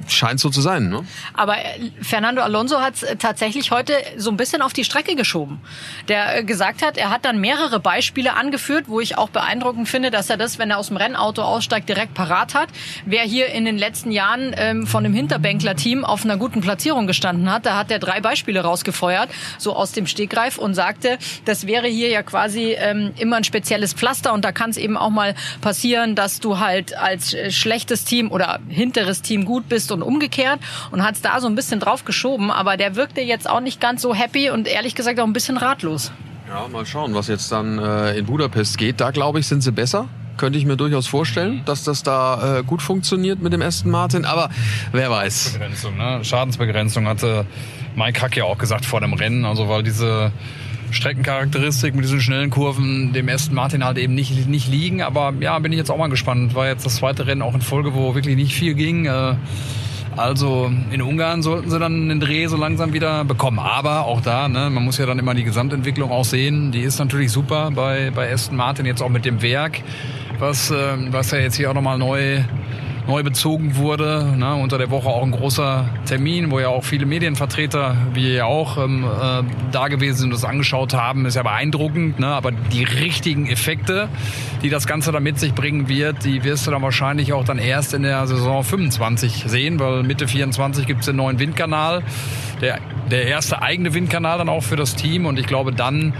scheint 0.08 0.40
so 0.40 0.50
zu 0.50 0.60
sein. 0.60 0.88
Ne? 0.88 1.04
Aber 1.34 1.56
äh, 1.58 1.90
Fernando 2.00 2.42
Alonso 2.42 2.80
hat 2.80 2.94
es 2.94 3.06
tatsächlich 3.18 3.70
heute 3.70 3.93
so 4.16 4.30
ein 4.30 4.36
bisschen 4.36 4.62
auf 4.62 4.72
die 4.72 4.84
Strecke 4.84 5.14
geschoben. 5.14 5.60
Der 6.08 6.38
äh, 6.38 6.44
gesagt 6.44 6.82
hat, 6.82 6.96
er 6.98 7.10
hat 7.10 7.24
dann 7.24 7.40
mehrere 7.40 7.80
Beispiele 7.80 8.34
angeführt, 8.34 8.84
wo 8.88 9.00
ich 9.00 9.16
auch 9.16 9.30
beeindruckend 9.30 9.88
finde, 9.88 10.10
dass 10.10 10.30
er 10.30 10.36
das, 10.36 10.58
wenn 10.58 10.70
er 10.70 10.78
aus 10.78 10.88
dem 10.88 10.96
Rennauto 10.96 11.42
aussteigt, 11.42 11.88
direkt 11.88 12.14
parat 12.14 12.54
hat. 12.54 12.68
Wer 13.06 13.22
hier 13.22 13.46
in 13.46 13.64
den 13.64 13.78
letzten 13.78 14.10
Jahren 14.10 14.54
ähm, 14.56 14.86
von 14.86 15.04
dem 15.04 15.14
Hinterbänkler-Team 15.14 16.04
auf 16.04 16.24
einer 16.24 16.36
guten 16.36 16.60
Platzierung 16.60 17.06
gestanden 17.06 17.50
hat, 17.50 17.66
da 17.66 17.76
hat 17.76 17.90
er 17.90 17.98
drei 17.98 18.20
Beispiele 18.20 18.60
rausgefeuert, 18.60 19.30
so 19.58 19.74
aus 19.74 19.92
dem 19.92 20.06
Stegreif 20.06 20.58
und 20.58 20.74
sagte, 20.74 21.18
das 21.44 21.66
wäre 21.66 21.86
hier 21.86 22.08
ja 22.08 22.22
quasi 22.22 22.76
ähm, 22.78 23.12
immer 23.18 23.36
ein 23.36 23.44
spezielles 23.44 23.94
Pflaster 23.94 24.32
und 24.32 24.44
da 24.44 24.52
kann 24.52 24.70
es 24.70 24.76
eben 24.76 24.96
auch 24.96 25.10
mal 25.10 25.34
passieren, 25.60 26.14
dass 26.14 26.40
du 26.40 26.58
halt 26.58 26.74
halt 26.74 26.96
als 26.96 27.34
äh, 27.34 27.50
schlechtes 27.50 28.04
Team 28.04 28.30
oder 28.30 28.58
hinteres 28.68 29.22
Team 29.22 29.44
gut 29.44 29.68
bist 29.68 29.92
und 29.92 30.02
umgekehrt 30.02 30.60
und 30.90 31.02
hat 31.02 31.14
es 31.14 31.22
da 31.22 31.40
so 31.40 31.46
ein 31.46 31.54
bisschen 31.54 31.80
drauf 31.80 32.04
geschoben. 32.04 32.50
Aber 32.50 32.76
der 32.76 32.96
wirkte 32.96 33.20
jetzt 33.20 33.48
auch 33.48 33.60
nicht 33.60 33.80
ganz 33.84 34.00
so 34.00 34.14
happy 34.14 34.48
und 34.48 34.66
ehrlich 34.66 34.94
gesagt 34.94 35.20
auch 35.20 35.26
ein 35.26 35.34
bisschen 35.34 35.58
ratlos. 35.58 36.10
Ja, 36.48 36.66
mal 36.68 36.86
schauen, 36.86 37.12
was 37.12 37.28
jetzt 37.28 37.52
dann 37.52 37.78
äh, 37.78 38.16
in 38.16 38.24
Budapest 38.24 38.78
geht. 38.78 38.98
Da 38.98 39.10
glaube 39.10 39.40
ich, 39.40 39.46
sind 39.46 39.60
sie 39.62 39.72
besser 39.72 40.08
könnte 40.38 40.58
ich 40.58 40.64
mir 40.64 40.76
durchaus 40.76 41.06
vorstellen, 41.06 41.62
dass 41.64 41.84
das 41.84 42.02
da 42.02 42.58
äh, 42.58 42.62
gut 42.64 42.82
funktioniert 42.82 43.40
mit 43.40 43.52
dem 43.52 43.62
Aston 43.62 43.92
Martin, 43.92 44.24
aber 44.24 44.48
wer 44.90 45.08
weiß. 45.08 45.52
Begrenzung, 45.52 45.96
ne? 45.96 46.24
Schadensbegrenzung 46.24 47.06
hatte 47.06 47.46
Mike 47.94 48.20
Hack 48.20 48.36
ja 48.36 48.42
auch 48.42 48.58
gesagt 48.58 48.84
vor 48.84 49.00
dem 49.00 49.12
Rennen, 49.12 49.44
also 49.44 49.68
weil 49.68 49.84
diese 49.84 50.32
Streckencharakteristik 50.90 51.94
mit 51.94 52.04
diesen 52.04 52.20
schnellen 52.20 52.50
Kurven 52.50 53.12
dem 53.12 53.28
Aston 53.28 53.54
Martin 53.54 53.84
halt 53.84 53.98
eben 53.98 54.16
nicht, 54.16 54.48
nicht 54.48 54.66
liegen. 54.66 55.02
Aber 55.02 55.32
ja, 55.38 55.56
bin 55.60 55.70
ich 55.70 55.78
jetzt 55.78 55.90
auch 55.90 55.98
mal 55.98 56.08
gespannt. 56.08 56.56
War 56.56 56.66
jetzt 56.66 56.84
das 56.84 56.96
zweite 56.96 57.28
Rennen 57.28 57.42
auch 57.42 57.54
in 57.54 57.62
Folge, 57.62 57.94
wo 57.94 58.16
wirklich 58.16 58.34
nicht 58.34 58.54
viel 58.54 58.74
ging. 58.74 59.06
Äh, 59.06 59.36
also 60.16 60.70
in 60.90 61.02
Ungarn 61.02 61.42
sollten 61.42 61.70
sie 61.70 61.78
dann 61.78 62.08
den 62.08 62.20
Dreh 62.20 62.46
so 62.46 62.56
langsam 62.56 62.92
wieder 62.92 63.24
bekommen. 63.24 63.58
Aber 63.58 64.06
auch 64.06 64.20
da, 64.20 64.48
ne, 64.48 64.70
man 64.70 64.84
muss 64.84 64.98
ja 64.98 65.06
dann 65.06 65.18
immer 65.18 65.34
die 65.34 65.44
Gesamtentwicklung 65.44 66.10
auch 66.10 66.24
sehen. 66.24 66.72
Die 66.72 66.82
ist 66.82 66.98
natürlich 66.98 67.32
super 67.32 67.70
bei, 67.74 68.10
bei 68.14 68.32
Aston 68.32 68.56
Martin, 68.56 68.86
jetzt 68.86 69.02
auch 69.02 69.08
mit 69.08 69.24
dem 69.24 69.42
Werk, 69.42 69.82
was, 70.38 70.70
äh, 70.70 70.96
was 71.10 71.30
ja 71.30 71.38
jetzt 71.38 71.56
hier 71.56 71.70
auch 71.70 71.74
nochmal 71.74 71.98
neu 71.98 72.42
neu 73.06 73.22
bezogen 73.22 73.76
wurde. 73.76 74.34
Ne, 74.36 74.54
unter 74.54 74.78
der 74.78 74.90
Woche 74.90 75.08
auch 75.08 75.22
ein 75.22 75.30
großer 75.30 75.88
Termin, 76.06 76.50
wo 76.50 76.60
ja 76.60 76.68
auch 76.68 76.84
viele 76.84 77.06
Medienvertreter, 77.06 77.96
wie 78.14 78.34
ja 78.34 78.44
auch, 78.44 78.78
ähm, 78.78 79.04
äh, 79.04 79.42
da 79.72 79.88
gewesen 79.88 80.16
sind 80.16 80.26
und 80.28 80.34
das 80.34 80.44
angeschaut 80.44 80.94
haben. 80.94 81.26
Ist 81.26 81.34
ja 81.34 81.42
beeindruckend. 81.42 82.18
Ne, 82.18 82.28
aber 82.28 82.52
die 82.52 82.84
richtigen 82.84 83.46
Effekte, 83.46 84.08
die 84.62 84.70
das 84.70 84.86
Ganze 84.86 85.12
dann 85.12 85.22
mit 85.22 85.38
sich 85.38 85.54
bringen 85.54 85.88
wird, 85.88 86.24
die 86.24 86.44
wirst 86.44 86.66
du 86.66 86.70
dann 86.70 86.82
wahrscheinlich 86.82 87.32
auch 87.32 87.44
dann 87.44 87.58
erst 87.58 87.94
in 87.94 88.02
der 88.02 88.26
Saison 88.26 88.64
25 88.64 89.44
sehen, 89.46 89.78
weil 89.78 90.02
Mitte 90.02 90.28
24 90.28 90.86
gibt 90.86 91.00
es 91.00 91.06
den 91.06 91.16
neuen 91.16 91.38
Windkanal. 91.38 92.02
Der, 92.60 92.78
der 93.10 93.26
erste 93.26 93.60
eigene 93.60 93.92
Windkanal 93.94 94.38
dann 94.38 94.48
auch 94.48 94.62
für 94.62 94.76
das 94.76 94.96
Team. 94.96 95.26
Und 95.26 95.38
ich 95.38 95.46
glaube, 95.46 95.72
dann 95.72 96.14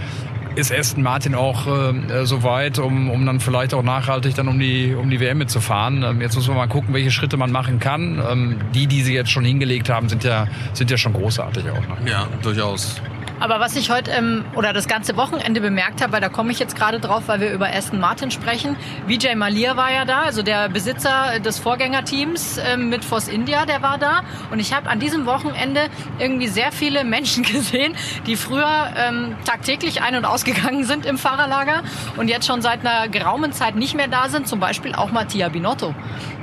ist 0.55 0.71
Aston 0.71 1.03
Martin 1.03 1.35
auch 1.35 1.67
äh, 1.67 2.25
so 2.25 2.43
weit, 2.43 2.79
um, 2.79 3.09
um 3.09 3.25
dann 3.25 3.39
vielleicht 3.39 3.73
auch 3.73 3.83
nachhaltig 3.83 4.35
dann 4.35 4.47
um 4.47 4.59
die, 4.59 4.95
um 4.95 5.09
die 5.09 5.19
WM 5.19 5.37
mitzufahren. 5.37 6.03
Ähm, 6.03 6.21
jetzt 6.21 6.35
muss 6.35 6.47
man 6.47 6.57
mal 6.57 6.67
gucken, 6.67 6.93
welche 6.93 7.11
Schritte 7.11 7.37
man 7.37 7.51
machen 7.51 7.79
kann. 7.79 8.21
Ähm, 8.29 8.57
die, 8.73 8.87
die 8.87 9.03
sie 9.03 9.13
jetzt 9.13 9.31
schon 9.31 9.45
hingelegt 9.45 9.89
haben, 9.89 10.09
sind 10.09 10.23
ja, 10.23 10.47
sind 10.73 10.89
ja 10.89 10.97
schon 10.97 11.13
großartig 11.13 11.65
auch. 11.69 11.75
Ne? 11.75 12.09
Ja, 12.09 12.27
durchaus. 12.41 13.01
Aber 13.39 13.59
was 13.59 13.75
ich 13.75 13.89
heute 13.89 14.11
ähm, 14.11 14.45
oder 14.55 14.71
das 14.71 14.87
ganze 14.87 15.17
Wochenende 15.17 15.59
bemerkt 15.59 16.01
habe, 16.01 16.13
weil 16.13 16.21
da 16.21 16.29
komme 16.29 16.51
ich 16.51 16.59
jetzt 16.59 16.75
gerade 16.75 16.99
drauf, 16.99 17.23
weil 17.27 17.41
wir 17.41 17.51
über 17.51 17.67
Aston 17.67 17.99
Martin 17.99 18.31
sprechen. 18.31 18.77
Vijay 19.07 19.35
Malia 19.35 19.75
war 19.75 19.91
ja 19.91 20.05
da, 20.05 20.21
also 20.21 20.41
der 20.41 20.69
Besitzer 20.69 21.39
des 21.39 21.59
Vorgängerteams 21.59 22.57
ähm, 22.57 22.89
mit 22.89 23.03
Force 23.03 23.27
India, 23.27 23.65
der 23.65 23.81
war 23.81 23.97
da. 23.97 24.21
Und 24.51 24.59
ich 24.59 24.73
habe 24.73 24.89
an 24.89 24.99
diesem 24.99 25.25
Wochenende 25.25 25.89
irgendwie 26.17 26.47
sehr 26.47 26.71
viele 26.71 27.03
Menschen 27.15 27.43
gesehen, 27.43 27.95
die 28.25 28.37
früher 28.37 28.93
ähm, 28.95 29.35
tagtäglich 29.45 30.01
ein- 30.01 30.15
und 30.15 30.25
ausgegangen 30.25 30.85
sind 30.85 31.05
im 31.05 31.17
Fahrerlager 31.17 31.83
und 32.17 32.29
jetzt 32.29 32.47
schon 32.47 32.61
seit 32.61 32.85
einer 32.85 33.09
geraumen 33.09 33.51
Zeit 33.51 33.75
nicht 33.75 33.95
mehr 33.95 34.07
da 34.07 34.29
sind. 34.29 34.47
Zum 34.47 34.59
Beispiel 34.59 34.95
auch 34.95 35.11
Mattia 35.11 35.49
Binotto. 35.49 35.93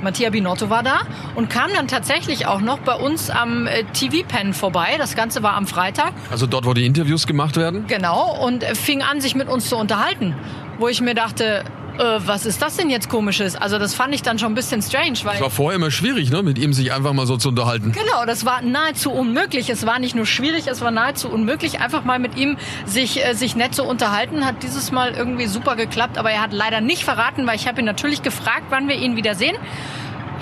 Mattia 0.03 0.29
Binotto 0.29 0.69
war 0.69 0.83
da 0.83 1.01
und 1.35 1.49
kam 1.49 1.71
dann 1.73 1.87
tatsächlich 1.87 2.45
auch 2.45 2.61
noch 2.61 2.79
bei 2.79 2.93
uns 2.93 3.29
am 3.29 3.65
äh, 3.65 3.83
TV-Pen 3.93 4.53
vorbei. 4.53 4.95
Das 4.97 5.15
Ganze 5.15 5.41
war 5.41 5.55
am 5.55 5.65
Freitag. 5.65 6.13
Also 6.29 6.45
dort, 6.45 6.65
wo 6.65 6.73
die 6.73 6.82
Interviews 6.85 7.27
gemacht 7.27 7.57
werden? 7.57 7.85
Genau, 7.87 8.45
und 8.45 8.63
fing 8.63 9.01
an, 9.01 9.21
sich 9.21 9.35
mit 9.35 9.47
uns 9.47 9.69
zu 9.69 9.77
unterhalten. 9.77 10.35
Wo 10.79 10.87
ich 10.87 11.01
mir 11.01 11.13
dachte, 11.13 11.63
äh, 11.97 12.19
was 12.25 12.45
ist 12.45 12.61
das 12.61 12.77
denn 12.77 12.89
jetzt 12.89 13.09
komisches? 13.09 13.55
Also 13.55 13.77
das 13.77 13.93
fand 13.93 14.15
ich 14.15 14.21
dann 14.21 14.39
schon 14.39 14.51
ein 14.51 14.55
bisschen 14.55 14.81
strange, 14.81 15.19
weil... 15.23 15.35
Es 15.35 15.41
war 15.41 15.49
vorher 15.49 15.75
immer 15.75 15.91
schwierig, 15.91 16.31
ne, 16.31 16.41
mit 16.41 16.57
ihm 16.57 16.73
sich 16.73 16.91
einfach 16.91 17.13
mal 17.13 17.27
so 17.27 17.37
zu 17.37 17.49
unterhalten. 17.49 17.91
Genau, 17.91 18.25
das 18.25 18.45
war 18.45 18.61
nahezu 18.61 19.11
unmöglich. 19.11 19.69
Es 19.69 19.85
war 19.85 19.99
nicht 19.99 20.15
nur 20.15 20.25
schwierig, 20.25 20.67
es 20.67 20.81
war 20.81 20.91
nahezu 20.91 21.29
unmöglich, 21.29 21.79
einfach 21.79 22.03
mal 22.03 22.19
mit 22.19 22.35
ihm 22.35 22.57
sich, 22.85 23.23
äh, 23.23 23.33
sich 23.33 23.55
nett 23.55 23.75
zu 23.75 23.83
unterhalten. 23.83 24.45
Hat 24.45 24.63
dieses 24.63 24.91
Mal 24.91 25.11
irgendwie 25.11 25.45
super 25.45 25.75
geklappt, 25.75 26.17
aber 26.17 26.31
er 26.31 26.41
hat 26.41 26.53
leider 26.53 26.81
nicht 26.81 27.03
verraten, 27.03 27.45
weil 27.45 27.55
ich 27.55 27.67
habe 27.67 27.79
ihn 27.81 27.85
natürlich 27.85 28.23
gefragt, 28.23 28.65
wann 28.69 28.87
wir 28.87 28.95
ihn 28.95 29.15
wieder 29.15 29.35
sehen 29.35 29.55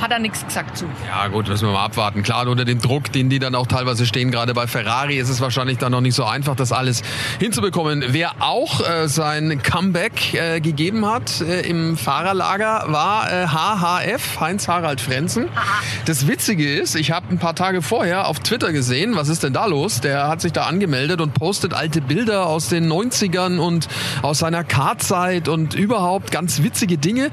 hat 0.01 0.11
er 0.11 0.19
nichts 0.19 0.45
gesagt 0.45 0.77
zu. 0.77 0.85
Ja 1.07 1.27
gut, 1.27 1.47
müssen 1.47 1.67
wir 1.67 1.73
mal 1.73 1.85
abwarten. 1.85 2.23
Klar, 2.23 2.47
unter 2.47 2.65
dem 2.65 2.81
Druck, 2.81 3.11
den 3.11 3.29
die 3.29 3.39
dann 3.39 3.55
auch 3.55 3.67
teilweise 3.67 4.05
stehen, 4.05 4.31
gerade 4.31 4.53
bei 4.53 4.67
Ferrari, 4.67 5.17
ist 5.17 5.29
es 5.29 5.41
wahrscheinlich 5.41 5.77
dann 5.77 5.91
noch 5.91 6.01
nicht 6.01 6.15
so 6.15 6.25
einfach, 6.25 6.55
das 6.55 6.71
alles 6.71 7.03
hinzubekommen. 7.39 8.03
Wer 8.07 8.31
auch 8.39 8.81
äh, 8.81 9.07
sein 9.07 9.61
Comeback 9.61 10.33
äh, 10.33 10.59
gegeben 10.59 11.05
hat 11.05 11.41
äh, 11.41 11.61
im 11.61 11.97
Fahrerlager, 11.97 12.85
war 12.87 13.27
HHF, 13.27 14.37
äh, 14.37 14.39
Heinz-Harald 14.39 15.01
Frenzen. 15.01 15.47
Das 16.05 16.27
Witzige 16.27 16.73
ist, 16.73 16.95
ich 16.95 17.11
habe 17.11 17.27
ein 17.29 17.37
paar 17.37 17.55
Tage 17.55 17.81
vorher 17.81 18.27
auf 18.27 18.39
Twitter 18.39 18.71
gesehen, 18.71 19.15
was 19.15 19.29
ist 19.29 19.43
denn 19.43 19.53
da 19.53 19.65
los? 19.67 20.01
Der 20.01 20.27
hat 20.27 20.41
sich 20.41 20.51
da 20.51 20.63
angemeldet 20.63 21.21
und 21.21 21.33
postet 21.33 21.73
alte 21.73 22.01
Bilder 22.01 22.47
aus 22.47 22.69
den 22.69 22.91
90ern 22.91 23.59
und 23.59 23.87
aus 24.21 24.39
seiner 24.39 24.63
Kartzeit 24.63 25.47
und 25.47 25.75
überhaupt 25.75 26.31
ganz 26.31 26.63
witzige 26.63 26.97
Dinge, 26.97 27.29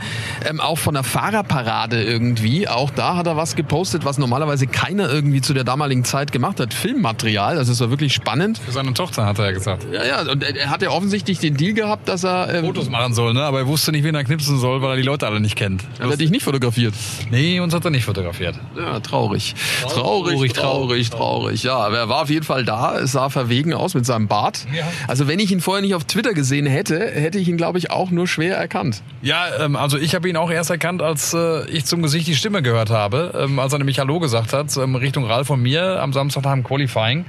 ähm, 0.49 0.61
auch 0.61 0.79
von 0.79 0.95
der 0.95 1.03
Fahrerparade 1.03 2.03
irgendwie 2.03 2.58
auch 2.67 2.91
da 2.91 3.15
hat 3.15 3.27
er 3.27 3.37
was 3.37 3.55
gepostet, 3.55 4.05
was 4.05 4.19
normalerweise 4.19 4.67
keiner 4.67 5.09
irgendwie 5.09 5.41
zu 5.41 5.55
der 5.55 5.65
damaligen 5.65 6.05
Zeit 6.05 6.33
gemacht 6.33 6.59
hat. 6.59 6.75
Filmmaterial, 6.75 7.59
also 7.59 7.71
es 7.71 7.81
war 7.81 7.91
wirklich 7.91 8.15
spannend. 8.15 8.59
Für 8.59 8.73
seine 8.73 8.95
Tochter 8.95 9.27
hat 9.27 9.39
er 9.39 9.47
ja 9.47 9.51
gesagt. 9.53 9.87
Ja, 9.93 10.05
ja, 10.05 10.33
und 10.33 10.43
er 10.43 10.71
hat 10.71 10.83
ja 10.83 10.91
offensichtlich 10.91 11.39
den 11.39 11.57
Deal 11.57 11.75
gehabt, 11.75 12.09
dass 12.09 12.25
er... 12.25 12.53
Ähm, 12.53 12.65
Fotos 12.65 12.89
machen 12.89 13.15
soll, 13.15 13.35
ne? 13.35 13.43
aber 13.43 13.61
er 13.61 13.67
wusste 13.67 13.93
nicht, 13.93 14.03
wen 14.03 14.15
er 14.15 14.25
knipsen 14.25 14.59
soll, 14.59 14.83
weil 14.83 14.91
er 14.91 14.97
die 14.97 15.03
Leute 15.03 15.27
alle 15.27 15.41
nicht 15.41 15.57
kennt. 15.57 15.85
Hat 16.01 16.11
er 16.11 16.17
dich 16.17 16.31
nicht 16.31 16.43
fotografiert? 16.43 16.95
Nee, 17.31 17.61
uns 17.61 17.75
hat 17.75 17.85
er 17.85 17.91
nicht 17.91 18.05
fotografiert. 18.05 18.57
Ja, 18.77 18.99
traurig. 19.01 19.55
Traurig, 19.83 20.35
traurig, 20.35 20.53
traurig, 20.53 21.11
traurig. 21.11 21.63
Ja, 21.63 21.77
aber 21.77 21.99
er 21.99 22.09
war 22.09 22.23
auf 22.23 22.31
jeden 22.31 22.45
Fall 22.45 22.65
da, 22.65 22.99
es 22.99 23.13
sah 23.13 23.29
verwegen 23.29 23.75
aus 23.75 23.95
mit 23.95 24.07
seinem 24.07 24.29
Bart. 24.29 24.67
Ja. 24.75 24.87
Also 25.07 25.29
wenn 25.29 25.39
ich 25.39 25.53
ihn 25.53 25.61
vorher 25.61 25.83
nicht 25.83 25.95
auf 25.95 26.05
Twitter 26.05 26.33
gesehen 26.33 26.67
hätte, 26.67 26.99
hätte 26.99 27.39
ich 27.39 27.49
ihn, 27.49 27.57
glaube 27.57 27.79
ich, 27.79 27.91
auch 27.91 28.11
nur 28.11 28.27
schwer 28.27 28.57
erkannt. 28.57 29.03
Ja, 29.23 29.47
ähm, 29.61 29.77
also 29.77 29.99
ich 29.99 30.15
habe 30.15 30.29
ihn 30.29 30.37
auch 30.37 30.51
erst 30.51 30.71
erkannt, 30.71 31.03
als 31.03 31.35
äh, 31.35 31.69
ich 31.69 31.85
zum 31.85 32.03
Gesicht 32.03 32.27
die 32.27 32.35
Stimme 32.35 32.48
Stimme 32.49 32.63
gehört 32.63 32.89
habe, 32.89 33.35
ähm, 33.39 33.59
als 33.59 33.75
er 33.75 33.79
nämlich 33.79 33.99
Hallo 33.99 34.21
gesagt 34.21 34.55
hat, 34.55 34.75
ähm, 34.79 34.95
Richtung 34.95 35.27
Ralf 35.27 35.49
von 35.49 35.61
mir 35.61 36.01
am 36.01 36.15
Samstag 36.15 36.45
nach 36.45 36.55
dem 36.55 36.65
Qualifying. 36.65 37.27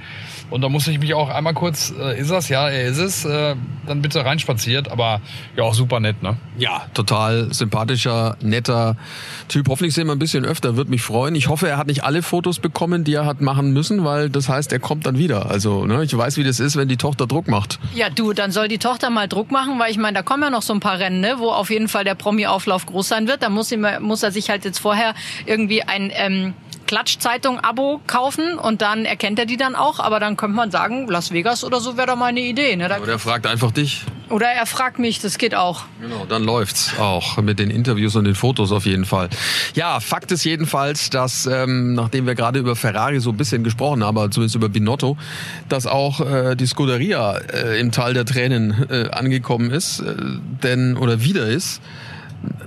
Und 0.50 0.62
da 0.62 0.70
musste 0.70 0.92
ich 0.92 1.00
mich 1.00 1.14
auch 1.14 1.28
einmal 1.28 1.54
kurz, 1.54 1.94
äh, 2.00 2.18
ist 2.18 2.32
das? 2.32 2.48
Ja, 2.48 2.70
er 2.70 2.88
ist 2.88 3.00
es. 3.00 3.26
Äh, 3.26 3.56
dann 3.90 4.02
bitte 4.02 4.24
reinspaziert, 4.24 4.90
aber 4.90 5.20
ja, 5.56 5.64
auch 5.64 5.74
super 5.74 6.00
nett, 6.00 6.22
ne? 6.24 6.38
Ja, 6.58 6.84
total 6.94 7.54
sympathischer, 7.54 8.38
netter 8.42 8.96
Typ. 9.48 9.68
Hoffentlich 9.68 9.94
sehen 9.94 10.08
wir 10.08 10.14
ein 10.14 10.20
bisschen 10.20 10.46
öfter, 10.46 10.78
würde 10.78 10.92
mich 10.92 11.02
freuen. 11.02 11.36
Ich 11.36 11.50
hoffe, 11.50 11.68
er 11.68 11.78
hat 11.78 11.88
nicht 11.88 12.04
alle 12.04 12.22
Fotos 12.22 12.60
bekommen, 12.60 13.04
die 13.04 13.14
er 13.14 13.26
hat 13.26 13.42
machen 13.42 13.72
müssen, 13.72 14.06
weil 14.06 14.30
das 14.30 14.48
heißt, 14.48 14.72
er 14.72 14.80
kommt 14.80 15.06
dann 15.06 15.18
wieder. 15.18 15.50
Also, 15.50 15.86
ne, 15.86 16.04
ich 16.04 16.16
weiß, 16.16 16.38
wie 16.38 16.44
das 16.44 16.60
ist, 16.60 16.76
wenn 16.76 16.88
die 16.88 16.98
Tochter 16.98 17.28
Druck 17.28 17.48
macht. 17.48 17.80
Ja, 17.94 18.10
du, 18.10 18.34
dann 18.34 18.52
soll 18.52 18.68
die 18.68 18.78
Tochter 18.78 19.10
mal 19.10 19.28
Druck 19.28 19.52
machen, 19.52 19.80
weil 19.80 19.92
ich 19.92 19.98
meine, 19.98 20.16
da 20.16 20.22
kommen 20.22 20.44
ja 20.44 20.50
noch 20.50 20.62
so 20.62 20.74
ein 20.74 20.80
paar 20.80 21.00
Rennen, 21.00 21.20
ne, 21.20 21.36
wo 21.38 21.50
auf 21.50 21.70
jeden 21.70 21.88
Fall 21.88 22.04
der 22.04 22.16
Promi-Auflauf 22.16 22.86
groß 22.86 23.08
sein 23.08 23.28
wird. 23.28 23.42
Da 23.42 23.50
muss, 23.50 23.72
ihm, 23.72 23.86
muss 24.02 24.24
er 24.24 24.32
sich 24.32 24.50
halt 24.50 24.66
jetzt 24.66 24.80
vorher 24.80 24.99
irgendwie 25.46 25.84
ein 25.84 26.12
ähm, 26.14 26.54
Klatschzeitung-Abo 26.88 28.02
kaufen 28.08 28.58
und 28.58 28.82
dann 28.82 29.06
erkennt 29.06 29.38
er 29.40 29.46
die 29.46 29.58
dann 29.58 29.76
auch. 29.76 30.00
Aber 30.00 30.20
dann 30.20 30.38
könnte 30.38 30.56
man 30.56 30.72
sagen, 30.72 31.08
Las 31.08 31.32
Vegas 31.32 31.64
oder 31.64 31.80
so 31.80 31.98
wäre 31.98 32.08
doch 32.08 32.16
mal 32.16 32.28
eine 32.28 32.40
Idee. 32.42 32.76
Ne? 32.76 32.88
Da 32.90 33.00
Oder 33.00 33.14
er 33.14 33.20
fragt 33.20 33.46
einfach 33.46 33.72
dich. 33.72 34.04
oder 34.30 34.48
er 34.48 34.66
fragt 34.66 34.98
mich, 34.98 35.20
das 35.20 35.38
geht 35.38 35.54
auch. 35.54 35.84
Genau, 36.02 36.26
dann 36.28 36.44
läuft's 36.44 36.98
auch 37.00 37.38
mit 37.38 37.60
den 37.60 37.70
Interviews 37.70 38.16
und 38.16 38.26
den 38.26 38.34
Fotos 38.36 38.72
auf 38.72 38.86
jeden 38.88 39.06
Fall. 39.06 39.30
Ja, 39.76 40.00
Fakt 40.00 40.32
ist 40.32 40.44
jedenfalls, 40.44 41.10
dass 41.12 41.46
ähm, 41.46 41.94
nachdem 41.94 42.26
wir 42.26 42.34
gerade 42.36 42.58
über 42.58 42.76
Ferrari 42.76 43.20
so 43.20 43.30
ein 43.30 43.38
bisschen 43.38 43.64
gesprochen 43.64 44.04
haben, 44.04 44.18
aber 44.18 44.32
zumindest 44.32 44.56
über 44.56 44.70
Binotto, 44.70 45.16
dass 45.68 45.86
auch 45.86 46.22
äh, 46.22 46.56
die 46.56 46.66
Scuderia 46.66 47.38
äh, 47.38 47.80
im 47.80 47.92
Tal 47.92 48.14
der 48.16 48.26
Tränen 48.26 48.88
äh, 48.90 49.10
angekommen 49.12 49.70
ist, 49.70 50.00
äh, 50.00 50.16
denn 50.64 50.98
oder 50.98 51.22
wieder 51.24 51.46
ist 51.46 51.82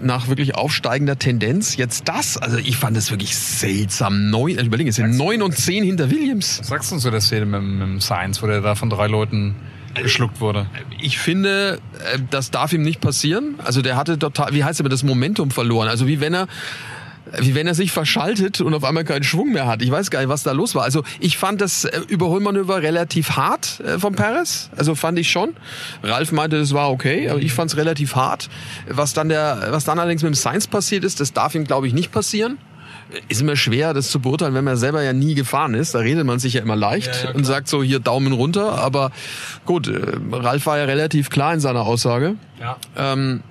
nach 0.01 0.29
wirklich 0.29 0.55
aufsteigender 0.55 1.19
Tendenz. 1.19 1.77
Jetzt 1.77 2.09
das, 2.09 2.37
also 2.37 2.59
ich 2.59 2.77
fand 2.77 2.97
das 2.97 3.11
wirklich 3.11 3.37
seltsam. 3.37 4.31
Neun, 4.31 4.57
also 4.57 4.67
überlegen, 4.67 4.89
es 4.89 4.97
sind 4.97 5.17
neun 5.17 5.43
und 5.43 5.57
zehn 5.57 5.85
hinter 5.85 6.11
Williams. 6.11 6.61
Was 6.61 6.69
sagst 6.69 6.93
du 6.93 6.99
zu 6.99 7.11
der 7.11 7.21
Szene 7.21 7.47
mit, 7.47 7.63
mit 7.63 7.83
dem 7.83 8.01
Science, 8.01 8.43
wo 8.43 8.47
der 8.47 8.61
da 8.61 8.75
von 8.75 8.91
drei 8.91 9.07
Leuten 9.07 9.55
geschluckt 9.95 10.41
wurde? 10.41 10.67
Ich 11.01 11.19
finde, 11.19 11.81
äh, 12.13 12.19
das 12.31 12.51
darf 12.51 12.73
ihm 12.73 12.83
nicht 12.83 13.01
passieren. 13.01 13.55
Also 13.65 13.83
der 13.83 13.97
hatte 13.97 14.19
total, 14.19 14.53
wie 14.55 14.65
heißt 14.65 14.81
aber 14.81 14.89
das 14.89 15.03
Momentum 15.03 15.51
verloren. 15.51 15.89
Also 15.89 16.07
wie 16.07 16.21
wenn 16.21 16.35
er 16.35 16.49
wie 17.39 17.55
wenn 17.55 17.67
er 17.67 17.75
sich 17.75 17.93
verschaltet 17.93 18.61
und 18.61 18.75
auf 18.75 18.85
einmal 18.85 19.05
keinen 19.05 19.25
Schwung 19.25 19.53
mehr 19.53 19.67
hat. 19.67 19.83
Ich 19.83 19.91
weiß 19.91 20.11
gar 20.11 20.21
nicht, 20.21 20.29
was 20.29 20.43
da 20.43 20.53
los 20.53 20.75
war. 20.75 20.85
Also 20.85 21.03
ich 21.21 21.39
fand 21.39 21.61
das 21.61 21.85
äh, 21.85 22.01
Überholmanöver 22.09 22.83
relativ 22.83 23.31
hart 23.31 23.81
äh, 23.81 23.99
von 23.99 24.15
Perez. 24.15 24.71
Also 24.77 24.95
fand 24.95 25.19
ich 25.19 25.31
schon. 25.31 25.55
Ralf 26.03 26.33
meinte, 26.33 26.57
es 26.57 26.73
war 26.73 26.91
okay, 26.91 27.29
aber 27.29 27.41
ich 27.41 27.53
fand 27.53 27.71
es 27.71 27.77
relativ 27.77 28.17
hart. 28.17 28.49
Was 28.89 29.13
dann 29.15 29.29
der, 29.29 29.69
was 29.71 29.85
dann 29.85 29.99
allerdings 29.99 30.23
mit 30.23 30.33
dem 30.33 30.35
Sainz 30.35 30.67
passiert 30.67 31.05
ist, 31.05 31.21
das 31.21 31.33
darf 31.33 31.55
ihm, 31.55 31.65
glaube 31.65 31.87
ich, 31.87 31.95
nicht 31.95 32.13
passieren. 32.13 32.59
Ist 33.29 33.43
immer 33.43 33.57
schwer, 33.57 33.93
das 33.93 34.11
zu 34.11 34.21
beurteilen, 34.21 34.55
wenn 34.55 34.65
man 34.65 34.77
selber 34.77 35.03
ja 35.03 35.13
nie 35.13 35.35
gefahren 35.35 35.75
ist. 35.75 35.95
Da 35.95 35.99
redet 35.99 36.25
man 36.25 36.39
sich 36.39 36.55
ja 36.55 36.63
immer 36.63 36.77
leicht 36.77 37.15
Ja, 37.25 37.31
ja, 37.31 37.35
und 37.35 37.45
sagt 37.45 37.69
so 37.69 37.83
hier 37.83 38.01
Daumen 38.01 38.33
runter. 38.33 38.79
Aber 38.79 39.11
gut, 39.67 39.89
äh, 39.89 40.01
Ralf 40.31 40.67
war 40.67 40.79
ja 40.79 40.85
relativ 40.85 41.29
klar 41.29 41.53
in 41.53 41.61
seiner 41.61 41.83
Aussage. 41.83 42.37
Ja. 42.59 42.77
Ähm, 42.97 43.43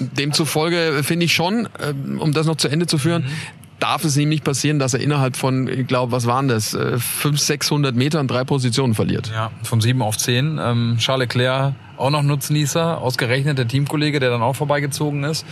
demzufolge 0.00 1.02
finde 1.02 1.26
ich 1.26 1.32
schon, 1.32 1.68
ähm, 1.80 2.20
um 2.20 2.32
das 2.32 2.46
noch 2.46 2.56
zu 2.56 2.68
Ende 2.68 2.86
zu 2.86 2.98
führen, 2.98 3.24
darf 3.78 4.04
es 4.04 4.16
ihm 4.16 4.28
nicht 4.28 4.44
passieren, 4.44 4.78
dass 4.78 4.94
er 4.94 5.00
innerhalb 5.00 5.36
von, 5.36 5.68
ich 5.68 5.86
glaube, 5.86 6.12
was 6.12 6.26
waren 6.26 6.48
das, 6.48 6.74
äh, 6.74 6.98
500, 6.98 7.40
600 7.40 7.96
Metern 7.96 8.28
drei 8.28 8.44
Positionen 8.44 8.94
verliert. 8.94 9.30
Ja, 9.32 9.50
von 9.62 9.80
sieben 9.80 10.02
auf 10.02 10.16
zehn. 10.16 10.58
Ähm, 10.62 10.96
Charles 10.98 11.28
Leclerc 11.28 11.74
auch 11.98 12.10
noch 12.10 12.22
Nutznießer, 12.22 12.98
ausgerechnet 12.98 13.58
der 13.58 13.68
Teamkollege, 13.68 14.20
der 14.20 14.30
dann 14.30 14.42
auch 14.42 14.54
vorbeigezogen 14.54 15.24
ist. 15.24 15.44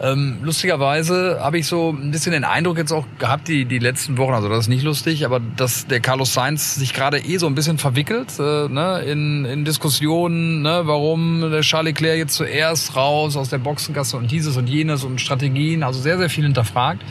Ähm, 0.00 0.38
lustigerweise 0.42 1.38
habe 1.40 1.58
ich 1.58 1.66
so 1.66 1.90
ein 1.90 2.10
bisschen 2.10 2.32
den 2.32 2.44
Eindruck 2.44 2.78
jetzt 2.78 2.92
auch 2.92 3.04
gehabt, 3.18 3.48
die, 3.48 3.64
die 3.64 3.78
letzten 3.78 4.16
Wochen, 4.16 4.32
also 4.32 4.48
das 4.48 4.60
ist 4.60 4.68
nicht 4.68 4.84
lustig, 4.84 5.24
aber 5.24 5.40
dass 5.40 5.86
der 5.86 6.00
Carlos 6.00 6.32
Sainz 6.32 6.76
sich 6.76 6.94
gerade 6.94 7.18
eh 7.18 7.38
so 7.38 7.46
ein 7.46 7.54
bisschen 7.54 7.78
verwickelt 7.78 8.38
äh, 8.38 8.68
ne, 8.68 9.02
in, 9.06 9.44
in 9.44 9.64
Diskussionen, 9.64 10.62
ne, 10.62 10.82
warum 10.84 11.40
der 11.50 11.62
Charles 11.62 11.88
Leclerc 11.94 12.18
jetzt 12.18 12.34
zuerst 12.34 12.96
raus 12.96 13.36
aus 13.36 13.48
der 13.48 13.58
Boxengasse 13.58 14.16
und 14.16 14.30
dieses 14.30 14.56
und 14.56 14.68
jenes 14.68 15.04
und 15.04 15.20
Strategien, 15.20 15.82
also 15.82 16.00
sehr, 16.00 16.18
sehr 16.18 16.30
viel 16.30 16.44
hinterfragt. 16.44 17.02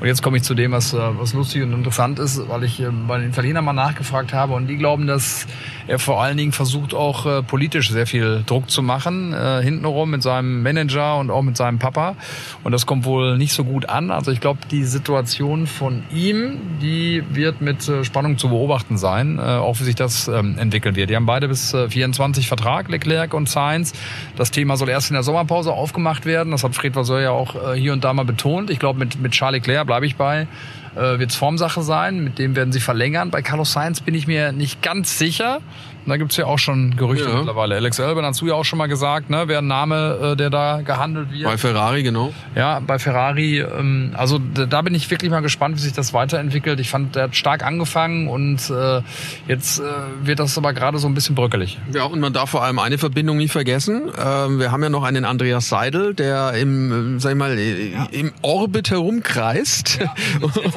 Und 0.00 0.06
jetzt 0.06 0.22
komme 0.22 0.36
ich 0.36 0.42
zu 0.42 0.54
dem, 0.54 0.72
was, 0.72 0.92
äh, 0.92 0.98
was 0.98 1.34
lustig 1.34 1.62
und 1.62 1.72
interessant 1.72 2.18
ist, 2.18 2.48
weil 2.48 2.64
ich 2.64 2.80
äh, 2.80 2.90
bei 2.90 3.18
den 3.18 3.30
Italienern 3.30 3.64
mal 3.64 3.72
nachgefragt 3.72 4.32
habe 4.32 4.54
und 4.54 4.66
die 4.66 4.76
glauben, 4.76 5.06
dass 5.06 5.46
er 5.86 5.98
vor 5.98 6.22
allen 6.22 6.36
Dingen 6.36 6.52
versucht 6.52 6.94
auch 6.94 7.26
äh, 7.26 7.42
politisch 7.42 7.90
sehr 7.90 8.06
viel 8.06 8.42
Druck 8.46 8.70
zu 8.70 8.82
machen, 8.82 9.32
äh, 9.32 9.62
hintenrum 9.62 10.10
mit 10.10 10.22
seinem 10.22 10.62
Manager 10.62 11.18
und 11.18 11.30
auch 11.30 11.42
mit 11.42 11.56
seinem 11.56 11.78
Papa. 11.78 12.16
Und 12.62 12.72
das 12.72 12.86
kommt 12.86 13.04
wohl 13.04 13.36
nicht 13.36 13.52
so 13.52 13.64
gut 13.64 13.88
an. 13.88 14.10
Also 14.10 14.30
ich 14.30 14.40
glaube, 14.40 14.60
die 14.70 14.84
Situation 14.84 15.66
von 15.66 16.02
ihm, 16.12 16.78
die 16.80 17.22
wird 17.30 17.60
mit 17.60 17.88
äh, 17.88 18.04
Spannung 18.04 18.38
zu 18.38 18.48
beobachten 18.48 18.96
sein, 18.96 19.38
äh, 19.38 19.42
auch 19.42 19.80
wie 19.80 19.84
sich 19.84 19.94
das 19.94 20.28
ähm, 20.28 20.58
entwickeln 20.58 20.96
wird. 20.96 21.10
Die 21.10 21.16
haben 21.16 21.26
beide 21.26 21.48
bis 21.48 21.74
äh, 21.74 21.88
24 21.88 22.48
Vertrag, 22.48 22.88
Leclerc 22.88 23.34
und 23.34 23.48
Sainz. 23.48 23.92
Das 24.36 24.50
Thema 24.50 24.76
soll 24.76 24.88
erst 24.88 25.10
in 25.10 25.14
der 25.14 25.22
Sommerpause 25.22 25.72
aufgemacht 25.72 26.24
werden. 26.26 26.50
Das 26.50 26.64
hat 26.64 26.74
Fred 26.74 26.96
Vasseur 26.96 27.20
ja 27.20 27.30
auch 27.30 27.72
äh, 27.72 27.78
hier 27.78 27.92
und 27.92 28.04
da 28.04 28.12
mal 28.12 28.24
betont. 28.24 28.70
Ich 28.70 28.78
glaube, 28.78 28.98
mit, 28.98 29.20
mit 29.20 29.32
Charles 29.32 29.54
Leclerc 29.54 29.86
bleibe 29.86 30.06
ich 30.06 30.16
bei 30.16 30.46
äh, 30.96 31.18
wird 31.18 31.30
es 31.30 31.36
Formsache 31.36 31.82
sein. 31.82 32.22
Mit 32.22 32.38
dem 32.38 32.56
werden 32.56 32.72
sie 32.72 32.80
verlängern. 32.80 33.30
Bei 33.30 33.42
Carlos 33.42 33.72
Sainz 33.72 34.00
bin 34.00 34.14
ich 34.14 34.26
mir 34.26 34.52
nicht 34.52 34.82
ganz 34.82 35.18
sicher. 35.18 35.60
Da 36.06 36.16
gibt's 36.18 36.36
ja 36.36 36.44
auch 36.46 36.58
schon 36.58 36.96
Gerüchte 36.96 37.28
Ja. 37.28 37.36
mittlerweile. 37.36 37.76
Alex 37.76 37.98
Albon 37.98 38.24
hast 38.24 38.40
du 38.40 38.46
ja 38.46 38.54
auch 38.54 38.64
schon 38.64 38.78
mal 38.78 38.88
gesagt, 38.88 39.30
ne, 39.30 39.48
wäre 39.48 39.60
ein 39.62 39.66
Name, 39.66 40.32
äh, 40.32 40.36
der 40.36 40.50
da 40.50 40.82
gehandelt 40.82 41.32
wird. 41.32 41.44
Bei 41.44 41.56
Ferrari, 41.56 42.02
genau. 42.02 42.34
Ja, 42.54 42.80
bei 42.80 42.98
Ferrari, 42.98 43.60
ähm, 43.60 44.10
also 44.14 44.38
da 44.38 44.82
bin 44.82 44.94
ich 44.94 45.10
wirklich 45.10 45.30
mal 45.30 45.40
gespannt, 45.40 45.76
wie 45.76 45.80
sich 45.80 45.92
das 45.94 46.12
weiterentwickelt. 46.12 46.78
Ich 46.80 46.90
fand, 46.90 47.16
der 47.16 47.24
hat 47.24 47.36
stark 47.36 47.64
angefangen 47.64 48.28
und 48.28 48.68
äh, 48.70 49.00
jetzt 49.48 49.80
äh, 49.80 49.82
wird 50.22 50.40
das 50.40 50.58
aber 50.58 50.74
gerade 50.74 50.98
so 50.98 51.08
ein 51.08 51.14
bisschen 51.14 51.34
bröckelig. 51.34 51.78
Ja, 51.92 52.04
und 52.04 52.20
man 52.20 52.32
darf 52.34 52.50
vor 52.50 52.62
allem 52.62 52.78
eine 52.78 52.98
Verbindung 52.98 53.38
nie 53.38 53.48
vergessen. 53.48 54.10
Ähm, 54.22 54.58
wir 54.58 54.72
haben 54.72 54.82
ja 54.82 54.90
noch 54.90 55.04
einen 55.04 55.24
Andreas 55.24 55.68
Seidel, 55.70 56.12
der 56.14 56.52
im, 56.52 57.18
sag 57.18 57.32
ich 57.32 57.38
mal, 57.38 57.56
äh, 57.58 57.92
im 58.12 58.32
Orbit 58.42 58.90
herumkreist. 58.90 60.00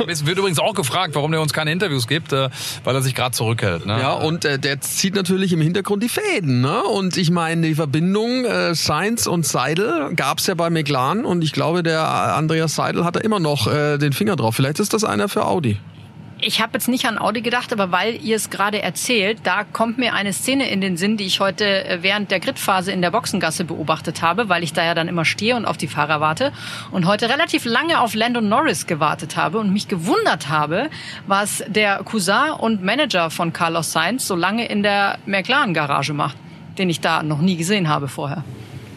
Es 0.07 0.25
wird 0.25 0.37
übrigens 0.37 0.59
auch 0.59 0.73
gefragt, 0.73 1.15
warum 1.15 1.31
der 1.31 1.41
uns 1.41 1.51
keine 1.51 1.71
Interviews 1.73 2.07
gibt, 2.07 2.31
weil 2.31 2.49
er 2.85 3.01
sich 3.01 3.13
gerade 3.13 3.31
zurückhält. 3.31 3.85
Ne? 3.85 3.99
Ja, 3.99 4.13
und 4.13 4.43
der 4.45 4.79
zieht 4.81 5.16
natürlich 5.17 5.51
im 5.51 5.61
Hintergrund 5.61 6.01
die 6.01 6.09
Fäden. 6.09 6.61
Ne? 6.61 6.83
Und 6.83 7.17
ich 7.17 7.29
meine, 7.29 7.67
die 7.67 7.75
Verbindung 7.75 8.45
äh, 8.45 8.73
Sainz 8.73 9.27
und 9.27 9.45
Seidel 9.45 10.13
gab's 10.15 10.47
ja 10.47 10.53
bei 10.53 10.69
McLaren 10.69 11.25
und 11.25 11.43
ich 11.43 11.51
glaube, 11.51 11.83
der 11.83 12.07
Andreas 12.35 12.75
Seidel 12.75 13.03
hat 13.03 13.17
da 13.17 13.19
immer 13.19 13.39
noch 13.39 13.67
äh, 13.67 13.97
den 13.97 14.13
Finger 14.13 14.35
drauf. 14.35 14.55
Vielleicht 14.55 14.79
ist 14.79 14.93
das 14.93 15.03
einer 15.03 15.27
für 15.27 15.45
Audi. 15.45 15.77
Ich 16.39 16.61
habe 16.61 16.73
jetzt 16.73 16.87
nicht 16.87 17.05
an 17.05 17.17
Audi 17.17 17.41
gedacht, 17.41 17.73
aber 17.73 17.91
weil 17.91 18.23
ihr 18.23 18.35
es 18.35 18.51
gerade 18.51 18.79
erzählt, 18.81 19.39
da 19.43 19.63
kommt 19.63 19.97
mir 19.97 20.13
eine 20.13 20.33
Szene 20.33 20.69
in 20.69 20.81
den 20.81 20.95
Sinn, 20.95 21.17
die 21.17 21.25
ich 21.25 21.39
heute 21.39 21.65
äh, 21.65 22.03
während 22.03 22.29
der 22.29 22.39
Gridphase 22.39 22.91
in 22.91 23.01
der 23.01 23.09
Boxengasse 23.09 23.63
beobachtet 23.65 24.21
habe, 24.21 24.47
weil 24.47 24.63
ich 24.63 24.71
da 24.71 24.85
ja 24.85 24.93
dann 24.93 25.07
immer 25.07 25.25
stehe 25.25 25.55
und 25.55 25.65
auf 25.65 25.77
die 25.77 25.87
Fahrer 25.87 26.21
warte 26.21 26.51
und 26.91 27.07
heute 27.07 27.27
relativ 27.27 27.65
lange 27.65 27.99
auf 28.01 28.13
Landon 28.13 28.49
Norris 28.49 28.85
gewartet 28.85 29.35
habe 29.35 29.57
und 29.57 29.73
mich 29.73 29.87
gewundert 29.87 30.47
habe, 30.47 30.91
was 31.25 31.63
der 31.67 32.03
Cousin 32.03 32.51
und 32.59 32.83
Manager 32.83 33.31
von 33.31 33.51
Carlos 33.51 33.91
Sainz 33.91 34.27
so 34.27 34.35
lange 34.35 34.67
in 34.67 34.83
der 34.83 35.17
McLaren-Garage 35.25 36.13
macht, 36.13 36.37
den 36.77 36.89
ich 36.91 37.01
da 37.01 37.23
noch 37.23 37.39
nie 37.39 37.57
gesehen 37.57 37.89
habe 37.89 38.07
vorher. 38.07 38.43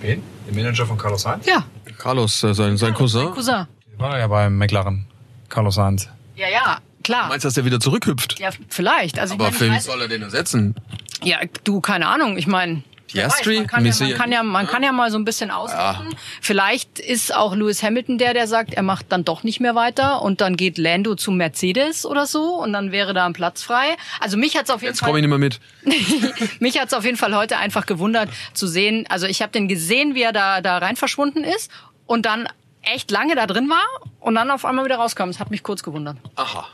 Wen? 0.03 0.23
Der 0.47 0.55
Manager 0.55 0.85
von 0.85 0.99
Carlos 0.99 1.23
Sainz? 1.23 1.47
Ja, 1.47 1.65
Carlos, 1.97 2.45
äh, 2.45 2.53
sein, 2.53 2.77
sein 2.77 2.93
Cousin. 2.93 3.31
Cousin. 3.31 3.67
War 3.97 4.19
ja 4.19 4.27
beim 4.27 4.59
McLaren. 4.59 5.07
Carlos 5.49 5.77
Sainz. 5.77 6.09
Ja, 6.37 6.49
ja, 6.49 6.79
klar. 7.11 7.29
Meinst 7.29 7.45
du, 7.45 7.49
dass 7.49 7.55
der 7.55 7.65
wieder 7.65 7.81
zurückhüpft? 7.81 8.39
Ja, 8.39 8.51
vielleicht. 8.69 9.19
Also 9.19 9.35
Aber 9.35 9.49
ich 9.49 9.83
soll 9.83 10.01
er 10.01 10.09
den 10.09 10.23
ersetzen? 10.23 10.75
Ja, 11.23 11.39
du, 11.65 11.81
keine 11.81 12.07
Ahnung. 12.07 12.39
Ich 12.39 12.47
meine, 12.47 12.83
Piastri? 13.09 13.57
man, 13.59 13.67
kann 13.67 13.85
ja, 13.85 13.93
man 13.99 14.15
kann 14.15 14.33
ja, 14.33 14.43
man 14.43 14.67
kann 14.67 14.83
ja 14.83 14.93
mal 14.93 15.11
so 15.11 15.19
ein 15.19 15.25
bisschen 15.25 15.51
ausloten. 15.51 16.15
Vielleicht 16.41 16.99
ist 16.99 17.35
auch 17.35 17.55
Lewis 17.55 17.83
Hamilton 17.83 18.19
der, 18.19 18.35
der 18.35 18.47
sagt, 18.47 18.75
er 18.75 18.83
macht 18.83 19.07
dann 19.11 19.25
doch 19.25 19.43
nicht 19.43 19.61
mehr 19.61 19.75
weiter 19.75 20.23
und 20.23 20.41
dann 20.41 20.57
geht 20.57 20.79
Lando 20.79 21.17
zu 21.17 21.33
Mercedes 21.33 22.07
oder 22.07 22.27
so 22.27 22.55
und 22.55 22.73
dann 22.73 22.93
wäre 22.93 23.13
da 23.13 23.27
ein 23.27 23.33
Platz 23.33 23.63
frei. 23.63 23.97
Also 24.21 24.37
mich 24.37 24.57
hat's 24.57 24.71
auf 24.71 24.83
jeden 24.83 24.93
Jetzt 24.93 25.03
komme 25.03 25.19
ich 25.19 25.29
Fall, 25.29 25.39
nicht 25.39 25.61
mehr 25.85 25.95
mit. 26.39 26.61
mich 26.61 26.79
hat's 26.79 26.95
auf 26.95 27.05
jeden 27.05 27.17
Fall 27.17 27.35
heute 27.35 27.59
einfach 27.59 27.87
gewundert 27.87 28.29
zu 28.55 28.67
sehen. 28.67 29.07
Also 29.09 29.27
ich 29.27 29.43
habe 29.43 29.53
den 29.53 29.67
gesehen, 29.69 30.15
wie 30.15 30.23
er 30.23 30.33
da 30.33 30.61
da 30.61 30.79
rein 30.79 30.97
verschwunden 30.97 31.43
ist 31.43 31.71
und 32.07 32.27
dann 32.27 32.49
echt 32.83 33.11
lange 33.11 33.35
da 33.35 33.47
drin 33.47 33.69
war 33.69 33.85
und 34.21 34.35
dann 34.35 34.51
auf 34.51 34.65
einmal 34.65 34.85
wieder 34.85 34.97
rauskam. 34.97 35.27
Das 35.27 35.41
hat 35.41 35.51
mich 35.51 35.63
kurz 35.63 35.83
gewundert. 35.83 36.17
Aha. 36.37 36.67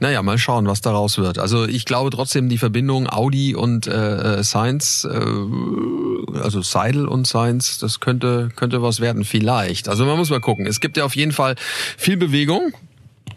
Naja, 0.00 0.22
mal 0.22 0.38
schauen, 0.38 0.66
was 0.66 0.80
daraus 0.80 1.18
wird. 1.18 1.38
Also 1.38 1.66
ich 1.66 1.84
glaube 1.84 2.10
trotzdem, 2.10 2.48
die 2.48 2.58
Verbindung 2.58 3.08
Audi 3.08 3.54
und 3.54 3.86
äh, 3.86 4.38
äh, 4.38 4.42
Sainz, 4.42 5.06
äh, 5.10 6.38
also 6.38 6.62
Seidel 6.62 7.06
und 7.06 7.26
Sainz, 7.26 7.78
das 7.78 8.00
könnte, 8.00 8.48
könnte 8.56 8.82
was 8.82 9.00
werden, 9.00 9.24
vielleicht. 9.24 9.88
Also 9.88 10.06
man 10.06 10.16
muss 10.16 10.30
mal 10.30 10.40
gucken. 10.40 10.66
Es 10.66 10.80
gibt 10.80 10.96
ja 10.96 11.04
auf 11.04 11.14
jeden 11.14 11.32
Fall 11.32 11.54
viel 11.98 12.16
Bewegung. 12.16 12.72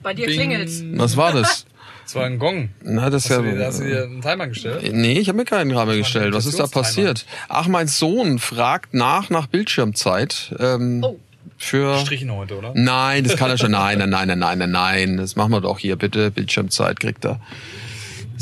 Bei 0.01 0.13
dir 0.13 0.27
klingelt's. 0.27 0.81
Was 0.95 1.17
war 1.17 1.33
das? 1.33 1.65
Das 2.05 2.15
war 2.15 2.25
ein 2.25 2.37
Gong. 2.37 2.67
Na, 2.83 3.09
das 3.09 3.23
ist 3.23 3.31
Hast 3.31 3.37
ja, 3.37 3.43
du 3.49 3.57
dir, 3.57 3.65
hast 3.65 3.79
du 3.79 3.85
dir 3.85 4.03
einen 4.03 4.21
Timer 4.21 4.47
gestellt? 4.47 4.93
Nee, 4.93 5.19
ich 5.19 5.29
habe 5.29 5.37
mir 5.37 5.45
keinen 5.45 5.71
Rahmen 5.71 5.97
gestellt. 5.97 6.33
Was 6.33 6.45
ist 6.45 6.59
da 6.59 6.67
passiert? 6.67 7.25
Ach, 7.47 7.69
mein 7.69 7.87
Sohn 7.87 8.39
fragt 8.39 8.93
nach 8.93 9.29
nach 9.29 9.47
Bildschirmzeit. 9.47 10.53
Ähm, 10.59 11.01
Oh. 11.01 11.17
Für. 11.63 11.97
Strichen 11.99 12.31
heute, 12.31 12.57
oder? 12.57 12.71
Nein, 12.75 13.23
das 13.23 13.35
kann 13.37 13.49
er 13.49 13.57
schon. 13.57 13.71
Nein, 13.71 13.97
nein, 13.97 14.09
nein, 14.09 14.27
nein, 14.27 14.39
nein, 14.39 14.57
nein, 14.59 14.71
nein. 14.71 15.17
Das 15.17 15.35
machen 15.35 15.51
wir 15.51 15.61
doch 15.61 15.79
hier, 15.79 15.95
bitte. 15.95 16.31
Bildschirmzeit 16.31 16.99
kriegt 16.99 17.25
er. 17.25 17.39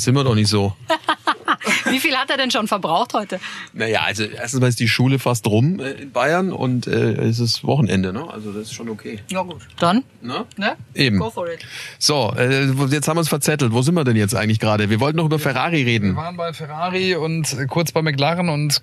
Sind 0.04 0.16
wir 0.16 0.24
doch 0.24 0.36
nicht 0.36 0.48
so. 0.50 0.74
Wie 1.90 2.00
viel 2.00 2.16
hat 2.16 2.30
er 2.30 2.38
denn 2.38 2.50
schon 2.50 2.68
verbraucht 2.68 3.14
heute? 3.14 3.40
Naja, 3.74 4.02
also 4.02 4.24
erstens 4.24 4.60
mal 4.62 4.68
ist 4.68 4.80
die 4.80 4.88
Schule 4.88 5.20
fast 5.20 5.46
rum 5.48 5.80
äh, 5.80 5.92
in 5.92 6.12
Bayern 6.12 6.52
und 6.52 6.88
äh, 6.88 7.14
es 7.22 7.40
ist 7.40 7.64
Wochenende, 7.64 8.14
ne? 8.14 8.26
Also 8.32 8.52
das 8.52 8.64
ist 8.64 8.74
schon 8.74 8.90
okay. 8.90 9.20
Ja 9.30 9.42
gut. 9.44 9.62
Dann, 9.80 10.04
Ne? 10.22 10.46
ne? 10.58 10.76
Eben. 10.96 11.20
Go 11.20 11.30
for 11.30 11.48
it. 11.52 11.60
So, 12.00 12.34
äh, 12.38 12.66
jetzt 12.90 13.08
haben 13.08 13.16
wir 13.18 13.20
uns 13.20 13.30
verzettelt. 13.30 13.74
Wo 13.74 13.82
sind 13.82 13.94
wir 13.96 14.04
denn 14.04 14.16
jetzt 14.16 14.36
eigentlich 14.36 14.60
gerade? 14.60 14.90
Wir 14.90 15.00
wollten 15.00 15.18
noch 15.18 15.26
über 15.26 15.40
Ferrari 15.40 15.80
Wir 15.80 15.86
reden. 15.86 16.16
waren 16.16 16.38
bei 16.38 16.54
Ferrari 16.54 17.16
und 17.16 17.54
äh, 17.54 17.66
kurz 17.68 17.92
bei 17.92 18.02
McLaren 18.02 18.50
und 18.50 18.82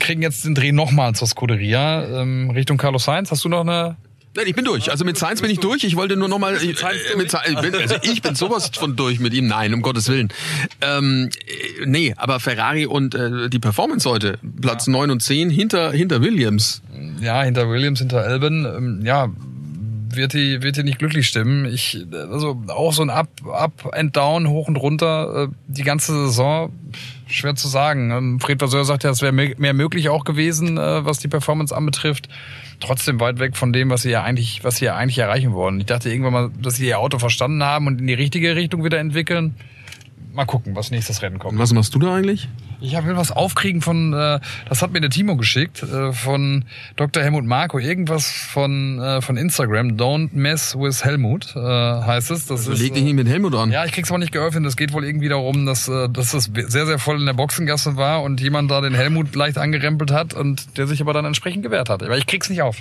kriegen 0.00 0.22
jetzt 0.22 0.44
den 0.44 0.54
Dreh 0.54 0.72
nochmal 0.72 1.14
zur 1.14 1.28
Scuderia 1.28 2.04
ähm, 2.22 2.50
Richtung 2.50 2.76
Carlos 2.76 3.04
Sainz. 3.04 3.30
Hast 3.30 3.44
du 3.44 3.48
noch 3.48 3.60
eine 3.60 3.96
Nein, 4.36 4.46
ich 4.46 4.54
bin 4.54 4.64
durch. 4.64 4.90
Also 4.90 5.04
mit 5.04 5.16
Science 5.16 5.42
bin 5.42 5.50
ich 5.50 5.58
durch. 5.58 5.82
Ich 5.82 5.96
wollte 5.96 6.16
nur 6.16 6.28
noch 6.28 6.38
mal. 6.38 6.52
mit 6.52 6.62
äh, 6.62 7.16
mit 7.16 7.34
ich 7.48 7.60
bin, 7.60 7.74
also 7.74 7.96
ich 8.02 8.22
bin 8.22 8.34
sowas 8.36 8.70
von 8.72 8.94
durch 8.94 9.18
mit 9.18 9.34
ihm. 9.34 9.48
Nein, 9.48 9.74
um 9.74 9.82
Gottes 9.82 10.08
Willen. 10.08 10.28
Ähm, 10.80 11.30
äh, 11.46 11.86
nee, 11.86 12.14
aber 12.16 12.38
Ferrari 12.38 12.86
und 12.86 13.14
äh, 13.14 13.48
die 13.48 13.58
Performance 13.58 14.08
heute 14.08 14.38
Platz 14.60 14.86
neun 14.86 15.10
und 15.10 15.20
zehn 15.20 15.50
hinter 15.50 15.90
hinter 15.90 16.22
Williams. 16.22 16.80
ja, 17.20 17.42
hinter 17.42 17.68
Williams, 17.68 17.98
hinter 17.98 18.22
Albon, 18.22 18.66
ähm, 18.66 19.00
ja, 19.04 19.30
wird 20.14 20.32
die, 20.32 20.62
wird 20.62 20.76
die 20.76 20.82
nicht 20.82 20.98
glücklich 20.98 21.26
stimmen. 21.26 21.64
Ich, 21.66 22.06
also 22.12 22.62
auch 22.68 22.92
so 22.92 23.02
ein 23.02 23.10
Up, 23.10 23.28
Up 23.46 23.90
and 23.92 24.16
Down, 24.16 24.48
hoch 24.48 24.68
und 24.68 24.76
runter, 24.76 25.48
äh, 25.50 25.54
die 25.66 25.82
ganze 25.82 26.12
Saison, 26.12 26.72
schwer 27.26 27.54
zu 27.54 27.68
sagen. 27.68 28.10
Ähm, 28.10 28.40
Fred 28.40 28.60
Vasseur 28.60 28.84
sagt 28.84 29.04
ja, 29.04 29.10
es 29.10 29.22
wäre 29.22 29.32
mehr 29.32 29.74
möglich 29.74 30.08
auch 30.08 30.24
gewesen, 30.24 30.78
äh, 30.78 31.04
was 31.04 31.18
die 31.18 31.28
Performance 31.28 31.74
anbetrifft. 31.74 32.28
Trotzdem 32.80 33.20
weit 33.20 33.38
weg 33.38 33.56
von 33.56 33.72
dem, 33.72 33.90
was 33.90 34.02
sie 34.02 34.10
ja 34.10 34.22
eigentlich, 34.22 34.64
was 34.64 34.76
sie 34.76 34.86
ja 34.86 34.96
eigentlich 34.96 35.18
erreichen 35.18 35.52
wollen. 35.52 35.80
Ich 35.80 35.86
dachte 35.86 36.10
irgendwann 36.10 36.32
mal, 36.32 36.50
dass 36.60 36.76
sie 36.76 36.86
ihr 36.86 36.98
Auto 36.98 37.18
verstanden 37.18 37.62
haben 37.62 37.86
und 37.86 38.00
in 38.00 38.06
die 38.06 38.14
richtige 38.14 38.56
Richtung 38.56 38.84
wieder 38.84 38.98
entwickeln. 38.98 39.54
Mal 40.32 40.44
gucken, 40.44 40.76
was 40.76 40.90
nächstes 40.90 41.22
Rennen 41.22 41.38
kommt. 41.38 41.54
Und 41.54 41.58
was 41.58 41.72
machst 41.72 41.94
du 41.94 41.98
da 41.98 42.14
eigentlich? 42.14 42.48
Ich 42.80 42.92
will 42.92 43.16
was 43.16 43.32
aufkriegen 43.32 43.82
von, 43.82 44.12
äh, 44.12 44.38
das 44.68 44.80
hat 44.80 44.92
mir 44.92 45.00
der 45.00 45.10
Timo 45.10 45.36
geschickt, 45.36 45.82
äh, 45.82 46.12
von 46.12 46.64
Dr. 46.96 47.22
Helmut 47.22 47.44
Marko, 47.44 47.78
irgendwas 47.78 48.30
von, 48.30 48.98
äh, 49.00 49.20
von 49.20 49.36
Instagram, 49.36 49.96
Don't 49.96 50.30
Mess 50.32 50.76
with 50.78 51.04
Helmut, 51.04 51.54
äh, 51.56 51.60
heißt 51.60 52.30
es. 52.30 52.46
Das 52.46 52.60
Also 52.60 52.72
ist, 52.72 52.80
leg 52.80 52.94
dich 52.94 53.02
äh, 53.02 53.06
nicht 53.06 53.14
mit 53.16 53.28
Helmut 53.28 53.54
an. 53.54 53.70
ja, 53.72 53.84
ich 53.84 53.92
krieg's 53.92 54.10
aber 54.10 54.18
nicht 54.18 54.32
geöffnet. 54.32 54.64
Es 54.66 54.76
geht 54.76 54.92
wohl 54.92 55.04
irgendwie 55.04 55.28
darum, 55.28 55.66
dass, 55.66 55.88
äh, 55.88 56.08
dass 56.08 56.32
es 56.32 56.44
sehr, 56.54 56.86
sehr 56.86 56.98
voll 56.98 57.18
in 57.18 57.26
der 57.26 57.34
Boxengasse 57.34 57.96
war 57.96 58.22
und 58.22 58.40
jemand 58.40 58.70
da 58.70 58.80
den 58.80 58.94
Helmut 58.94 59.34
leicht 59.34 59.58
angerempelt 59.58 60.10
hat 60.12 60.32
und 60.32 60.78
der 60.78 60.86
sich 60.86 61.00
aber 61.02 61.12
dann 61.12 61.24
entsprechend 61.24 61.62
gewehrt 61.64 61.88
hat. 61.90 62.02
Aber 62.02 62.16
ich 62.16 62.26
krieg's 62.26 62.48
nicht 62.48 62.62
auf. 62.62 62.76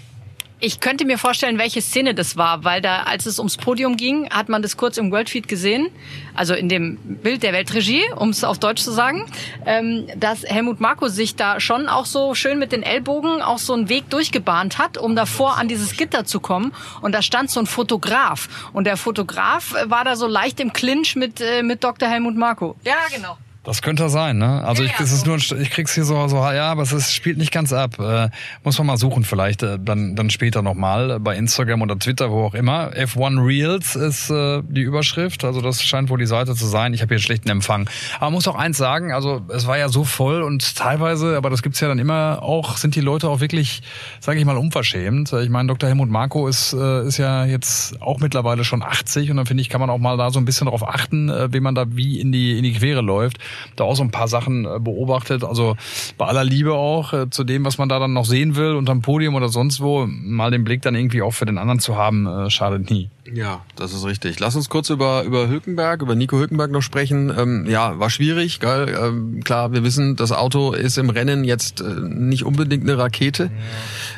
Ich 0.61 0.81
könnte 0.81 1.05
mir 1.05 1.17
vorstellen, 1.17 1.57
welche 1.57 1.81
Szene 1.81 2.13
das 2.13 2.35
war, 2.35 2.65
weil 2.65 2.81
da, 2.81 3.03
als 3.03 3.25
es 3.25 3.39
ums 3.39 3.55
Podium 3.55 3.95
ging, 3.95 4.29
hat 4.29 4.49
man 4.49 4.61
das 4.61 4.75
kurz 4.75 4.97
im 4.97 5.09
Worldfeed 5.09 5.47
gesehen, 5.47 5.89
also 6.35 6.53
in 6.53 6.67
dem 6.67 6.97
Bild 6.97 7.43
der 7.43 7.53
Weltregie, 7.53 8.03
um 8.17 8.29
es 8.29 8.43
auf 8.43 8.59
Deutsch 8.59 8.83
zu 8.83 8.91
sagen, 8.91 9.25
ähm, 9.65 10.07
dass 10.17 10.43
Helmut 10.43 10.81
Marko 10.81 11.07
sich 11.07 11.37
da 11.37 11.61
schon 11.61 11.87
auch 11.87 12.05
so 12.05 12.35
schön 12.35 12.59
mit 12.59 12.73
den 12.73 12.83
Ellbogen 12.83 13.41
auch 13.41 13.57
so 13.57 13.71
einen 13.73 13.87
Weg 13.87 14.09
durchgebahnt 14.09 14.77
hat, 14.77 14.97
um 14.97 15.15
davor 15.15 15.57
an 15.57 15.69
dieses 15.69 15.95
Gitter 15.95 16.25
zu 16.25 16.41
kommen. 16.41 16.73
Und 17.01 17.13
da 17.13 17.21
stand 17.21 17.49
so 17.49 17.61
ein 17.61 17.65
Fotograf. 17.65 18.49
Und 18.73 18.83
der 18.83 18.97
Fotograf 18.97 19.73
war 19.85 20.03
da 20.03 20.17
so 20.17 20.27
leicht 20.27 20.59
im 20.59 20.73
Clinch 20.73 21.15
mit, 21.15 21.39
äh, 21.39 21.63
mit 21.63 21.85
Dr. 21.85 22.09
Helmut 22.09 22.35
Marko. 22.35 22.75
Ja, 22.83 22.97
genau. 23.15 23.37
Das 23.69 23.83
könnte 23.83 24.09
sein, 24.09 24.39
ne? 24.39 24.65
Also 24.65 24.81
Ja, 24.81 24.89
ich, 24.89 24.99
es 24.99 25.11
ist 25.11 25.27
nur, 25.27 25.37
ich 25.37 25.69
krieg's 25.69 25.93
hier 25.93 26.03
so, 26.03 26.27
so, 26.27 26.37
ja, 26.37 26.71
aber 26.71 26.81
es 26.81 26.91
ist, 26.91 27.13
spielt 27.13 27.37
nicht 27.37 27.51
ganz 27.51 27.71
ab. 27.71 27.99
Äh, 27.99 28.29
muss 28.63 28.79
man 28.79 28.87
mal 28.87 28.97
suchen 28.97 29.23
vielleicht, 29.23 29.61
äh, 29.61 29.77
dann, 29.79 30.15
dann 30.15 30.31
später 30.31 30.63
nochmal 30.63 31.11
äh, 31.11 31.19
bei 31.19 31.35
Instagram 31.35 31.83
oder 31.83 31.99
Twitter, 31.99 32.31
wo 32.31 32.45
auch 32.45 32.55
immer. 32.55 32.89
F1 32.93 33.45
Reels 33.45 33.95
ist 33.95 34.31
äh, 34.31 34.63
die 34.67 34.81
Überschrift, 34.81 35.45
also 35.45 35.61
das 35.61 35.83
scheint 35.83 36.09
wohl 36.09 36.17
die 36.17 36.25
Seite 36.25 36.55
zu 36.55 36.65
sein. 36.65 36.95
Ich 36.95 37.03
habe 37.03 37.13
hier 37.13 37.19
schlechten 37.19 37.47
Empfang. 37.47 37.87
Aber 38.15 38.25
man 38.25 38.33
muss 38.33 38.47
auch 38.47 38.55
eins 38.55 38.79
sagen, 38.79 39.11
also 39.11 39.43
es 39.49 39.67
war 39.67 39.77
ja 39.77 39.87
so 39.87 40.03
voll 40.03 40.41
und 40.41 40.75
teilweise, 40.75 41.37
aber 41.37 41.51
das 41.51 41.61
gibt's 41.61 41.79
ja 41.79 41.87
dann 41.87 41.99
immer 41.99 42.41
auch, 42.41 42.75
sind 42.75 42.95
die 42.95 43.01
Leute 43.01 43.29
auch 43.29 43.39
wirklich, 43.39 43.83
sage 44.19 44.39
ich 44.39 44.45
mal, 44.45 44.57
unverschämt. 44.57 45.31
Ich 45.31 45.49
meine, 45.49 45.67
Dr. 45.67 45.87
Helmut 45.89 46.09
Marko 46.09 46.47
ist, 46.47 46.73
äh, 46.73 47.05
ist 47.05 47.17
ja 47.17 47.45
jetzt 47.45 48.01
auch 48.01 48.19
mittlerweile 48.19 48.63
schon 48.63 48.81
80 48.81 49.29
und 49.29 49.37
dann 49.37 49.45
finde 49.45 49.61
ich, 49.61 49.69
kann 49.69 49.79
man 49.79 49.91
auch 49.91 49.99
mal 49.99 50.17
da 50.17 50.31
so 50.31 50.39
ein 50.39 50.45
bisschen 50.45 50.65
darauf 50.65 50.87
achten, 50.87 51.29
äh, 51.29 51.53
wie 51.53 51.59
man 51.59 51.75
da 51.75 51.85
wie 51.89 52.19
in 52.19 52.31
die, 52.31 52.57
in 52.57 52.63
die 52.63 52.73
Quere 52.73 53.01
läuft 53.01 53.37
da 53.75 53.83
auch 53.83 53.95
so 53.95 54.03
ein 54.03 54.11
paar 54.11 54.27
Sachen 54.27 54.65
äh, 54.65 54.79
beobachtet. 54.79 55.43
Also 55.43 55.75
bei 56.17 56.25
aller 56.25 56.43
Liebe 56.43 56.73
auch 56.73 57.13
äh, 57.13 57.29
zu 57.29 57.43
dem, 57.43 57.65
was 57.65 57.77
man 57.77 57.89
da 57.89 57.99
dann 57.99 58.13
noch 58.13 58.25
sehen 58.25 58.55
will, 58.55 58.75
unterm 58.75 59.01
Podium 59.01 59.35
oder 59.35 59.49
sonst 59.49 59.81
wo, 59.81 60.05
mal 60.07 60.51
den 60.51 60.63
Blick 60.63 60.81
dann 60.81 60.95
irgendwie 60.95 61.21
auch 61.21 61.33
für 61.33 61.45
den 61.45 61.57
anderen 61.57 61.79
zu 61.79 61.95
haben, 61.95 62.27
äh, 62.27 62.49
schadet 62.49 62.89
nie. 62.89 63.09
Ja, 63.33 63.61
das 63.75 63.93
ist 63.93 64.05
richtig. 64.05 64.39
Lass 64.39 64.55
uns 64.55 64.69
kurz 64.69 64.89
über, 64.89 65.23
über 65.23 65.47
Hülkenberg, 65.47 66.01
über 66.01 66.15
Nico 66.15 66.37
Hülkenberg 66.37 66.71
noch 66.71 66.81
sprechen. 66.81 67.33
Ähm, 67.37 67.65
ja, 67.67 67.99
war 67.99 68.09
schwierig, 68.09 68.59
geil. 68.59 68.97
Ähm, 68.99 69.43
klar, 69.43 69.71
wir 69.71 69.83
wissen, 69.83 70.15
das 70.15 70.31
Auto 70.31 70.71
ist 70.73 70.97
im 70.97 71.09
Rennen 71.09 71.43
jetzt 71.43 71.81
äh, 71.81 71.83
nicht 71.83 72.43
unbedingt 72.43 72.83
eine 72.83 72.97
Rakete. 72.97 73.51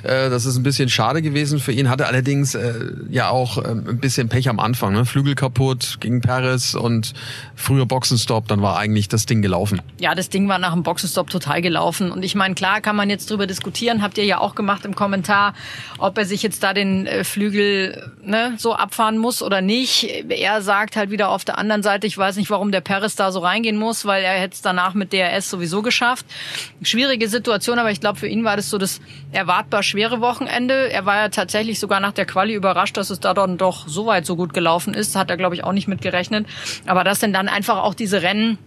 Äh, 0.04 0.30
das 0.30 0.46
ist 0.46 0.58
ein 0.58 0.64
bisschen 0.64 0.90
schade 0.90 1.22
gewesen 1.22 1.60
für 1.60 1.72
ihn. 1.72 1.90
Hatte 1.90 2.08
allerdings 2.08 2.56
äh, 2.56 2.74
ja 3.10 3.30
auch 3.30 3.58
ähm, 3.58 3.86
ein 3.88 4.00
bisschen 4.00 4.30
Pech 4.30 4.50
am 4.50 4.60
Anfang. 4.60 4.94
Ne? 4.94 5.06
Flügel 5.06 5.36
kaputt 5.36 5.98
gegen 6.00 6.22
Perez 6.22 6.74
und 6.74 7.14
früher 7.56 7.86
Boxenstopp, 7.86 8.48
dann 8.48 8.62
war 8.62 8.78
eigentlich 8.78 9.08
das 9.08 9.26
Ding 9.26 9.42
gelaufen. 9.42 9.82
Ja, 10.00 10.16
das 10.16 10.30
Ding 10.30 10.48
war 10.48 10.60
nach 10.60 10.74
dem 10.74 10.84
Boxenstopp 10.84 11.30
total 11.30 11.62
gelaufen. 11.62 12.12
Und 12.12 12.24
ich 12.24 12.36
meine, 12.36 12.56
klar 12.56 12.82
kann 12.82 12.96
man 12.96 13.10
jetzt 13.10 13.30
drüber 13.30 13.48
diskutieren, 13.48 14.02
habt 14.02 14.18
ihr 14.18 14.26
ja 14.26 14.40
auch 14.40 14.56
gemacht 14.56 14.86
im 14.86 14.96
Kommentar, 14.96 15.54
ob 15.98 16.18
er 16.18 16.26
sich 16.26 16.44
jetzt 16.44 16.64
da 16.64 16.74
den 16.74 17.06
äh, 17.06 17.24
Flügel 17.24 18.12
ne, 18.24 18.56
so 18.58 18.74
abfahren 19.02 19.18
muss 19.18 19.42
oder 19.42 19.62
nicht. 19.62 20.04
Er 20.30 20.62
sagt 20.62 20.96
halt 20.96 21.10
wieder 21.10 21.30
auf 21.30 21.44
der 21.44 21.58
anderen 21.58 21.82
Seite, 21.82 22.06
ich 22.06 22.18
weiß 22.18 22.36
nicht, 22.36 22.52
warum 22.52 22.72
der 22.72 22.82
Paris 22.82 23.16
da 23.16 23.32
so 23.32 23.40
reingehen 23.40 23.78
muss, 23.78 24.06
weil 24.06 24.24
er 24.24 24.34
hätte 24.34 24.54
es 24.54 24.62
danach 24.62 24.94
mit 24.94 25.12
DRS 25.12 25.50
sowieso 25.50 25.82
geschafft. 25.82 26.26
Schwierige 26.84 27.28
Situation, 27.28 27.80
aber 27.80 27.90
ich 27.90 28.00
glaube, 28.00 28.20
für 28.20 28.28
ihn 28.28 28.44
war 28.44 28.56
das 28.56 28.70
so 28.70 28.78
das 28.78 29.02
erwartbar 29.32 29.82
schwere 29.82 30.22
Wochenende. 30.22 30.92
Er 30.92 31.06
war 31.06 31.18
ja 31.18 31.30
tatsächlich 31.30 31.80
sogar 31.80 32.00
nach 32.00 32.12
der 32.12 32.26
Quali 32.26 32.54
überrascht, 32.54 32.96
dass 32.96 33.10
es 33.10 33.20
da 33.20 33.34
dann 33.34 33.58
doch 33.58 33.88
so 33.88 34.06
weit 34.06 34.26
so 34.26 34.36
gut 34.36 34.54
gelaufen 34.54 34.94
ist. 34.94 35.16
Hat 35.16 35.32
er, 35.32 35.38
glaube 35.38 35.56
ich, 35.56 35.64
auch 35.64 35.74
nicht 35.74 35.88
mit 35.88 36.02
gerechnet. 36.02 36.46
Aber 36.86 37.04
das 37.04 37.20
sind 37.20 37.34
dann 37.34 37.48
einfach 37.48 37.78
auch 37.78 37.96
diese 37.96 38.22
Rennen, 38.22 38.60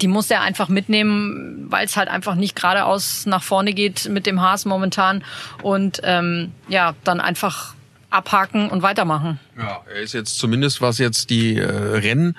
die 0.00 0.08
muss 0.08 0.30
er 0.30 0.40
einfach 0.40 0.68
mitnehmen, 0.68 1.66
weil 1.68 1.84
es 1.84 1.96
halt 1.96 2.08
einfach 2.08 2.34
nicht 2.34 2.56
geradeaus 2.56 3.26
nach 3.26 3.42
vorne 3.42 3.74
geht 3.74 4.08
mit 4.08 4.26
dem 4.26 4.40
Haas 4.40 4.64
momentan. 4.64 5.22
Und 5.62 6.00
ähm, 6.02 6.50
ja, 6.68 6.94
dann 7.04 7.20
einfach 7.20 7.74
abhaken 8.12 8.68
und 8.68 8.82
weitermachen. 8.82 9.40
Ja, 9.58 9.80
er 9.92 10.00
ist 10.00 10.14
jetzt 10.14 10.38
zumindest, 10.38 10.80
was 10.80 10.98
jetzt 10.98 11.30
die 11.30 11.58
äh, 11.58 11.66
Rennen, 11.66 12.36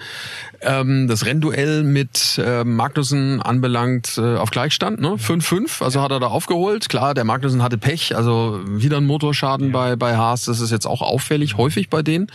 ähm, 0.62 1.08
das 1.08 1.26
Rennduell 1.26 1.84
mit 1.84 2.40
äh, 2.44 2.64
Magnussen 2.64 3.42
anbelangt, 3.42 4.18
äh, 4.18 4.36
auf 4.38 4.50
Gleichstand, 4.50 5.00
ne? 5.00 5.10
5-5, 5.10 5.84
also 5.84 6.02
hat 6.02 6.12
er 6.12 6.20
da 6.20 6.28
aufgeholt. 6.28 6.90
Klar, 6.90 7.14
der 7.14 7.24
Magnussen 7.24 7.62
hatte 7.62 7.78
Pech, 7.78 8.16
also 8.16 8.60
wieder 8.66 8.98
ein 8.98 9.06
Motorschaden 9.06 9.72
bei, 9.72 9.96
bei 9.96 10.18
Haas, 10.18 10.46
das 10.46 10.60
ist 10.60 10.72
jetzt 10.72 10.88
auch 10.88 11.02
auffällig, 11.02 11.58
häufig 11.58 11.90
bei 11.90 12.02
denen. 12.02 12.28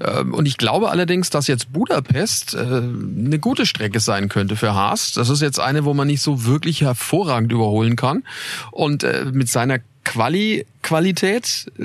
Ähm, 0.00 0.34
und 0.34 0.46
ich 0.46 0.58
glaube 0.58 0.90
allerdings, 0.90 1.30
dass 1.30 1.46
jetzt 1.46 1.72
Budapest 1.72 2.54
äh, 2.54 2.58
eine 2.58 3.38
gute 3.38 3.66
Strecke 3.66 4.00
sein 4.00 4.28
könnte 4.28 4.56
für 4.56 4.74
Haas. 4.74 5.12
Das 5.12 5.30
ist 5.30 5.40
jetzt 5.40 5.60
eine, 5.60 5.84
wo 5.84 5.94
man 5.94 6.06
nicht 6.06 6.22
so 6.22 6.44
wirklich 6.44 6.82
hervorragend 6.82 7.52
überholen 7.52 7.96
kann. 7.96 8.24
Und 8.70 9.04
äh, 9.04 9.26
mit 9.32 9.48
seiner 9.48 9.78
Quali-Qualität 10.08 11.70
äh, 11.78 11.84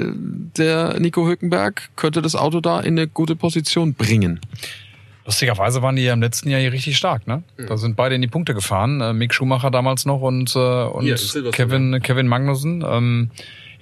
der 0.58 1.00
Nico 1.00 1.26
Hülkenberg 1.28 1.90
könnte 1.96 2.22
das 2.22 2.36
Auto 2.36 2.62
da 2.62 2.80
in 2.80 2.98
eine 2.98 3.08
gute 3.08 3.36
Position 3.36 3.94
bringen. 3.94 4.40
Lustigerweise 5.26 5.82
waren 5.82 5.96
die 5.96 6.04
ja 6.04 6.14
im 6.14 6.22
letzten 6.22 6.50
Jahr 6.50 6.60
hier 6.60 6.72
richtig 6.74 6.98
stark, 6.98 7.28
ne? 7.28 7.44
Da 7.68 7.78
sind 7.78 7.96
beide 7.96 8.16
in 8.16 8.22
die 8.22 8.28
Punkte 8.28 8.54
gefahren. 8.54 9.02
Äh, 9.02 9.14
Mick 9.14 9.34
Schumacher 9.34 9.72
damals 9.72 10.06
noch 10.06 10.22
und, 10.22 10.56
äh, 10.56 10.60
und 10.60 11.06
Silverstone, 11.06 11.52
Kevin, 11.52 12.02
Kevin 12.02 12.28
Magnussen. 12.28 12.84
Ähm, 12.88 13.32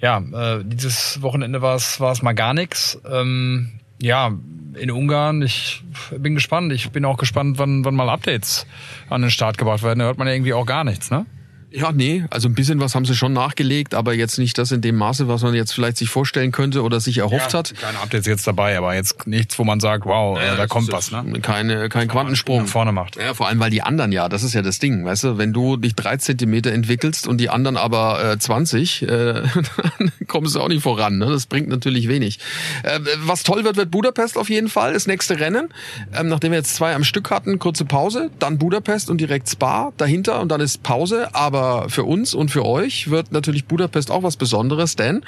ja, 0.00 0.18
äh, 0.18 0.64
dieses 0.64 1.22
Wochenende 1.22 1.62
war 1.62 1.76
es 1.76 2.00
war 2.00 2.12
es 2.12 2.22
mal 2.22 2.32
gar 2.32 2.54
nichts. 2.54 3.00
Ähm, 3.08 3.72
ja, 4.00 4.32
in 4.74 4.90
Ungarn, 4.90 5.42
ich 5.42 5.82
bin 6.16 6.34
gespannt. 6.34 6.72
Ich 6.72 6.90
bin 6.90 7.04
auch 7.04 7.16
gespannt, 7.16 7.58
wann, 7.58 7.84
wann 7.84 7.94
mal 7.94 8.08
Updates 8.08 8.66
an 9.08 9.22
den 9.22 9.30
Start 9.30 9.58
gebracht 9.58 9.82
werden. 9.82 10.00
Da 10.00 10.06
hört 10.06 10.18
man 10.18 10.26
ja 10.26 10.34
irgendwie 10.34 10.54
auch 10.54 10.66
gar 10.66 10.82
nichts, 10.84 11.10
ne? 11.10 11.26
Ja, 11.74 11.92
nee, 11.92 12.24
also 12.30 12.48
ein 12.48 12.54
bisschen 12.54 12.80
was 12.80 12.94
haben 12.94 13.04
sie 13.04 13.14
schon 13.14 13.32
nachgelegt, 13.32 13.94
aber 13.94 14.14
jetzt 14.14 14.38
nicht 14.38 14.58
das 14.58 14.72
in 14.72 14.80
dem 14.80 14.96
Maße, 14.96 15.28
was 15.28 15.42
man 15.42 15.54
jetzt 15.54 15.72
vielleicht 15.72 15.96
sich 15.96 16.08
vorstellen 16.10 16.52
könnte 16.52 16.82
oder 16.82 17.00
sich 17.00 17.18
erhofft 17.18 17.54
hat. 17.54 17.74
Keine 17.80 17.98
Updates 17.98 18.26
jetzt 18.26 18.46
dabei, 18.46 18.76
aber 18.76 18.94
jetzt 18.94 19.26
nichts, 19.26 19.58
wo 19.58 19.64
man 19.64 19.80
sagt, 19.80 20.04
wow, 20.04 20.38
äh, 20.38 20.56
da 20.56 20.66
kommt 20.66 20.92
was, 20.92 21.10
ne? 21.10 21.24
Keine, 21.40 21.88
kein 21.88 22.08
Quantensprung. 22.08 22.66
Vorne 22.66 22.92
macht. 22.92 23.16
Ja, 23.16 23.34
vor 23.34 23.48
allem, 23.48 23.60
weil 23.60 23.70
die 23.70 23.82
anderen 23.82 24.12
ja, 24.12 24.28
das 24.28 24.42
ist 24.42 24.54
ja 24.54 24.62
das 24.62 24.78
Ding, 24.78 25.04
weißt 25.04 25.24
du, 25.24 25.38
wenn 25.38 25.52
du 25.52 25.76
dich 25.76 25.94
drei 25.94 26.16
Zentimeter 26.16 26.72
entwickelst 26.72 27.26
und 27.26 27.38
die 27.38 27.48
anderen 27.48 27.76
aber 27.76 28.32
äh, 28.32 28.38
20, 28.38 29.02
äh, 29.02 29.06
dann 29.08 30.12
kommst 30.28 30.54
du 30.54 30.60
auch 30.60 30.68
nicht 30.68 30.82
voran. 30.82 31.18
Ne? 31.18 31.26
Das 31.26 31.46
bringt 31.46 31.68
natürlich 31.68 32.08
wenig. 32.08 32.38
Äh, 32.82 33.00
was 33.24 33.42
toll 33.42 33.64
wird, 33.64 33.76
wird 33.76 33.90
Budapest 33.90 34.36
auf 34.36 34.50
jeden 34.50 34.68
Fall, 34.68 34.92
das 34.92 35.06
nächste 35.06 35.40
Rennen. 35.40 35.68
Ähm, 36.14 36.28
nachdem 36.28 36.52
wir 36.52 36.58
jetzt 36.58 36.74
zwei 36.74 36.94
am 36.94 37.04
Stück 37.04 37.30
hatten, 37.30 37.58
kurze 37.58 37.84
Pause, 37.84 38.30
dann 38.38 38.58
Budapest 38.58 39.08
und 39.10 39.20
direkt 39.20 39.48
Spa 39.48 39.92
dahinter 39.96 40.40
und 40.40 40.48
dann 40.48 40.60
ist 40.60 40.82
Pause. 40.82 41.34
Aber 41.34 41.61
aber 41.62 41.88
für 41.88 42.04
uns 42.04 42.34
und 42.34 42.50
für 42.50 42.64
euch 42.64 43.10
wird 43.10 43.30
natürlich 43.30 43.66
Budapest 43.66 44.10
auch 44.10 44.22
was 44.24 44.36
Besonderes, 44.36 44.96
denn 44.96 45.24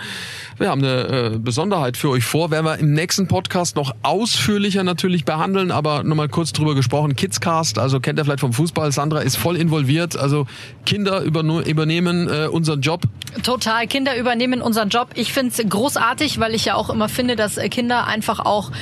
wir 0.59 0.71
haben 0.71 0.83
eine 0.83 1.35
äh, 1.35 1.39
Besonderheit 1.39 1.97
für 1.97 2.11
euch 2.11 2.25
vor. 2.25 2.51
Werden 2.51 2.67
wir 2.67 2.79
im 2.79 2.93
nächsten 2.93 3.29
Podcast 3.29 3.77
noch 3.77 3.95
ausführlicher 4.03 4.83
natürlich 4.83 5.25
behandeln, 5.25 5.71
aber 5.71 6.03
nochmal 6.03 6.29
kurz 6.29 6.53
drüber 6.53 6.75
gesprochen. 6.75 7.15
Kidscast, 7.15 7.79
also 7.79 8.01
kennt 8.01 8.19
ihr 8.19 8.25
vielleicht 8.25 8.41
vom 8.41 8.53
Fußball. 8.53 8.91
Sandra 8.91 9.21
ist 9.21 9.37
voll 9.37 9.57
involviert. 9.57 10.17
Also 10.17 10.47
Kinder 10.85 11.21
übernehmen 11.23 12.29
äh, 12.29 12.49
unseren 12.49 12.81
Job. 12.81 13.03
Total. 13.45 13.87
Kinder 13.87 14.17
übernehmen 14.17 14.61
unseren 14.61 14.89
Job. 14.89 15.11
Ich 15.15 15.33
finde 15.33 15.53
es 15.57 15.69
großartig, 15.69 16.41
weil 16.41 16.55
ich 16.55 16.65
ja 16.65 16.75
auch 16.75 16.91
immer 16.91 17.09
finde, 17.09 17.37
dass 17.37 17.57
Kinder 17.71 18.07
einfach 18.07 18.41
auch 18.41 18.73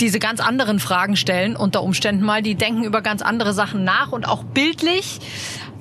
diese 0.00 0.18
ganz 0.18 0.40
anderen 0.40 0.80
Fragen 0.80 1.16
stellen 1.16 1.56
unter 1.56 1.82
Umständen 1.82 2.24
mal. 2.24 2.42
Die 2.42 2.54
denken 2.54 2.84
über 2.84 3.02
ganz 3.02 3.22
andere 3.22 3.52
Sachen 3.52 3.84
nach 3.84 4.12
und 4.12 4.26
auch 4.26 4.44
bildlich. 4.44 5.20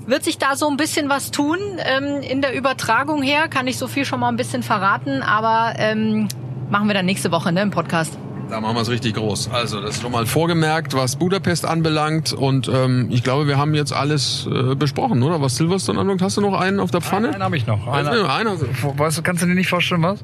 Wird 0.05 0.23
sich 0.23 0.37
da 0.37 0.55
so 0.55 0.67
ein 0.67 0.75
bisschen 0.75 1.07
was 1.07 1.31
tun 1.31 1.57
ähm, 1.79 2.21
in 2.21 2.41
der 2.41 2.55
Übertragung 2.55 3.21
her? 3.21 3.47
Kann 3.47 3.67
ich 3.67 3.77
so 3.77 3.87
viel 3.87 4.03
schon 4.03 4.19
mal 4.19 4.29
ein 4.29 4.35
bisschen 4.35 4.61
verraten, 4.61 5.21
aber 5.21 5.73
ähm, 5.77 6.27
machen 6.69 6.87
wir 6.87 6.93
dann 6.93 7.05
nächste 7.05 7.31
Woche 7.31 7.53
ne, 7.53 7.61
im 7.61 7.71
Podcast. 7.71 8.17
Da 8.49 8.59
machen 8.59 8.75
wir 8.75 8.81
es 8.81 8.89
richtig 8.89 9.15
groß. 9.15 9.49
Also 9.51 9.79
das 9.79 9.95
ist 9.95 10.01
schon 10.01 10.11
mal 10.11 10.25
vorgemerkt, 10.25 10.93
was 10.93 11.15
Budapest 11.15 11.65
anbelangt. 11.65 12.33
Und 12.33 12.67
ähm, 12.67 13.07
ich 13.09 13.23
glaube, 13.23 13.47
wir 13.47 13.57
haben 13.57 13.73
jetzt 13.73 13.93
alles 13.93 14.45
äh, 14.45 14.75
besprochen, 14.75 15.23
oder? 15.23 15.41
Was 15.41 15.55
Silverstone 15.55 15.97
anbelangt. 15.99 16.21
Hast 16.21 16.35
du 16.35 16.41
noch 16.41 16.59
einen 16.59 16.81
auf 16.81 16.91
der 16.91 17.01
Pfanne? 17.01 17.29
Einen 17.33 17.41
habe 17.41 17.55
ich 17.55 17.65
noch. 17.65 17.87
Einer. 17.87 18.11
Einer. 18.11 18.29
einer. 18.29 18.57
Weißt 18.97 19.17
du, 19.17 19.21
kannst 19.21 19.41
du 19.41 19.47
dir 19.47 19.55
nicht 19.55 19.69
vorstellen, 19.69 20.03
was? 20.03 20.19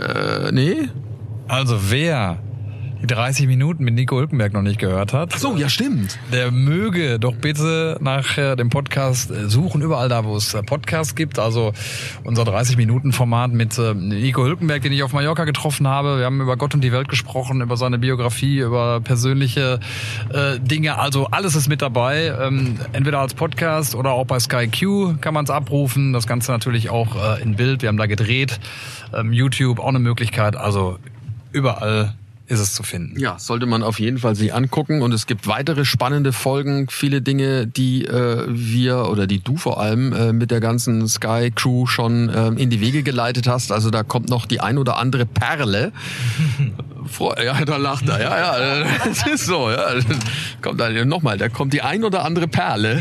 Äh, 0.00 0.52
nee. 0.52 0.88
Also 1.48 1.90
wer 1.90 2.38
die 3.02 3.06
30 3.06 3.46
Minuten 3.46 3.84
mit 3.84 3.94
Nico 3.94 4.16
Hülkenberg 4.16 4.52
noch 4.52 4.62
nicht 4.62 4.78
gehört 4.78 5.12
hat, 5.12 5.32
Ach 5.34 5.38
so, 5.38 5.56
ja 5.56 5.68
stimmt. 5.68 6.18
der 6.32 6.50
möge 6.50 7.18
doch 7.18 7.34
bitte 7.34 7.98
nach 8.00 8.38
äh, 8.38 8.56
dem 8.56 8.70
Podcast 8.70 9.30
äh, 9.30 9.48
suchen, 9.48 9.82
überall 9.82 10.08
da, 10.08 10.24
wo 10.24 10.36
es 10.36 10.54
äh, 10.54 10.62
Podcasts 10.62 11.14
gibt. 11.14 11.38
Also 11.38 11.72
unser 12.24 12.44
30-Minuten-Format 12.44 13.52
mit 13.52 13.78
äh, 13.78 13.94
Nico 13.94 14.44
Hülkenberg, 14.44 14.82
den 14.82 14.92
ich 14.92 15.02
auf 15.02 15.12
Mallorca 15.12 15.44
getroffen 15.44 15.86
habe. 15.86 16.18
Wir 16.18 16.24
haben 16.24 16.40
über 16.40 16.56
Gott 16.56 16.74
und 16.74 16.80
die 16.82 16.92
Welt 16.92 17.08
gesprochen, 17.08 17.60
über 17.60 17.76
seine 17.76 17.98
Biografie, 17.98 18.58
über 18.58 19.00
persönliche 19.00 19.78
Dinge. 20.60 20.98
Also 20.98 21.26
alles 21.26 21.54
ist 21.54 21.68
mit 21.68 21.82
dabei. 21.82 22.32
Ähm, 22.40 22.78
entweder 22.92 23.20
als 23.20 23.34
Podcast 23.34 23.94
oder 23.94 24.12
auch 24.12 24.26
bei 24.26 24.38
Sky 24.38 24.68
Q 24.68 25.14
kann 25.20 25.34
man 25.34 25.44
es 25.44 25.50
abrufen. 25.50 26.12
Das 26.12 26.26
Ganze 26.26 26.52
natürlich 26.52 26.90
auch 26.90 27.38
in 27.38 27.56
Bild. 27.56 27.82
Wir 27.82 27.88
haben 27.88 27.96
da 27.96 28.06
gedreht. 28.06 28.58
Ähm, 29.14 29.32
YouTube 29.32 29.78
auch 29.78 29.88
eine 29.88 29.98
Möglichkeit. 29.98 30.56
Also 30.56 30.98
überall 31.52 32.14
ist 32.48 32.60
es 32.60 32.74
zu 32.74 32.82
finden. 32.82 33.18
Ja, 33.18 33.38
sollte 33.38 33.66
man 33.66 33.82
auf 33.82 33.98
jeden 33.98 34.18
Fall 34.18 34.34
sich 34.36 34.54
angucken. 34.54 35.02
Und 35.02 35.12
es 35.12 35.26
gibt 35.26 35.46
weitere 35.46 35.84
spannende 35.84 36.32
Folgen, 36.32 36.88
viele 36.88 37.20
Dinge, 37.20 37.66
die 37.66 38.04
äh, 38.04 38.44
wir 38.48 39.08
oder 39.10 39.26
die 39.26 39.40
du 39.40 39.56
vor 39.56 39.80
allem 39.80 40.12
äh, 40.12 40.32
mit 40.32 40.50
der 40.50 40.60
ganzen 40.60 41.08
Sky 41.08 41.50
Crew 41.54 41.86
schon 41.86 42.28
äh, 42.28 42.48
in 42.48 42.70
die 42.70 42.80
Wege 42.80 43.02
geleitet 43.02 43.48
hast. 43.48 43.72
Also 43.72 43.90
da 43.90 44.02
kommt 44.02 44.28
noch 44.30 44.46
die 44.46 44.60
ein 44.60 44.78
oder 44.78 44.96
andere 44.96 45.26
Perle. 45.26 45.92
Ja, 47.42 47.64
da 47.64 47.76
lacht 47.76 48.08
er. 48.08 48.20
Ja, 48.20 48.36
ja, 48.36 48.84
das 49.04 49.24
ist 49.28 49.46
so. 49.46 49.70
Ja. 49.70 49.90
Kommt 50.60 50.80
da 50.80 50.90
nochmal, 51.04 51.38
da 51.38 51.48
kommt 51.48 51.72
die 51.72 51.80
ein 51.80 52.02
oder 52.02 52.24
andere 52.24 52.48
Perle. 52.48 52.96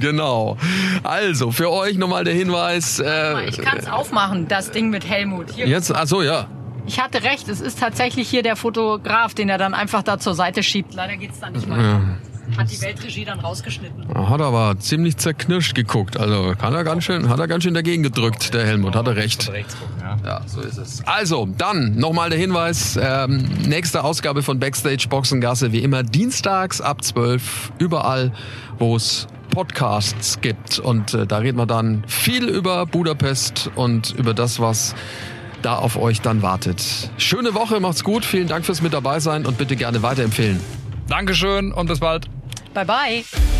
Genau. 0.00 0.58
Also 1.02 1.50
für 1.50 1.70
euch 1.70 1.96
nochmal 1.96 2.24
der 2.24 2.34
Hinweis. 2.34 2.98
Äh, 2.98 3.48
Ich 3.48 3.58
kann 3.58 3.78
es 3.78 3.88
aufmachen, 3.88 4.48
das 4.48 4.70
Ding 4.70 4.90
mit 4.90 5.08
Helmut. 5.08 5.52
Hier. 5.52 5.66
jetzt, 5.66 5.94
ach 5.94 6.06
so, 6.06 6.20
ja. 6.20 6.46
Ich 6.90 6.98
hatte 6.98 7.22
recht, 7.22 7.48
es 7.48 7.60
ist 7.60 7.78
tatsächlich 7.78 8.28
hier 8.28 8.42
der 8.42 8.56
Fotograf, 8.56 9.32
den 9.32 9.48
er 9.48 9.58
dann 9.58 9.74
einfach 9.74 10.02
da 10.02 10.18
zur 10.18 10.34
Seite 10.34 10.64
schiebt. 10.64 10.92
Leider 10.92 11.16
geht's 11.16 11.38
dann 11.38 11.52
nicht 11.52 11.70
weiter. 11.70 12.18
Hat 12.58 12.68
die 12.68 12.80
Weltregie 12.80 13.24
dann 13.24 13.38
rausgeschnitten. 13.38 14.08
Hat 14.12 14.40
aber 14.40 14.76
ziemlich 14.80 15.16
zerknirscht 15.16 15.76
geguckt. 15.76 16.16
Also 16.16 16.52
kann 16.58 16.74
er 16.74 16.82
ganz 16.82 17.04
schön, 17.04 17.28
hat 17.28 17.38
er 17.38 17.46
ganz 17.46 17.62
schön 17.62 17.74
dagegen 17.74 18.02
gedrückt, 18.02 18.54
der 18.54 18.66
Helmut. 18.66 18.96
Hat 18.96 19.06
er 19.06 19.14
recht. 19.14 19.52
Ja. 20.00 20.16
Ja, 20.26 20.40
so 20.46 20.62
ist 20.62 20.78
es. 20.78 21.06
Also, 21.06 21.48
dann 21.56 21.94
nochmal 21.94 22.28
der 22.28 22.40
Hinweis. 22.40 22.98
Ähm, 23.00 23.48
nächste 23.68 24.02
Ausgabe 24.02 24.42
von 24.42 24.58
Backstage 24.58 25.06
Boxengasse, 25.08 25.70
wie 25.70 25.84
immer 25.84 26.02
dienstags 26.02 26.80
ab 26.80 27.04
12, 27.04 27.70
überall, 27.78 28.32
wo 28.80 28.96
es 28.96 29.28
Podcasts 29.50 30.40
gibt. 30.40 30.80
Und 30.80 31.14
äh, 31.14 31.24
da 31.24 31.38
reden 31.38 31.56
wir 31.56 31.66
dann 31.66 32.02
viel 32.08 32.48
über 32.48 32.84
Budapest 32.84 33.70
und 33.76 34.10
über 34.18 34.34
das, 34.34 34.58
was 34.58 34.96
da 35.62 35.76
auf 35.76 35.96
euch 35.96 36.20
dann 36.20 36.42
wartet. 36.42 37.10
Schöne 37.18 37.54
Woche, 37.54 37.80
macht's 37.80 38.04
gut. 38.04 38.24
Vielen 38.24 38.48
Dank 38.48 38.64
fürs 38.64 38.82
mit 38.82 38.92
dabei 38.92 39.20
sein 39.20 39.46
und 39.46 39.58
bitte 39.58 39.76
gerne 39.76 40.02
weiterempfehlen. 40.02 40.60
Dankeschön 41.08 41.72
und 41.72 41.86
bis 41.86 42.00
bald. 42.00 42.26
Bye 42.74 42.84
bye. 42.84 43.59